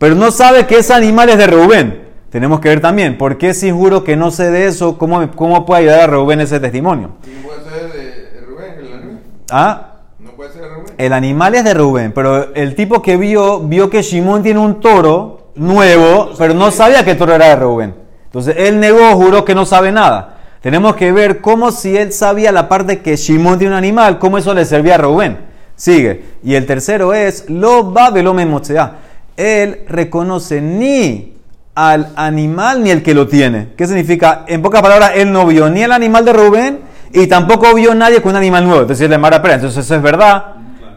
pero 0.02 0.16
no 0.16 0.32
sabe 0.32 0.66
que 0.66 0.80
ese 0.80 0.96
animal 0.96 1.30
es 1.30 1.38
de 1.38 1.46
Reubén. 1.46 2.02
Tenemos 2.32 2.60
que 2.60 2.70
ver 2.70 2.82
también, 2.82 3.20
¿por 3.20 3.38
qué 3.38 3.54
si 3.54 3.70
juro 3.70 4.04
que 4.04 4.16
no 4.16 4.32
sé 4.32 4.50
de 4.50 4.66
eso, 4.66 4.98
cómo, 4.98 5.30
cómo 5.36 5.64
puede 5.64 5.82
ayudar 5.82 6.00
a 6.00 6.08
Reubén 6.08 6.42
ese 6.42 6.60
testimonio? 6.60 7.12
¿Y 7.24 7.46
puede 7.46 7.60
ser 7.64 7.94
de 7.94 8.42
Rubén 8.48 8.74
el 8.80 8.94
animal? 8.94 9.20
¿Ah? 9.52 9.92
¿No 10.18 10.32
puede 10.32 10.54
ser 10.54 10.64
de 10.64 10.70
Rubén? 10.70 10.94
El 10.98 11.14
animal 11.14 11.54
es 11.54 11.64
de 11.64 11.76
Rubén, 11.76 12.14
pero 12.14 12.52
el 12.56 12.74
tipo 12.74 13.00
que 13.04 13.16
vio, 13.16 13.60
vio 13.60 13.92
que 13.92 14.02
Shimón 14.02 14.42
tiene 14.42 14.60
un 14.60 14.80
toro 14.80 15.52
nuevo, 15.54 16.32
pero 16.36 16.56
no 16.56 16.72
sabía 16.72 17.06
que 17.06 17.12
el 17.12 17.18
toro 17.20 17.36
era 17.36 17.50
de 17.50 17.58
Rubén. 17.58 17.94
Entonces 18.26 18.56
él 18.58 18.80
negó, 18.80 19.14
juró 19.14 19.46
que 19.46 19.54
no 19.54 19.68
sabe 19.68 19.92
nada. 19.92 20.40
Tenemos 20.62 20.96
que 20.96 21.12
ver 21.12 21.42
cómo 21.42 21.70
si 21.70 21.96
él 21.96 22.12
sabía 22.12 22.52
la 22.52 22.68
parte 22.68 23.02
que 23.02 23.18
Shimón 23.18 23.60
tiene 23.60 23.76
un 23.76 23.78
animal, 23.78 24.18
cómo 24.18 24.40
eso 24.40 24.56
le 24.56 24.66
servía 24.66 24.96
a 24.96 24.98
Rubén. 24.98 25.38
Sigue. 25.76 26.24
Y 26.44 26.56
el 26.56 26.66
tercero 26.66 27.14
es, 27.14 27.48
lo 27.52 27.94
va 27.94 28.10
velome 28.10 28.48
motzea. 28.48 29.11
Él 29.38 29.86
reconoce 29.88 30.62
ni 30.62 31.32
al 31.76 32.10
animal 32.16 32.84
ni 32.84 32.92
el 32.92 33.02
que 33.02 33.14
lo 33.14 33.28
tiene. 33.28 33.70
¿Qué 33.78 33.88
significa? 33.88 34.46
En 34.48 34.62
pocas 34.62 34.82
palabras, 34.82 35.14
él 35.16 35.32
no 35.32 35.46
vio 35.46 35.70
ni 35.70 35.84
el 35.84 35.92
animal 35.92 36.26
de 36.26 36.34
Rubén 36.34 36.80
y 37.14 37.28
tampoco 37.28 37.74
vio 37.74 37.96
nadie 37.96 38.22
con 38.22 38.32
un 38.32 38.38
animal 38.38 38.66
nuevo. 38.66 38.82
Entonces 38.82 39.10
le 39.10 39.18
mara, 39.18 39.38
espera, 39.38 39.56
entonces 39.56 39.84
eso 39.84 39.96
es 39.96 40.02
verdad. 40.02 40.56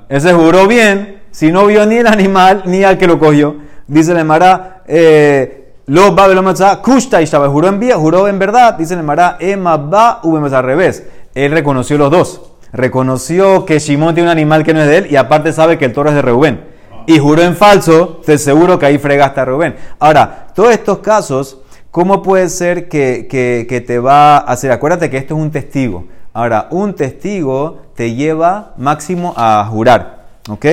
Ese 0.09 0.33
juró 0.33 0.67
bien. 0.67 1.23
Si 1.31 1.51
no 1.51 1.67
vio 1.67 1.85
ni 1.87 1.97
el 1.97 2.07
animal 2.07 2.63
ni 2.67 2.85
al 2.85 2.97
que 2.97 3.07
lo 3.07 3.19
cogió, 3.19 3.57
dice 3.89 4.15
le 4.15 4.23
mara, 4.23 4.83
eh, 4.87 5.73
lo 5.87 6.15
va 6.15 6.29
velome 6.29 6.53
kushta 6.83 7.21
y. 7.23 7.27
Juró 7.27 7.69
en 7.69 7.81
vía, 7.81 7.97
juró 7.97 8.29
en 8.29 8.39
verdad. 8.39 8.75
Dice 8.75 8.95
le 8.95 9.03
mara, 9.03 9.37
ema 9.41 9.77
va, 9.77 10.21
al 10.23 10.65
revés. 10.65 11.05
Él 11.35 11.51
reconoció 11.51 11.99
los 11.99 12.11
dos. 12.11 12.43
Reconoció 12.73 13.65
que 13.65 13.79
Shimón 13.79 14.15
tiene 14.15 14.29
un 14.29 14.33
animal 14.33 14.65
que 14.65 14.75
no 14.75 14.81
es 14.81 14.89
de 14.89 14.99
él 14.99 15.07
y 15.09 15.17
aparte 15.17 15.53
sabe 15.53 15.79
que 15.79 15.85
el 15.85 15.93
toro 15.93 16.09
es 16.11 16.17
de 16.17 16.23
Reubén 16.23 16.74
y 17.07 17.19
juró 17.19 17.43
en 17.43 17.57
falso, 17.57 18.21
te 18.25 18.39
seguro 18.39 18.79
que 18.79 18.87
ahí 18.87 18.99
fregaste 18.99 19.41
a 19.41 19.45
Rubén. 19.45 19.77
Ahora, 19.99 20.49
todos 20.55 20.73
estos 20.73 20.99
casos, 20.99 21.61
¿cómo 21.91 22.23
puede 22.23 22.49
ser 22.49 22.89
que, 22.89 23.27
que, 23.29 23.81
te 23.81 23.99
va 23.99 24.37
a 24.37 24.39
hacer? 24.39 24.73
Acuérdate 24.73 25.11
que 25.11 25.17
esto 25.17 25.35
es 25.35 25.41
un 25.41 25.51
testigo. 25.51 26.07
Ahora, 26.33 26.69
un 26.71 26.95
testigo 26.95 27.83
te 27.95 28.15
lleva 28.15 28.75
máximo 28.77 29.35
a 29.37 29.67
jurar. 29.71 30.25
¿Ok? 30.49 30.67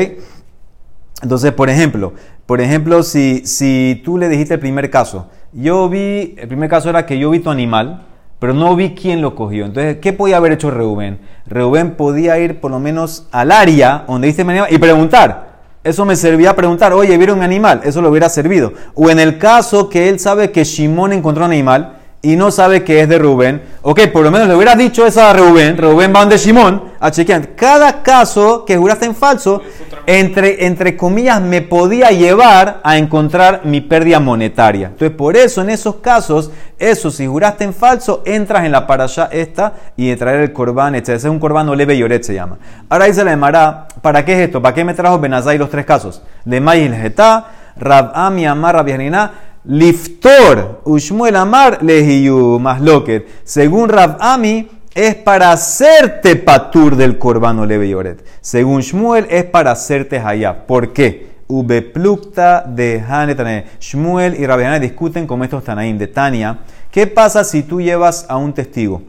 Entonces, 1.21 1.51
por 1.51 1.69
ejemplo, 1.69 2.13
por 2.45 2.61
ejemplo, 2.61 3.03
si, 3.03 3.45
si 3.45 4.01
tú 4.03 4.17
le 4.17 4.27
dijiste 4.27 4.55
el 4.55 4.59
primer 4.59 4.89
caso, 4.89 5.27
yo 5.53 5.87
vi, 5.87 6.35
el 6.37 6.47
primer 6.47 6.69
caso 6.69 6.89
era 6.89 7.05
que 7.05 7.19
yo 7.19 7.29
vi 7.29 7.39
tu 7.39 7.49
animal, 7.49 8.03
pero 8.39 8.53
no 8.53 8.75
vi 8.75 8.95
quién 8.95 9.21
lo 9.21 9.35
cogió. 9.35 9.65
Entonces, 9.65 9.97
¿qué 10.01 10.13
podía 10.13 10.37
haber 10.37 10.53
hecho 10.53 10.71
Reubén? 10.71 11.19
Reubén 11.45 11.91
podía 11.91 12.39
ir 12.39 12.59
por 12.59 12.71
lo 12.71 12.79
menos 12.79 13.27
al 13.31 13.51
área 13.51 14.05
donde 14.07 14.29
animal 14.29 14.67
y 14.69 14.79
preguntar. 14.79 15.50
Eso 15.83 16.05
me 16.05 16.15
servía 16.15 16.51
a 16.51 16.55
preguntar, 16.55 16.93
oye, 16.93 17.17
¿vieron 17.17 17.39
un 17.39 17.43
animal? 17.43 17.81
Eso 17.83 18.01
le 18.01 18.07
hubiera 18.07 18.29
servido. 18.29 18.73
O 18.93 19.09
en 19.09 19.19
el 19.19 19.39
caso 19.39 19.89
que 19.89 20.09
él 20.09 20.19
sabe 20.19 20.51
que 20.51 20.63
Shimón 20.63 21.11
encontró 21.11 21.45
un 21.45 21.51
animal 21.51 22.00
y 22.23 22.35
no 22.35 22.51
sabe 22.51 22.83
que 22.83 23.01
es 23.01 23.09
de 23.09 23.17
Rubén, 23.17 23.63
ok, 23.81 24.07
por 24.13 24.23
lo 24.23 24.29
menos 24.29 24.47
le 24.47 24.55
hubiera 24.55 24.75
dicho 24.75 25.05
eso 25.05 25.23
a 25.23 25.33
Rubén, 25.33 25.75
Rubén 25.75 26.13
va 26.15 26.19
donde 26.19 26.37
Shimón 26.37 26.91
a 26.99 27.09
chequear. 27.09 27.55
Cada 27.55 28.03
caso 28.03 28.63
que 28.63 28.77
juraste 28.77 29.05
en 29.05 29.15
falso, 29.15 29.61
entre, 30.05 30.67
entre 30.67 30.95
comillas, 30.95 31.41
me 31.41 31.63
podía 31.63 32.11
llevar 32.11 32.79
a 32.83 32.97
encontrar 32.97 33.61
mi 33.63 33.81
pérdida 33.81 34.19
monetaria. 34.19 34.87
Entonces, 34.87 35.17
por 35.17 35.35
eso, 35.35 35.61
en 35.61 35.71
esos 35.71 35.95
casos, 35.95 36.51
eso, 36.77 37.09
si 37.09 37.25
juraste 37.25 37.63
en 37.63 37.73
falso, 37.73 38.21
entras 38.23 38.65
en 38.65 38.71
la 38.71 38.85
parasha 38.85 39.27
esta 39.31 39.73
y 39.97 40.15
traer 40.15 40.41
el 40.41 40.53
corbán, 40.53 40.93
etc. 40.93 41.09
Ese 41.09 41.27
es 41.27 41.31
un 41.31 41.39
corbán 41.39 41.69
o 41.69 41.75
leve 41.75 41.97
yoret 41.97 42.23
se 42.23 42.35
llama. 42.35 42.59
Ahora 42.87 43.05
dice 43.05 43.23
la 43.23 43.31
Emara, 43.31 43.87
¿para 44.03 44.23
qué 44.23 44.33
es 44.33 44.39
esto? 44.39 44.61
¿Para 44.61 44.75
qué 44.75 44.83
me 44.83 44.93
trajo 44.93 45.17
Benazai 45.17 45.57
los 45.57 45.71
tres 45.71 45.85
casos? 45.85 46.21
De 46.45 46.61
Mayil 46.61 46.93
Getá, 46.93 47.47
Rab 47.77 48.11
Ami 48.13 48.45
Amar 48.45 48.75
Rabianina, 48.75 49.31
Liftor, 49.63 50.81
Ushmuel 50.85 51.35
Amar, 51.35 51.83
Lehiyu, 51.83 52.59
Masloket. 52.59 53.27
Según 53.43 53.89
Rab 53.89 54.17
Ami, 54.19 54.67
es 54.93 55.15
para 55.15 55.51
hacerte 55.51 56.35
patur 56.35 56.95
del 56.95 57.17
corbano 57.17 57.65
leve 57.65 57.87
yoret. 57.87 58.25
Según 58.41 58.81
Shmuel, 58.81 59.27
es 59.29 59.45
para 59.45 59.71
hacerte 59.71 60.19
hayab. 60.19 60.65
¿Por 60.65 60.91
qué? 60.93 61.31
Ubeplukta 61.47 62.63
de 62.67 63.03
Hanetane. 63.07 63.65
Shmuel 63.79 64.39
y 64.39 64.45
Rabbi 64.45 64.79
discuten 64.79 65.27
con 65.27 65.43
estos 65.43 65.63
Tanaim 65.63 65.97
de 65.97 66.07
Tania. 66.07 66.59
¿Qué 66.89 67.07
pasa 67.07 67.43
si 67.43 67.63
tú 67.63 67.81
llevas 67.81 68.25
a 68.27 68.37
un 68.37 68.53
testigo 68.53 69.01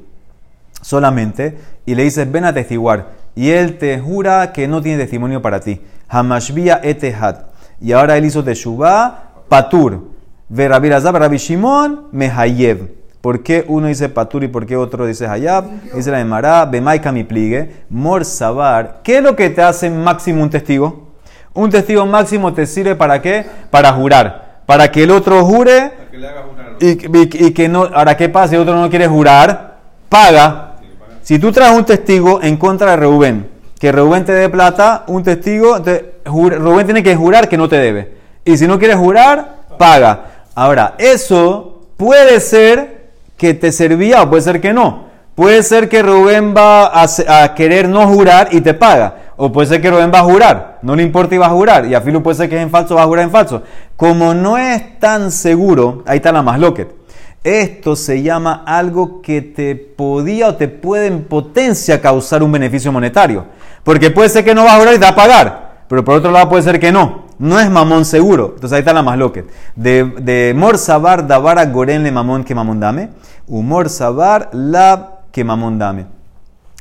solamente 0.80 1.56
y 1.86 1.94
le 1.94 2.04
dices 2.04 2.30
ven 2.30 2.44
a 2.44 2.52
testiguar 2.52 3.10
y 3.34 3.50
él 3.50 3.78
te 3.78 3.98
jura 3.98 4.52
que 4.52 4.68
no 4.68 4.82
tiene 4.82 4.98
testimonio 4.98 5.40
para 5.40 5.60
ti? 5.60 5.80
Hamashbia 6.08 6.80
etehad. 6.82 7.46
Y 7.80 7.92
ahora 7.92 8.16
él 8.16 8.24
hizo 8.24 8.44
teshuvah 8.44 9.30
patur. 9.48 10.11
Ve 10.54 10.68
Rabbi 10.68 10.90
Rabbi 10.90 11.38
Shimon, 11.38 12.08
mehayev. 12.12 12.86
¿Por 13.22 13.42
qué 13.42 13.64
uno 13.68 13.86
dice 13.86 14.10
patur 14.10 14.44
y 14.44 14.48
por 14.48 14.66
qué 14.66 14.76
otro 14.76 15.06
dice 15.06 15.26
hayab? 15.26 15.64
Dice 15.94 16.10
la 16.10 16.20
Emara, 16.20 16.66
bemaika 16.66 17.10
mi 17.10 17.24
pligue, 17.24 17.84
mor 17.88 18.26
sabar. 18.26 19.00
¿Qué 19.02 19.16
es 19.16 19.22
lo 19.22 19.34
que 19.34 19.48
te 19.48 19.62
hace 19.62 19.88
máximo 19.88 20.42
un 20.42 20.50
testigo? 20.50 21.08
Un 21.54 21.70
testigo 21.70 22.04
máximo 22.04 22.52
te 22.52 22.66
sirve 22.66 22.94
para 22.96 23.22
qué? 23.22 23.46
Para 23.70 23.92
jurar. 23.94 24.60
Para 24.66 24.90
que 24.92 25.04
el 25.04 25.10
otro 25.12 25.42
jure 25.42 25.90
Para 25.96 26.10
que 26.10 26.18
le 26.18 26.28
haga 26.28 26.42
jurar. 26.42 26.76
y, 26.80 26.86
y- 26.90 27.46
y 27.46 27.50
que 27.52 27.68
no. 27.70 27.84
Ahora, 27.84 28.14
¿qué 28.18 28.28
pasa 28.28 28.48
si 28.48 28.54
el 28.56 28.60
otro 28.60 28.74
no 28.78 28.90
quiere 28.90 29.06
jurar? 29.08 29.78
Paga. 30.10 30.74
Si 31.22 31.38
tú 31.38 31.50
traes 31.50 31.74
un 31.74 31.86
testigo 31.86 32.42
en 32.42 32.58
contra 32.58 32.90
de 32.90 32.96
Reubén, 32.98 33.48
que 33.78 33.90
Reubén 33.90 34.26
te 34.26 34.32
dé 34.32 34.50
plata, 34.50 35.04
un 35.06 35.22
testigo, 35.22 35.78
jur- 36.26 36.58
Reubén 36.58 36.84
tiene 36.84 37.02
que 37.02 37.16
jurar 37.16 37.48
que 37.48 37.56
no 37.56 37.70
te 37.70 37.76
debe. 37.76 38.12
Y 38.44 38.58
si 38.58 38.66
no 38.66 38.78
quieres 38.78 38.98
jurar, 38.98 39.62
paga. 39.78 40.26
Ahora, 40.54 40.94
eso 40.98 41.82
puede 41.96 42.40
ser 42.40 43.10
que 43.36 43.54
te 43.54 43.72
servía 43.72 44.22
o 44.22 44.30
puede 44.30 44.42
ser 44.42 44.60
que 44.60 44.72
no. 44.72 45.12
Puede 45.34 45.62
ser 45.62 45.88
que 45.88 46.02
Rubén 46.02 46.54
va 46.54 46.92
a, 47.02 47.54
querer 47.54 47.88
no 47.88 48.06
jurar 48.06 48.48
y 48.52 48.60
te 48.60 48.74
paga. 48.74 49.16
O 49.36 49.50
puede 49.50 49.66
ser 49.66 49.80
que 49.80 49.90
Rubén 49.90 50.12
va 50.12 50.20
a 50.20 50.24
jurar. 50.24 50.78
No 50.82 50.94
le 50.94 51.02
importa 51.02 51.34
y 51.34 51.38
va 51.38 51.46
a 51.46 51.50
jurar. 51.50 51.86
Y 51.86 51.94
a 51.94 52.02
Filo 52.02 52.22
puede 52.22 52.36
ser 52.36 52.50
que 52.50 52.56
es 52.56 52.62
en 52.62 52.70
falso, 52.70 52.96
va 52.96 53.02
a 53.02 53.06
jurar 53.06 53.24
en 53.24 53.30
falso. 53.30 53.62
Como 53.96 54.34
no 54.34 54.58
es 54.58 54.98
tan 54.98 55.30
seguro, 55.30 56.02
ahí 56.06 56.18
está 56.18 56.32
la 56.32 56.42
más 56.42 56.60
loquet. 56.60 56.94
Esto 57.42 57.96
se 57.96 58.22
llama 58.22 58.62
algo 58.66 59.22
que 59.22 59.40
te 59.40 59.74
podía 59.74 60.48
o 60.48 60.54
te 60.54 60.68
puede 60.68 61.06
en 61.06 61.24
potencia 61.24 62.00
causar 62.00 62.42
un 62.42 62.52
beneficio 62.52 62.92
monetario. 62.92 63.46
Porque 63.82 64.10
puede 64.10 64.28
ser 64.28 64.44
que 64.44 64.54
no 64.54 64.64
va 64.64 64.76
a 64.76 64.78
jurar 64.78 64.94
y 64.94 64.98
te 64.98 65.04
va 65.04 65.10
a 65.10 65.16
pagar. 65.16 65.72
Pero 65.88 66.04
por 66.04 66.16
otro 66.16 66.30
lado 66.30 66.48
puede 66.50 66.62
ser 66.62 66.78
que 66.78 66.92
no. 66.92 67.21
No 67.42 67.58
es 67.58 67.68
mamón 67.68 68.04
seguro. 68.04 68.52
Entonces 68.54 68.72
ahí 68.72 68.78
está 68.78 68.92
la 68.92 69.02
más 69.02 69.18
loquet. 69.18 69.44
De, 69.74 70.04
de 70.04 70.54
mor 70.56 70.78
sabar 70.78 71.26
davara 71.26 71.66
goren 71.66 72.04
le 72.04 72.12
mamón 72.12 72.44
que 72.44 72.54
mamón 72.54 72.78
dame. 72.78 73.08
Humor 73.48 73.88
sabar 73.88 74.48
la 74.52 75.22
que 75.32 75.42
mamón 75.42 75.76
dame. 75.76 76.06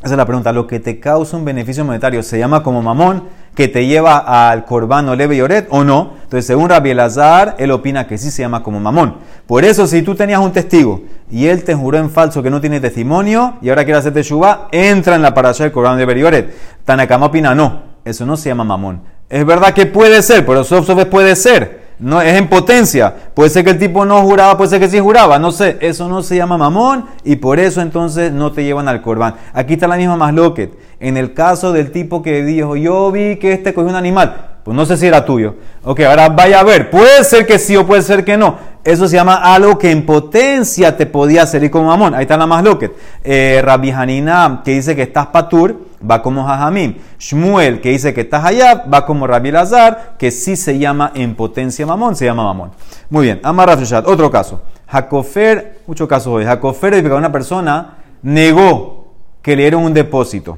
Esa 0.04 0.14
es 0.14 0.18
la 0.18 0.26
pregunta. 0.28 0.52
Lo 0.52 0.68
que 0.68 0.80
te 0.80 1.00
causa 1.00 1.36
un 1.36 1.46
beneficio 1.46 1.84
monetario 1.84 2.22
se 2.22 2.38
llama 2.38 2.62
como 2.62 2.84
mamón, 2.84 3.24
que 3.56 3.70
te 3.70 3.88
lleva 3.88 4.52
al 4.52 4.66
corbano 4.66 5.16
leve 5.16 5.36
y 5.36 5.42
oret 5.42 5.68
o 5.72 5.84
no. 5.84 6.12
Entonces, 6.26 6.46
según 6.46 6.70
Rabbi 6.70 6.92
Elazar, 6.92 7.56
él 7.58 7.72
opina 7.72 8.06
que 8.06 8.20
sí 8.20 8.30
se 8.30 8.44
llama 8.44 8.62
como 8.62 8.80
mamón. 8.80 9.16
Por 9.48 9.66
eso, 9.66 9.88
si 9.88 10.04
tú 10.04 10.14
tenías 10.14 10.42
un 10.42 10.52
testigo 10.52 11.02
y 11.32 11.48
él 11.48 11.64
te 11.64 11.74
juró 11.74 11.98
en 11.98 12.12
falso 12.12 12.44
que 12.44 12.52
no 12.52 12.62
tiene 12.62 12.80
testimonio 12.80 13.56
y 13.64 13.70
ahora 13.70 13.84
quiere 13.84 13.98
hacerte 13.98 14.22
shubá, 14.22 14.68
entra 14.72 15.16
en 15.16 15.24
la 15.24 15.34
parasha 15.34 15.64
del 15.64 15.74
corbano 15.74 15.98
leve 15.98 16.20
y 16.20 16.24
oret. 16.24 16.56
Tanakama 16.86 17.26
opina 17.26 17.56
no. 17.56 17.90
Eso 18.06 18.28
no 18.28 18.38
se 18.38 18.50
llama 18.50 18.64
mamón. 18.64 19.02
Es 19.32 19.46
verdad 19.46 19.74
que 19.74 19.86
puede 19.86 20.22
ser, 20.22 20.46
pero 20.46 20.66
sof 20.66 20.86
sof 20.86 21.06
puede 21.06 21.38
ser. 21.38 21.80
No, 22.00 22.20
es 22.20 22.36
en 22.36 22.50
potencia. 22.50 23.14
Puede 23.34 23.50
ser 23.50 23.64
que 23.64 23.70
el 23.70 23.80
tipo 23.80 24.04
no 24.04 24.22
juraba, 24.24 24.58
puede 24.58 24.72
ser 24.72 24.82
que 24.82 24.90
sí 24.90 25.00
juraba. 25.00 25.40
No 25.40 25.54
sé, 25.54 25.78
eso 25.80 26.10
no 26.10 26.22
se 26.22 26.36
llama 26.36 26.58
mamón 26.58 27.06
y 27.24 27.38
por 27.38 27.58
eso 27.58 27.80
entonces 27.80 28.34
no 28.34 28.52
te 28.52 28.66
llevan 28.66 28.90
al 28.90 29.02
corbán. 29.02 29.36
Aquí 29.54 29.76
está 29.76 29.88
la 29.88 29.96
misma 29.96 30.18
más 30.18 30.34
loquet. 30.34 30.74
En 31.00 31.16
el 31.16 31.34
caso 31.34 31.72
del 31.72 31.92
tipo 31.92 32.22
que 32.22 32.44
dijo, 32.44 32.76
yo 32.76 33.10
vi 33.10 33.38
que 33.38 33.54
este 33.54 33.74
cogió 33.74 33.90
un 33.90 33.96
animal. 33.96 34.58
Pues 34.66 34.76
no 34.76 34.86
sé 34.86 34.98
si 34.98 35.08
era 35.08 35.26
tuyo. 35.26 35.56
Ok, 35.84 36.02
ahora 36.02 36.28
vaya 36.28 36.60
a 36.60 36.64
ver. 36.64 36.90
Puede 36.90 37.24
ser 37.24 37.48
que 37.48 37.58
sí 37.58 37.78
o 37.78 37.88
puede 37.88 38.02
ser 38.02 38.26
que 38.26 38.36
no. 38.36 38.58
Eso 38.84 39.08
se 39.08 39.16
llama 39.16 39.36
algo 39.36 39.78
que 39.78 39.92
en 39.92 40.06
potencia 40.06 40.98
te 40.98 41.06
podía 41.06 41.46
salir 41.46 41.70
como 41.70 41.88
mamón. 41.88 42.16
Ahí 42.16 42.24
está 42.24 42.36
la 42.36 42.48
más 42.48 42.64
loquet. 42.64 42.92
Eh, 43.24 43.62
Rabbi 43.64 43.92
Hanina, 43.92 44.62
que 44.66 44.72
dice 44.72 44.96
que 44.96 45.04
estás 45.04 45.28
patur, 45.28 45.88
va 46.10 46.24
como 46.24 46.44
Jajamim. 46.44 46.96
Shmuel, 47.20 47.80
que 47.80 47.90
dice 47.90 48.12
que 48.14 48.22
estás 48.22 48.44
allá, 48.44 48.86
va 48.92 49.06
como 49.06 49.28
Rabbi 49.28 49.52
Lazar, 49.52 50.16
que 50.18 50.32
sí 50.32 50.56
se 50.56 50.80
llama 50.80 51.12
en 51.14 51.36
potencia 51.36 51.86
mamón, 51.86 52.16
se 52.16 52.26
llama 52.26 52.44
mamón. 52.44 52.72
Muy 53.10 53.26
bien, 53.26 53.40
Amar 53.44 53.70
otro 54.06 54.32
caso. 54.32 54.64
Jacofer, 54.88 55.82
muchos 55.86 56.08
casos 56.08 56.34
hoy. 56.34 56.46
Jacofer 56.46 57.06
una 57.14 57.32
persona 57.32 57.98
negó 58.24 59.14
que 59.44 59.56
le 59.56 59.64
dieron 59.64 59.84
un 59.84 59.94
depósito. 59.94 60.58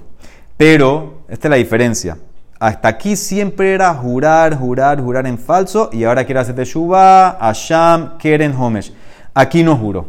Pero, 0.55 1.23
esta 1.27 1.47
es 1.47 1.49
la 1.49 1.57
diferencia. 1.57 2.17
Hasta 2.63 2.87
aquí 2.87 3.17
siempre 3.17 3.73
era 3.73 3.93
jurar, 3.93 4.57
jurar, 4.57 5.01
jurar 5.01 5.27
en 5.27 5.37
falso 5.37 5.89
y 5.91 6.05
ahora 6.05 6.23
quiere 6.23 6.39
hacer 6.39 6.55
Teshuvah, 6.55 7.31
Asham, 7.31 8.17
Keren, 8.17 8.55
Homesh. 8.55 8.93
Aquí 9.33 9.63
no 9.63 9.75
juró. 9.75 10.05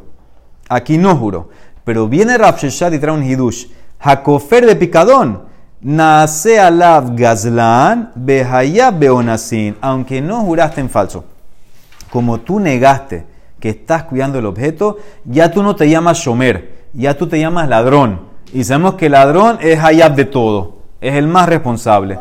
Aquí 0.69 0.97
no 0.97 1.17
juró. 1.17 1.49
Pero 1.83 2.07
viene 2.07 2.39
Rav 2.39 2.57
Sheshat 2.57 2.95
y 2.95 3.01
trae 3.01 3.13
un 3.13 3.25
hidush. 3.25 3.67
Hakofer 3.99 4.67
de 4.67 4.77
picadón. 4.77 5.43
Nace 5.81 6.61
alav 6.61 7.17
gazlan 7.17 8.13
behayab 8.15 9.01
beonasin. 9.01 9.75
Aunque 9.81 10.21
no 10.21 10.41
juraste 10.43 10.81
en 10.81 10.89
falso. 10.89 11.25
Como 12.09 12.39
tú 12.39 12.61
negaste 12.61 13.27
que 13.59 13.71
estás 13.71 14.05
cuidando 14.05 14.39
el 14.39 14.47
objeto, 14.47 14.99
ya 15.25 15.51
tú 15.51 15.61
no 15.65 15.75
te 15.75 15.91
llamas 15.91 16.19
shomer. 16.19 16.85
Ya 16.93 17.19
tú 17.19 17.27
te 17.27 17.41
llamas 17.41 17.69
ladrón. 17.69 18.21
Y 18.53 18.63
sabemos 18.63 18.95
que 18.95 19.09
ladrón 19.09 19.59
es 19.61 19.83
hayab 19.83 20.15
de 20.15 20.27
todo. 20.27 20.84
Es 21.05 21.15
el 21.17 21.29
más 21.29 21.47
responsable. 21.47 22.19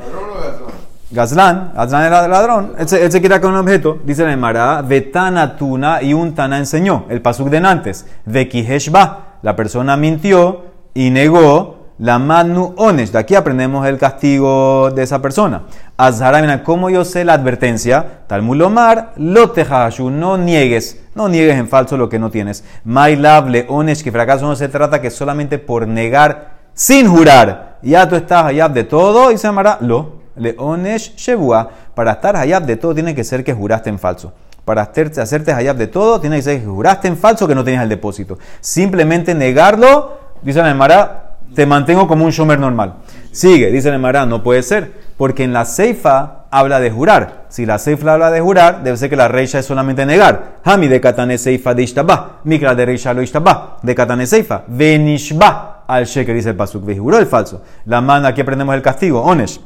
Gazlán. 1.09 1.71
Gazlán, 1.73 2.03
era 2.03 2.27
ladrón, 2.27 2.73
él 2.77 2.89
se, 2.89 3.21
queda 3.21 3.39
con 3.39 3.51
un 3.51 3.59
objeto, 3.59 3.99
dice 4.03 4.25
la 4.25 4.33
Emara, 4.33 4.81
Vetana 4.81 5.55
Tuna 5.55 6.01
y 6.01 6.13
un 6.13 6.35
Tana 6.35 6.57
enseñó, 6.57 7.05
el 7.07 7.21
pasuk 7.21 7.47
de 7.49 7.59
antes, 7.59 8.05
Vekiheshba, 8.25 9.37
la 9.41 9.55
persona 9.55 9.95
mintió 9.95 10.63
y 10.93 11.11
negó 11.11 11.83
la 11.99 12.19
Manu 12.19 12.73
Onesh, 12.75 13.11
de 13.11 13.19
aquí 13.19 13.35
aprendemos 13.35 13.87
el 13.87 13.97
castigo 13.97 14.91
de 14.91 15.03
esa 15.03 15.21
persona. 15.21 15.61
Azharamina, 15.95 16.61
¿cómo 16.63 16.89
yo 16.89 17.05
sé 17.05 17.23
la 17.23 17.35
advertencia? 17.35 18.25
Talmud 18.27 18.57
Lomar, 18.57 19.13
lo 19.15 19.51
tejashu, 19.51 20.09
no 20.09 20.37
niegues, 20.37 21.01
no 21.15 21.29
niegues 21.29 21.57
en 21.57 21.69
falso 21.69 21.95
lo 21.95 22.09
que 22.09 22.19
no 22.19 22.31
tienes. 22.31 22.65
Mailav 22.83 23.47
le 23.47 23.65
Onesh, 23.69 24.03
que 24.03 24.11
fracaso 24.11 24.45
no 24.45 24.57
se 24.57 24.67
trata 24.67 24.99
que 24.99 25.09
solamente 25.09 25.57
por 25.57 25.87
negar 25.87 26.53
sin 26.73 27.07
jurar, 27.07 27.72
ya 27.91 28.07
tú 28.07 28.15
estás 28.15 28.45
allá 28.45 28.69
de 28.69 28.83
todo 28.83 29.31
y 29.31 29.37
se 29.37 29.47
llamará 29.47 29.77
lo. 29.81 30.23
Leonesh 30.35 31.15
Shebua. 31.15 31.69
Para 31.93 32.13
estar 32.13 32.35
hayab 32.35 32.65
de 32.65 32.75
todo 32.75 32.93
tiene 32.93 33.13
que 33.13 33.23
ser 33.23 33.43
que 33.43 33.53
juraste 33.53 33.89
en 33.89 33.99
falso. 33.99 34.33
Para 34.65 34.81
hacerte, 34.81 35.21
hacerte 35.21 35.51
hayab 35.51 35.77
de 35.77 35.87
todo 35.87 36.19
tiene 36.19 36.37
que 36.37 36.41
ser 36.41 36.59
que 36.59 36.65
juraste 36.65 37.07
en 37.07 37.17
falso 37.17 37.47
que 37.47 37.55
no 37.55 37.63
tenías 37.63 37.83
el 37.83 37.89
depósito. 37.89 38.39
Simplemente 38.61 39.35
negarlo, 39.35 40.17
dice 40.41 40.61
la 40.61 40.71
Emara, 40.71 41.35
te 41.53 41.65
mantengo 41.65 42.07
como 42.07 42.25
un 42.25 42.31
shomer 42.31 42.59
normal. 42.59 42.95
Sigue, 43.31 43.69
dice 43.71 43.89
la 43.89 43.95
Emara, 43.95 44.25
no 44.25 44.41
puede 44.41 44.63
ser. 44.63 45.03
Porque 45.17 45.43
en 45.43 45.53
la 45.53 45.65
Seifa 45.65 46.45
habla 46.49 46.79
de 46.79 46.89
jurar. 46.89 47.45
Si 47.49 47.65
la 47.65 47.77
Seifa 47.77 48.13
habla 48.13 48.31
de 48.31 48.41
jurar, 48.41 48.83
debe 48.83 48.97
ser 48.97 49.09
que 49.09 49.15
la 49.15 49.27
Reisha 49.27 49.59
es 49.59 49.65
solamente 49.65 50.05
negar. 50.05 50.59
Hami 50.63 50.87
de 50.87 50.99
Katane 50.99 51.37
Seifa 51.37 51.75
de 51.75 51.83
Ishtabah. 51.83 52.39
Mikra 52.45 52.73
de 52.73 52.85
Reisha 52.85 53.13
lo 53.13 53.21
Ishtabah. 53.21 53.77
De 53.83 53.93
Katane 53.93 54.25
Seifa. 54.25 54.63
Venishba 54.67 55.72
al 55.87 56.05
Sheker, 56.05 56.35
dice 56.35 56.49
el 56.49 56.55
Pasuk. 56.55 56.83
Juró 56.97 57.17
el 57.17 57.27
falso. 57.27 57.61
La 57.85 58.01
mano, 58.01 58.27
aquí 58.27 58.41
aprendemos 58.41 58.73
el 58.75 58.81
castigo. 58.81 59.21
Onesh 59.21 59.59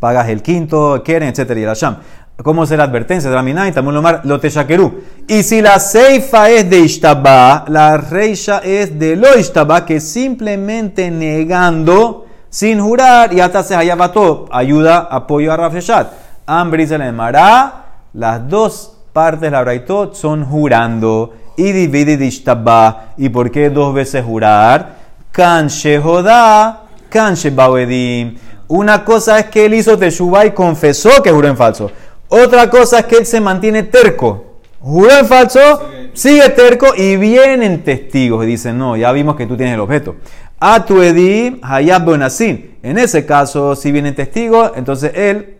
pagas 0.00 0.28
el 0.28 0.42
quinto, 0.42 1.02
quieren, 1.04 1.28
etcétera, 1.28 1.60
y 1.60 1.64
la 1.64 1.74
sham. 1.74 1.98
¿Cómo 2.42 2.64
es 2.64 2.70
la 2.70 2.84
advertencia 2.84 3.28
de 3.28 3.36
Raminay? 3.36 3.70
También 3.70 4.02
lo 4.02 4.20
lo 4.24 4.40
teshakeru. 4.40 5.02
Y 5.28 5.42
si 5.42 5.60
la 5.60 5.78
seifa 5.78 6.48
es 6.48 6.68
de 6.70 6.80
Ishtabá, 6.80 7.66
la 7.68 7.98
reisha 7.98 8.60
es 8.64 8.98
de 8.98 9.14
lo 9.14 9.38
Ishtabá, 9.38 9.84
que 9.84 10.00
simplemente 10.00 11.10
negando, 11.10 12.26
sin 12.48 12.80
jurar, 12.80 13.34
y 13.34 13.40
hasta 13.40 13.62
se 13.62 13.76
todo, 14.14 14.48
ayuda, 14.50 15.06
apoyo 15.10 15.52
a 15.52 15.56
Rafeshat. 15.58 16.12
Ambre 16.46 16.86
le 16.86 17.12
mará, 17.12 17.84
las 18.14 18.48
dos 18.48 18.96
partes 19.12 19.52
la 19.52 19.60
Braitot 19.60 20.14
son 20.14 20.46
jurando. 20.46 21.34
Y 21.58 21.72
divide 21.72 22.16
de 22.16 22.24
Ishtabá. 22.24 23.12
¿Y 23.18 23.28
por 23.28 23.50
qué 23.50 23.68
dos 23.68 23.92
veces 23.92 24.24
jurar? 24.24 24.99
Kan 25.32 25.68
Shehodá, 25.68 26.82
Kan 27.08 27.34
Shebawedim. 27.34 28.36
Una 28.68 29.04
cosa 29.04 29.38
es 29.38 29.46
que 29.46 29.64
él 29.64 29.74
hizo 29.74 29.98
Teshuvah 29.98 30.46
y 30.46 30.50
confesó 30.52 31.22
que 31.22 31.32
juró 31.32 31.48
en 31.48 31.56
falso. 31.56 31.90
Otra 32.28 32.70
cosa 32.70 33.00
es 33.00 33.06
que 33.06 33.16
él 33.16 33.26
se 33.26 33.40
mantiene 33.40 33.82
terco. 33.82 34.58
Juró 34.80 35.10
en 35.18 35.26
falso, 35.26 35.88
sigue 36.12 36.48
terco 36.50 36.94
y 36.96 37.16
vienen 37.16 37.82
testigos 37.82 38.44
y 38.44 38.46
dicen, 38.46 38.78
no, 38.78 38.96
ya 38.96 39.12
vimos 39.12 39.36
que 39.36 39.46
tú 39.46 39.56
tienes 39.56 39.74
el 39.74 39.80
objeto. 39.80 40.16
A 40.58 40.84
tu 40.84 41.02
edim 41.02 41.58
hayab 41.62 42.04
bonasin. 42.04 42.78
En 42.82 42.98
ese 42.98 43.26
caso, 43.26 43.74
si 43.74 43.92
vienen 43.92 44.14
testigos, 44.14 44.72
entonces 44.76 45.12
él 45.14 45.59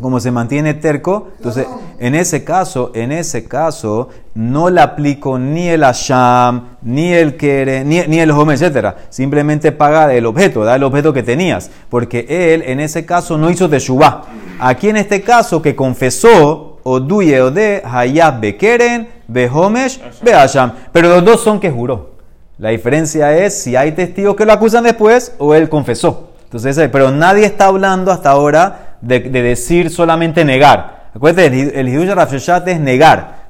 como 0.00 0.20
se 0.20 0.30
mantiene 0.30 0.74
terco, 0.74 1.28
entonces 1.36 1.66
en 1.98 2.14
ese 2.14 2.42
caso, 2.42 2.90
en 2.94 3.12
ese 3.12 3.44
caso, 3.44 4.08
no 4.34 4.70
le 4.70 4.80
aplico 4.80 5.38
ni 5.38 5.68
el 5.68 5.84
asham, 5.84 6.76
ni 6.82 7.12
el 7.12 7.36
kere, 7.36 7.84
ni, 7.84 8.18
el 8.18 8.30
home, 8.30 8.54
etcétera. 8.54 8.96
Simplemente 9.10 9.70
paga 9.70 10.12
el 10.12 10.26
objeto, 10.26 10.64
da 10.64 10.76
el 10.76 10.82
objeto 10.82 11.12
que 11.12 11.22
tenías, 11.22 11.70
porque 11.90 12.26
él 12.28 12.62
en 12.66 12.80
ese 12.80 13.04
caso 13.04 13.36
no 13.36 13.50
hizo 13.50 13.68
teshuvah. 13.68 14.22
Aquí 14.58 14.88
en 14.88 14.96
este 14.96 15.20
caso 15.22 15.60
que 15.60 15.76
confesó, 15.76 16.72
o 16.82 16.98
duye 16.98 17.40
o 17.40 17.50
de 17.50 17.82
hayab 17.84 18.40
bekeren, 18.40 19.08
behomesh, 19.28 20.00
asham. 20.34 20.72
Pero 20.90 21.08
los 21.08 21.24
dos 21.24 21.42
son 21.42 21.60
que 21.60 21.70
juró. 21.70 22.12
La 22.58 22.70
diferencia 22.70 23.36
es 23.36 23.62
si 23.62 23.76
hay 23.76 23.92
testigos 23.92 24.36
que 24.36 24.44
lo 24.44 24.52
acusan 24.52 24.84
después 24.84 25.34
o 25.38 25.54
él 25.54 25.68
confesó. 25.68 26.30
Entonces, 26.44 26.88
pero 26.90 27.10
nadie 27.10 27.46
está 27.46 27.66
hablando 27.66 28.12
hasta 28.12 28.30
ahora 28.30 28.91
de, 29.02 29.20
decir 29.20 29.90
solamente 29.90 30.44
negar. 30.44 31.02
Acuérdate, 31.14 31.78
el, 31.78 31.88
Hidush 31.88 32.08
Rafshashat 32.08 32.66
es 32.68 32.80
negar. 32.80 33.42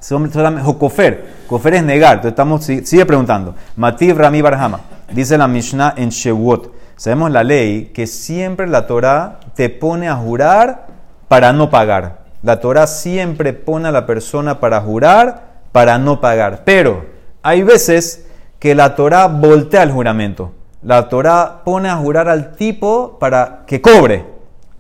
Kofer. 0.79 1.25
Kofer 1.47 1.75
es 1.75 1.85
negar. 1.85 2.15
Entonces 2.15 2.33
estamos, 2.33 2.65
sigue 2.65 3.07
preguntando. 3.07 3.55
Mativ 3.77 4.19
Rami 4.19 4.43
Barhama. 4.43 4.81
Dice 5.13 5.39
la 5.39 5.47
Mishnah 5.47 5.95
en 5.97 6.09
Shewot. 6.09 6.73
Sabemos 6.97 7.31
la 7.31 7.45
ley 7.45 7.93
que 7.95 8.07
siempre 8.07 8.67
la 8.67 8.87
Torah 8.87 9.39
te 9.55 9.69
pone 9.69 10.09
a 10.09 10.17
jurar 10.17 10.87
para 11.29 11.53
no 11.53 11.71
pagar. 11.71 12.23
La 12.43 12.59
Torah 12.61 12.87
siempre 12.87 13.53
pone 13.53 13.89
a 13.89 13.93
la 13.93 14.07
persona 14.07 14.59
para 14.59 14.81
jurar 14.81 15.53
para 15.71 15.99
no 15.99 16.21
pagar. 16.21 16.63
Pero 16.65 17.07
hay 17.43 17.63
veces 17.63 18.27
que 18.59 18.75
la 18.75 18.95
Torah 18.95 19.27
voltea 19.29 19.83
el 19.83 19.93
juramento. 19.93 20.53
La 20.83 21.09
Torah 21.09 21.63
pone 21.65 21.89
a 21.89 21.97
jurar 21.97 22.29
al 22.29 22.57
tipo 22.57 23.19
para 23.21 23.63
que 23.67 23.81
cobre 23.81 24.32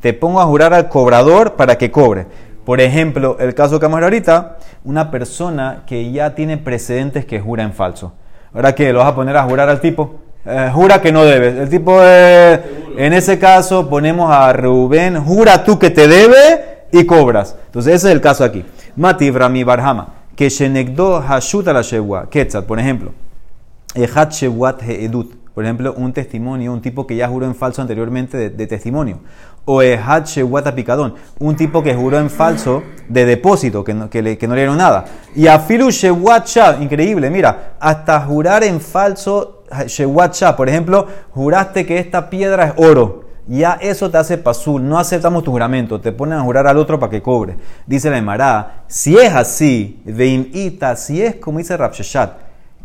te 0.02 0.12
pongo 0.12 0.40
a 0.40 0.46
jurar 0.46 0.74
al 0.74 0.88
cobrador 0.88 1.54
para 1.54 1.78
que 1.78 1.92
cobre. 1.92 2.26
Por 2.64 2.80
ejemplo, 2.80 3.36
el 3.38 3.54
caso 3.54 3.78
que 3.78 3.86
vamos 3.86 3.98
a 3.98 4.00
ver 4.00 4.04
ahorita, 4.04 4.58
una 4.84 5.12
persona 5.12 5.84
que 5.86 6.10
ya 6.10 6.34
tiene 6.34 6.58
precedentes 6.58 7.24
que 7.24 7.40
jura 7.40 7.62
en 7.62 7.72
falso. 7.72 8.12
Ahora 8.52 8.74
que 8.74 8.92
lo 8.92 8.98
vas 8.98 9.08
a 9.08 9.14
poner 9.14 9.36
a 9.36 9.44
jurar 9.44 9.68
al 9.68 9.80
tipo, 9.80 10.16
eh, 10.44 10.70
jura 10.74 11.00
que 11.00 11.12
no 11.12 11.24
debes. 11.24 11.54
El 11.54 11.68
tipo, 11.70 12.02
en 12.02 13.12
ese 13.12 13.38
caso, 13.38 13.88
ponemos 13.88 14.30
a 14.32 14.52
Rubén, 14.52 15.24
jura 15.24 15.62
tú 15.62 15.78
que 15.78 15.90
te 15.90 16.08
debe 16.08 16.86
y 16.90 17.06
cobras. 17.06 17.56
Entonces, 17.66 17.94
ese 17.94 18.08
es 18.08 18.14
el 18.14 18.20
caso 18.20 18.42
aquí. 18.42 18.64
Mativ 18.96 19.36
Rami 19.36 19.62
Barhama, 19.62 20.14
que 20.34 20.48
Shenegdo 20.48 21.22
Hashuta 21.22 21.72
la 21.72 21.82
Shewa, 21.82 22.28
Ketzat, 22.28 22.66
por 22.66 22.80
ejemplo. 22.80 23.12
Ejat 23.94 24.32
Shewat 24.32 24.82
Edut. 24.82 25.42
Por 25.54 25.64
ejemplo, 25.64 25.92
un 25.96 26.12
testimonio, 26.12 26.72
un 26.72 26.80
tipo 26.80 27.06
que 27.06 27.14
ya 27.14 27.28
juró 27.28 27.46
en 27.46 27.54
falso 27.54 27.82
anteriormente 27.82 28.50
de, 28.50 28.66
testimonio. 28.66 29.18
O 29.64 29.80
Shewata 29.80 30.74
Picadón, 30.74 31.14
un 31.38 31.54
tipo 31.54 31.82
que 31.82 31.94
juró 31.94 32.18
en 32.18 32.30
falso 32.30 32.82
de 33.08 33.24
depósito, 33.24 33.84
que 33.84 33.94
no, 33.94 34.10
que, 34.10 34.20
le, 34.20 34.36
no 34.48 34.54
dieron 34.54 34.76
nada. 34.76 35.04
Y 35.36 35.46
Afilu 35.46 35.90
Shewat 35.90 36.80
increíble, 36.80 37.30
mira, 37.30 37.74
hasta 37.78 38.20
jurar 38.22 38.64
en 38.64 38.80
falso 38.80 39.62
Shewat 39.86 40.56
por 40.56 40.68
ejemplo, 40.68 41.06
juraste 41.30 41.86
que 41.86 41.98
esta 41.98 42.28
piedra 42.28 42.66
es 42.66 42.72
oro. 42.76 43.22
Ya 43.48 43.76
eso 43.80 44.08
te 44.08 44.18
hace 44.18 44.38
pasul, 44.38 44.88
no 44.88 44.98
aceptamos 44.98 45.42
tu 45.42 45.50
juramento, 45.50 46.00
te 46.00 46.12
ponen 46.12 46.38
a 46.38 46.42
jurar 46.42 46.66
al 46.68 46.78
otro 46.78 47.00
para 47.00 47.10
que 47.10 47.22
cobre. 47.22 47.56
Dice 47.86 48.08
la 48.08 48.18
Emara, 48.18 48.84
si 48.86 49.16
es 49.16 49.32
así, 49.34 50.00
de 50.04 50.26
ita, 50.26 50.94
si 50.94 51.20
es 51.20 51.36
como 51.36 51.58
dice 51.58 51.76
Rapsheshat, 51.76 52.34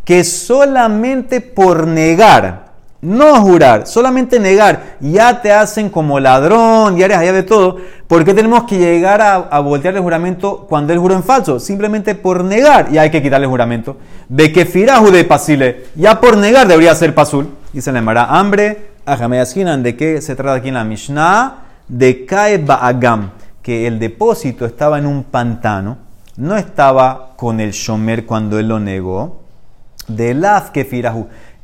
que 0.03 0.23
solamente 0.23 1.41
por 1.41 1.85
negar, 1.85 2.66
no 3.01 3.41
jurar, 3.41 3.85
solamente 3.85 4.39
negar, 4.39 4.97
ya 4.99 5.41
te 5.41 5.51
hacen 5.51 5.89
como 5.89 6.19
ladrón, 6.19 6.97
ya 6.97 7.05
eres 7.05 7.17
allá 7.17 7.31
de 7.31 7.43
todo, 7.43 7.77
¿por 8.07 8.25
qué 8.25 8.33
tenemos 8.33 8.63
que 8.63 8.77
llegar 8.77 9.21
a, 9.21 9.35
a 9.35 9.59
voltear 9.59 9.95
el 9.95 10.01
juramento 10.01 10.65
cuando 10.67 10.93
él 10.93 10.99
juró 10.99 11.13
en 11.15 11.23
falso? 11.23 11.59
Simplemente 11.59 12.15
por 12.15 12.43
negar, 12.43 12.91
ya 12.91 13.01
hay 13.01 13.11
que 13.11 13.21
quitarle 13.21 13.45
el 13.45 13.51
juramento. 13.51 13.97
De 14.29 14.51
que 14.51 14.65
de 14.65 15.23
pasile, 15.25 15.85
ya 15.95 16.19
por 16.19 16.37
negar 16.37 16.67
debería 16.67 16.95
ser 16.95 17.13
pasul. 17.13 17.49
Dice 17.71 17.91
la 17.91 17.99
Emara, 17.99 18.25
hambre, 18.25 18.89
ajameyaskinan, 19.05 19.83
¿de 19.83 19.95
qué 19.95 20.21
se 20.21 20.35
trata 20.35 20.55
aquí 20.55 20.69
en 20.69 20.73
la 20.73 20.83
Mishnah? 20.83 21.63
De 21.87 22.25
Kae 22.25 22.57
Ba'agam, 22.57 23.31
que 23.61 23.85
el 23.87 23.99
depósito 23.99 24.65
estaba 24.65 24.97
en 24.97 25.05
un 25.05 25.23
pantano, 25.23 25.97
no 26.37 26.57
estaba 26.57 27.33
con 27.35 27.59
el 27.59 27.71
shomer 27.71 28.25
cuando 28.25 28.59
él 28.59 28.67
lo 28.67 28.79
negó, 28.79 29.41
de 30.07 30.33
laf 30.33 30.71
que. 30.71 30.85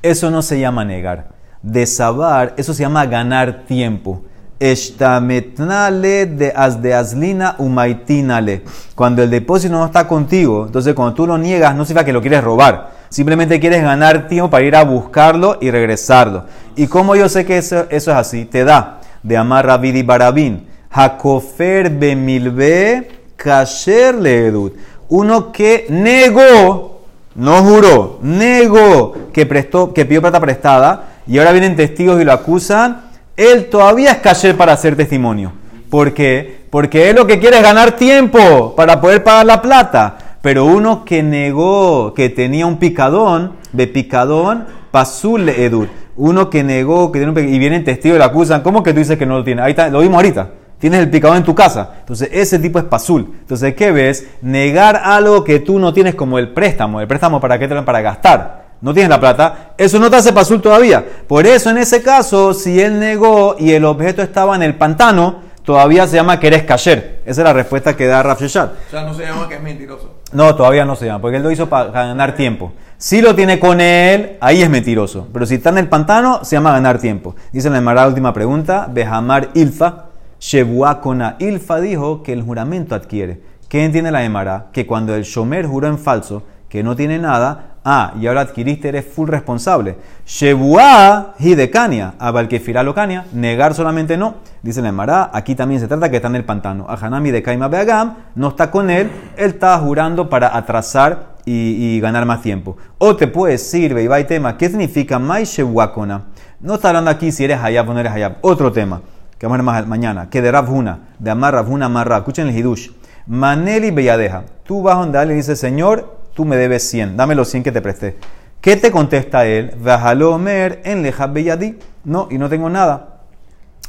Eso 0.04 0.30
no 0.30 0.42
se 0.42 0.60
llama 0.60 0.84
negar. 0.84 1.30
De 1.62 1.86
sabar, 1.88 2.54
eso 2.58 2.74
se 2.74 2.84
llama 2.84 3.06
ganar 3.06 3.64
tiempo. 3.66 4.22
Eshtametnale 4.60 6.26
de 6.26 6.52
as 6.54 6.82
de 6.82 6.94
aslina 6.94 7.56
umaitinale. 7.58 8.64
Cuando 8.96 9.24
el 9.24 9.30
depósito 9.30 9.74
no 9.74 9.86
está 9.86 10.06
contigo, 10.06 10.66
entonces 10.66 10.94
cuando 10.94 11.14
tú 11.14 11.26
lo 11.26 11.38
niegas, 11.38 11.74
no 11.74 11.86
significa 11.86 12.06
que 12.06 12.12
lo 12.12 12.20
quieres 12.20 12.44
robar. 12.44 12.92
Simplemente 13.08 13.62
quieres 13.62 13.82
ganar 13.82 14.28
tiempo 14.28 14.50
para 14.50 14.66
ir 14.66 14.76
a 14.76 14.84
buscarlo 14.84 15.58
y 15.62 15.72
regresarlo. 15.72 16.48
¿Y 16.76 16.88
cómo 16.88 17.16
yo 17.16 17.30
sé 17.30 17.46
que 17.46 17.58
eso, 17.58 17.86
es 17.90 18.08
así? 18.10 18.44
Te 18.44 18.66
da 18.66 19.00
de 19.24 19.38
amar 19.38 19.66
Rabidi 19.66 20.04
Barabin. 20.04 20.68
Hakofer 20.92 21.90
bemilbe 21.90 23.10
kasher 23.38 24.16
leedut. 24.16 24.76
Uno 25.08 25.52
que 25.54 25.86
negó 25.90 26.93
no 27.36 27.64
juró, 27.64 28.20
negó 28.22 29.16
que, 29.34 29.46
prestó, 29.46 29.94
que 29.94 30.06
pidió 30.06 30.22
plata 30.22 30.40
prestada 30.40 31.06
y 31.28 31.40
ahora 31.40 31.52
vienen 31.52 31.76
testigos 31.76 32.22
y 32.22 32.26
lo 32.26 32.32
acusan, 32.32 33.02
él 33.36 33.70
todavía 33.70 34.12
es 34.12 34.18
cayer 34.18 34.56
para 34.56 34.74
hacer 34.74 34.96
testimonio. 34.96 35.52
¿Por 35.90 36.14
qué? 36.14 36.66
Porque 36.70 37.10
él 37.10 37.16
lo 37.16 37.28
que 37.28 37.40
quiere 37.40 37.58
es 37.58 37.64
ganar 37.64 37.96
tiempo 37.96 38.76
para 38.76 39.00
poder 39.00 39.24
pagar 39.24 39.46
la 39.46 39.62
plata. 39.62 40.18
Pero 40.42 40.66
uno 40.66 41.06
que 41.06 41.24
negó 41.24 42.14
que 42.14 42.30
tenía 42.30 42.66
un 42.66 42.78
picadón, 42.78 43.54
de 43.72 43.88
picadón, 43.88 44.66
pasul 44.92 45.48
edut. 45.50 45.90
Uno 46.16 46.50
que 46.50 46.64
negó 46.64 47.12
que 47.12 47.20
tiene 47.20 47.30
un 47.30 47.36
picadón 47.36 47.56
y 47.56 47.60
vienen 47.60 47.84
testigos 47.84 48.16
y 48.16 48.20
lo 48.20 48.26
acusan. 48.26 48.62
¿Cómo 48.62 48.84
que 48.84 48.92
tú 48.92 49.00
dices 49.00 49.18
que 49.18 49.26
no 49.26 49.38
lo 49.38 49.44
tiene? 49.44 49.62
Ahí 49.62 49.72
está, 49.72 49.90
lo 49.90 50.02
vimos 50.02 50.16
ahorita. 50.16 50.50
Tienes 50.84 51.00
el 51.00 51.10
picadón 51.10 51.38
en 51.38 51.44
tu 51.46 51.56
casa. 51.56 51.92
Entonces, 52.02 52.28
ese 52.34 52.60
tipo 52.60 52.78
es 52.78 52.84
pasul. 52.84 53.36
Entonces, 53.40 53.74
¿qué 53.74 53.94
ves? 53.94 54.28
Negar 54.42 55.00
algo 55.02 55.42
que 55.42 55.62
tú 55.62 55.80
no 55.80 55.94
tienes 55.94 56.14
como 56.14 56.38
el 56.38 56.50
préstamo. 56.50 57.00
¿El 57.00 57.08
préstamo 57.08 57.40
para 57.40 57.58
qué 57.58 57.70
te 57.70 57.74
dan? 57.74 57.86
Para 57.86 58.02
gastar. 58.02 58.66
No 58.82 58.94
tienes 58.94 59.10
la 59.10 59.18
plata. 59.18 59.76
Eso 59.78 59.98
no 59.98 60.10
te 60.10 60.18
hace 60.18 60.34
pasul 60.34 60.62
todavía. 60.62 61.02
Por 61.26 61.48
eso, 61.48 61.70
en 61.70 61.78
ese 61.78 62.04
caso, 62.04 62.54
si 62.54 62.82
él 62.82 63.00
negó 63.00 63.56
y 63.58 63.72
el 63.72 63.86
objeto 63.86 64.22
estaba 64.22 64.58
en 64.58 64.64
el 64.64 64.76
pantano, 64.76 65.40
todavía 65.64 66.06
se 66.06 66.18
llama 66.18 66.38
que 66.38 66.48
eres 66.48 66.64
kasher. 66.64 67.22
Esa 67.26 67.42
es 67.44 67.46
la 67.46 67.54
respuesta 67.54 67.96
que 67.96 68.06
da 68.06 68.22
Rav 68.22 68.42
Sheshat. 68.42 68.74
O 68.88 68.92
sea, 68.92 69.04
no 69.04 69.14
se 69.14 69.24
llama 69.24 69.48
que 69.48 69.56
es 69.56 69.62
mentiroso. 69.62 70.12
No, 70.34 70.54
todavía 70.54 70.84
no 70.84 70.98
se 70.98 71.06
llama, 71.06 71.22
porque 71.22 71.38
él 71.38 71.44
lo 71.44 71.52
hizo 71.52 71.70
para 71.70 71.92
ganar 71.92 72.36
tiempo. 72.36 72.74
Si 72.98 73.22
lo 73.22 73.34
tiene 73.36 73.58
con 73.58 73.80
él, 73.80 74.36
ahí 74.42 74.62
es 74.62 74.70
mentiroso. 74.70 75.30
Pero 75.32 75.46
si 75.46 75.56
está 75.56 75.70
en 75.70 75.78
el 75.78 75.88
pantano, 75.88 76.44
se 76.44 76.58
llama 76.58 76.74
ganar 76.74 77.00
tiempo. 77.00 77.38
Dice 77.54 77.70
la 77.70 77.78
Emara, 77.78 78.06
última 78.06 78.34
pregunta, 78.34 78.90
Behamar 78.92 79.52
Ilfa, 79.54 80.08
Shebuakona. 80.44 81.38
Ilfa 81.40 81.80
dijo 81.80 82.22
que 82.22 82.34
el 82.34 82.42
juramento 82.42 82.96
adquiere. 82.96 83.40
¿Qué 83.70 83.86
entiende 83.86 84.12
la 84.12 84.26
Emara? 84.26 84.68
Que 84.74 84.86
cuando 84.86 85.16
el 85.16 85.24
Shomer 85.24 85.66
juró 85.66 85.88
en 85.88 85.98
falso, 85.98 86.44
que 86.68 86.84
no 86.84 86.98
tiene 86.98 87.18
nada, 87.18 87.78
ah, 87.86 88.14
y 88.20 88.28
ahora 88.28 88.42
adquiriste, 88.42 88.90
eres 88.90 89.06
full 89.06 89.30
responsable. 89.30 89.96
Shebuá 90.26 91.36
hidekania, 91.40 92.16
abalkefira 92.20 92.84
locania, 92.84 93.26
negar 93.32 93.74
solamente 93.74 94.18
no. 94.18 94.36
Dice 94.62 94.82
la 94.82 94.90
Emara, 94.90 95.32
aquí 95.34 95.56
también 95.56 95.80
se 95.80 95.88
trata 95.88 96.12
que 96.12 96.18
está 96.18 96.28
en 96.28 96.36
el 96.36 96.44
pantano. 96.44 96.88
Ahanami 96.90 97.32
de 97.32 97.42
Kaima 97.42 97.70
Beagam 97.70 98.16
no 98.36 98.50
está 98.50 98.70
con 98.70 98.90
él, 98.90 99.10
él 99.38 99.52
está 99.52 99.80
jurando 99.80 100.28
para 100.28 100.58
atrasar 100.58 101.36
y, 101.46 102.02
ganar 102.02 102.26
más 102.26 102.42
tiempo. 102.42 102.76
O 102.98 103.16
te 103.16 103.28
puedes 103.28 103.62
decir, 103.62 103.98
y 103.98 104.24
tema, 104.26 104.58
¿qué 104.58 104.68
significa 104.68 105.20
Mai 105.20 105.46
Shebuakona? 105.46 106.26
No 106.60 106.76
está 106.76 106.90
hablando 106.90 107.12
aquí 107.12 107.32
si 107.32 107.46
eres 107.46 107.60
Hayab 107.62 107.90
o 107.90 107.94
no 107.94 108.02
eres 108.02 108.12
Hayab. 108.12 108.38
Otro 108.42 108.74
tema, 108.74 109.02
que 109.44 109.48
vamos 109.48 109.56
a 109.56 109.74
ver 109.74 109.84
más 109.84 109.88
mañana, 109.90 110.30
que 110.30 110.42
de 110.42 110.50
Ravuna, 110.54 111.00
de 111.20 111.30
Amar 111.30 111.54
Ravuna 111.54 111.88
Amarra. 111.88 112.16
Escuchen 112.20 112.48
el 112.48 112.58
Hidush. 112.58 112.92
Maneli 113.28 113.92
Belladeja. 113.92 114.44
Tú 114.64 114.82
vas 114.82 114.98
donde 114.98 115.18
alguien 115.18 115.38
y 115.38 115.42
dice, 115.42 115.58
Señor, 115.58 116.18
tú 116.34 116.46
me 116.46 116.56
debes 116.56 116.88
100, 116.90 117.18
dame 117.18 117.36
los 117.36 117.50
100 117.50 117.62
que 117.64 117.74
te 117.74 117.82
presté. 117.82 118.16
¿Qué 118.62 118.78
te 118.78 118.90
contesta 118.90 119.46
él? 119.46 119.74
Vajalomer 119.84 120.80
en 120.86 121.04
leja 121.04 121.28
belladi. 121.28 121.78
No, 122.06 122.30
y 122.32 122.38
no 122.38 122.48
tengo 122.48 122.70
nada. 122.70 123.20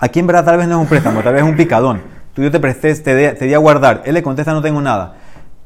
Aquí 0.01 0.19
en 0.19 0.27
verdad 0.27 0.45
tal 0.45 0.57
vez 0.57 0.67
no 0.67 0.75
es 0.75 0.81
un 0.81 0.89
préstamo, 0.89 1.23
tal 1.23 1.35
vez 1.35 1.45
es 1.45 1.49
un 1.49 1.57
picadón. 1.57 2.03
Tú 2.35 2.43
yo 2.43 2.51
te 2.51 2.59
presté, 2.59 2.93
te, 2.97 3.15
de- 3.15 3.35
te 3.35 3.45
di 3.45 3.55
a 3.55 3.59
guardar. 3.59 4.03
Él 4.07 4.15
le 4.15 4.25
contesta, 4.25 4.53
no 4.53 4.61
tengo 4.61 4.81
nada. 4.81 5.19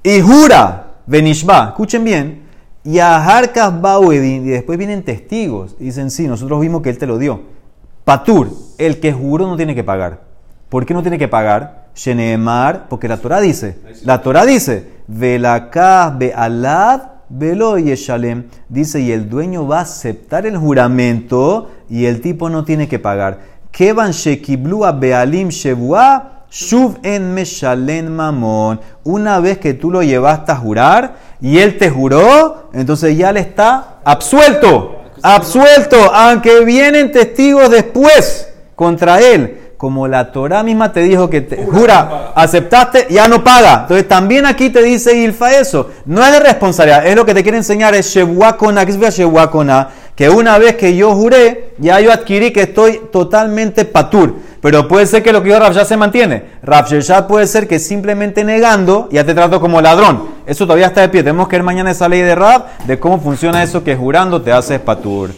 Y 0.02 0.20
jura, 0.20 0.88
Benishba, 1.06 1.68
escuchen 1.68 2.04
bien. 2.04 2.42
Y 2.84 2.98
a 2.98 3.16
Harkas 3.24 3.72
y 4.12 4.38
después 4.50 4.76
vienen 4.76 5.02
testigos. 5.02 5.76
Y 5.80 5.84
dicen, 5.84 6.10
sí, 6.10 6.28
nosotros 6.28 6.60
vimos 6.60 6.82
que 6.82 6.90
él 6.90 6.98
te 6.98 7.06
lo 7.06 7.16
dio. 7.16 7.56
Patur, 8.08 8.48
el 8.78 9.00
que 9.00 9.12
juró 9.12 9.46
no 9.46 9.58
tiene 9.58 9.74
que 9.74 9.84
pagar. 9.84 10.20
¿Por 10.70 10.86
qué 10.86 10.94
no 10.94 11.02
tiene 11.02 11.18
que 11.18 11.28
pagar? 11.28 11.88
Sheneemar, 11.94 12.88
porque 12.88 13.06
la 13.06 13.18
Torah 13.18 13.38
dice, 13.38 13.76
la 14.02 14.22
Torah 14.22 14.46
dice, 14.46 15.02
Velakah 15.08 16.16
be'alad 16.18 17.02
velo 17.28 17.76
yeshalem. 17.76 18.44
Dice, 18.70 19.02
y 19.02 19.12
el 19.12 19.28
dueño 19.28 19.66
va 19.66 19.80
a 19.80 19.82
aceptar 19.82 20.46
el 20.46 20.56
juramento 20.56 21.70
y 21.90 22.06
el 22.06 22.22
tipo 22.22 22.48
no 22.48 22.64
tiene 22.64 22.88
que 22.88 22.98
pagar. 22.98 23.40
Kevan 23.70 24.12
shekiblu 24.12 24.86
a 24.86 24.92
bealim 24.92 25.50
shevua, 25.50 26.46
shuv 26.50 26.96
en 27.02 27.34
meshalen 27.34 28.10
mamón. 28.10 28.80
Una 29.04 29.38
vez 29.38 29.58
que 29.58 29.74
tú 29.74 29.90
lo 29.90 30.02
llevaste 30.02 30.50
a 30.50 30.56
jurar 30.56 31.16
y 31.42 31.58
él 31.58 31.76
te 31.76 31.90
juró, 31.90 32.70
entonces 32.72 33.18
ya 33.18 33.32
le 33.32 33.40
está 33.40 33.98
absuelto. 34.02 34.97
Absuelto, 35.22 35.96
aunque 36.14 36.64
vienen 36.64 37.12
testigos 37.12 37.70
después 37.70 38.48
contra 38.74 39.20
él. 39.20 39.64
Como 39.76 40.08
la 40.08 40.32
Torah 40.32 40.64
misma 40.64 40.92
te 40.92 41.00
dijo 41.00 41.30
que 41.30 41.40
te 41.40 41.64
jura, 41.64 42.32
aceptaste, 42.34 43.06
ya 43.10 43.28
no 43.28 43.44
paga. 43.44 43.82
Entonces 43.82 44.08
también 44.08 44.44
aquí 44.44 44.70
te 44.70 44.82
dice 44.82 45.16
Ilfa 45.16 45.56
eso. 45.56 45.90
No 46.04 46.24
es 46.24 46.32
de 46.32 46.40
responsabilidad, 46.40 47.06
es 47.06 47.14
lo 47.14 47.24
que 47.24 47.32
te 47.32 47.44
quiere 47.44 47.58
enseñar, 47.58 47.94
es 47.94 48.06
Shebuakona, 48.12 48.84
¿qué 48.84 48.92
significa? 48.92 49.90
Que 50.18 50.28
una 50.28 50.58
vez 50.58 50.74
que 50.74 50.96
yo 50.96 51.14
juré, 51.14 51.74
ya 51.78 52.00
yo 52.00 52.12
adquirí 52.12 52.52
que 52.52 52.62
estoy 52.62 53.02
totalmente 53.12 53.84
patur. 53.84 54.34
Pero 54.60 54.88
puede 54.88 55.06
ser 55.06 55.22
que 55.22 55.32
lo 55.32 55.44
que 55.44 55.50
yo 55.50 55.60
Rav 55.60 55.72
se 55.86 55.96
mantiene. 55.96 56.42
Rav 56.60 56.88
Sheshat 56.88 57.28
puede 57.28 57.46
ser 57.46 57.68
que 57.68 57.78
simplemente 57.78 58.42
negando 58.42 59.08
ya 59.12 59.22
te 59.22 59.32
trato 59.32 59.60
como 59.60 59.80
ladrón. 59.80 60.24
Eso 60.44 60.64
todavía 60.64 60.86
está 60.86 61.02
de 61.02 61.08
pie. 61.10 61.22
Tenemos 61.22 61.46
que 61.46 61.54
ver 61.54 61.62
mañana 61.62 61.92
esa 61.92 62.08
ley 62.08 62.22
de 62.22 62.34
Rav 62.34 62.64
de 62.84 62.98
cómo 62.98 63.20
funciona 63.20 63.62
eso 63.62 63.84
que 63.84 63.94
jurando 63.94 64.42
te 64.42 64.50
haces 64.50 64.80
patur. 64.80 65.30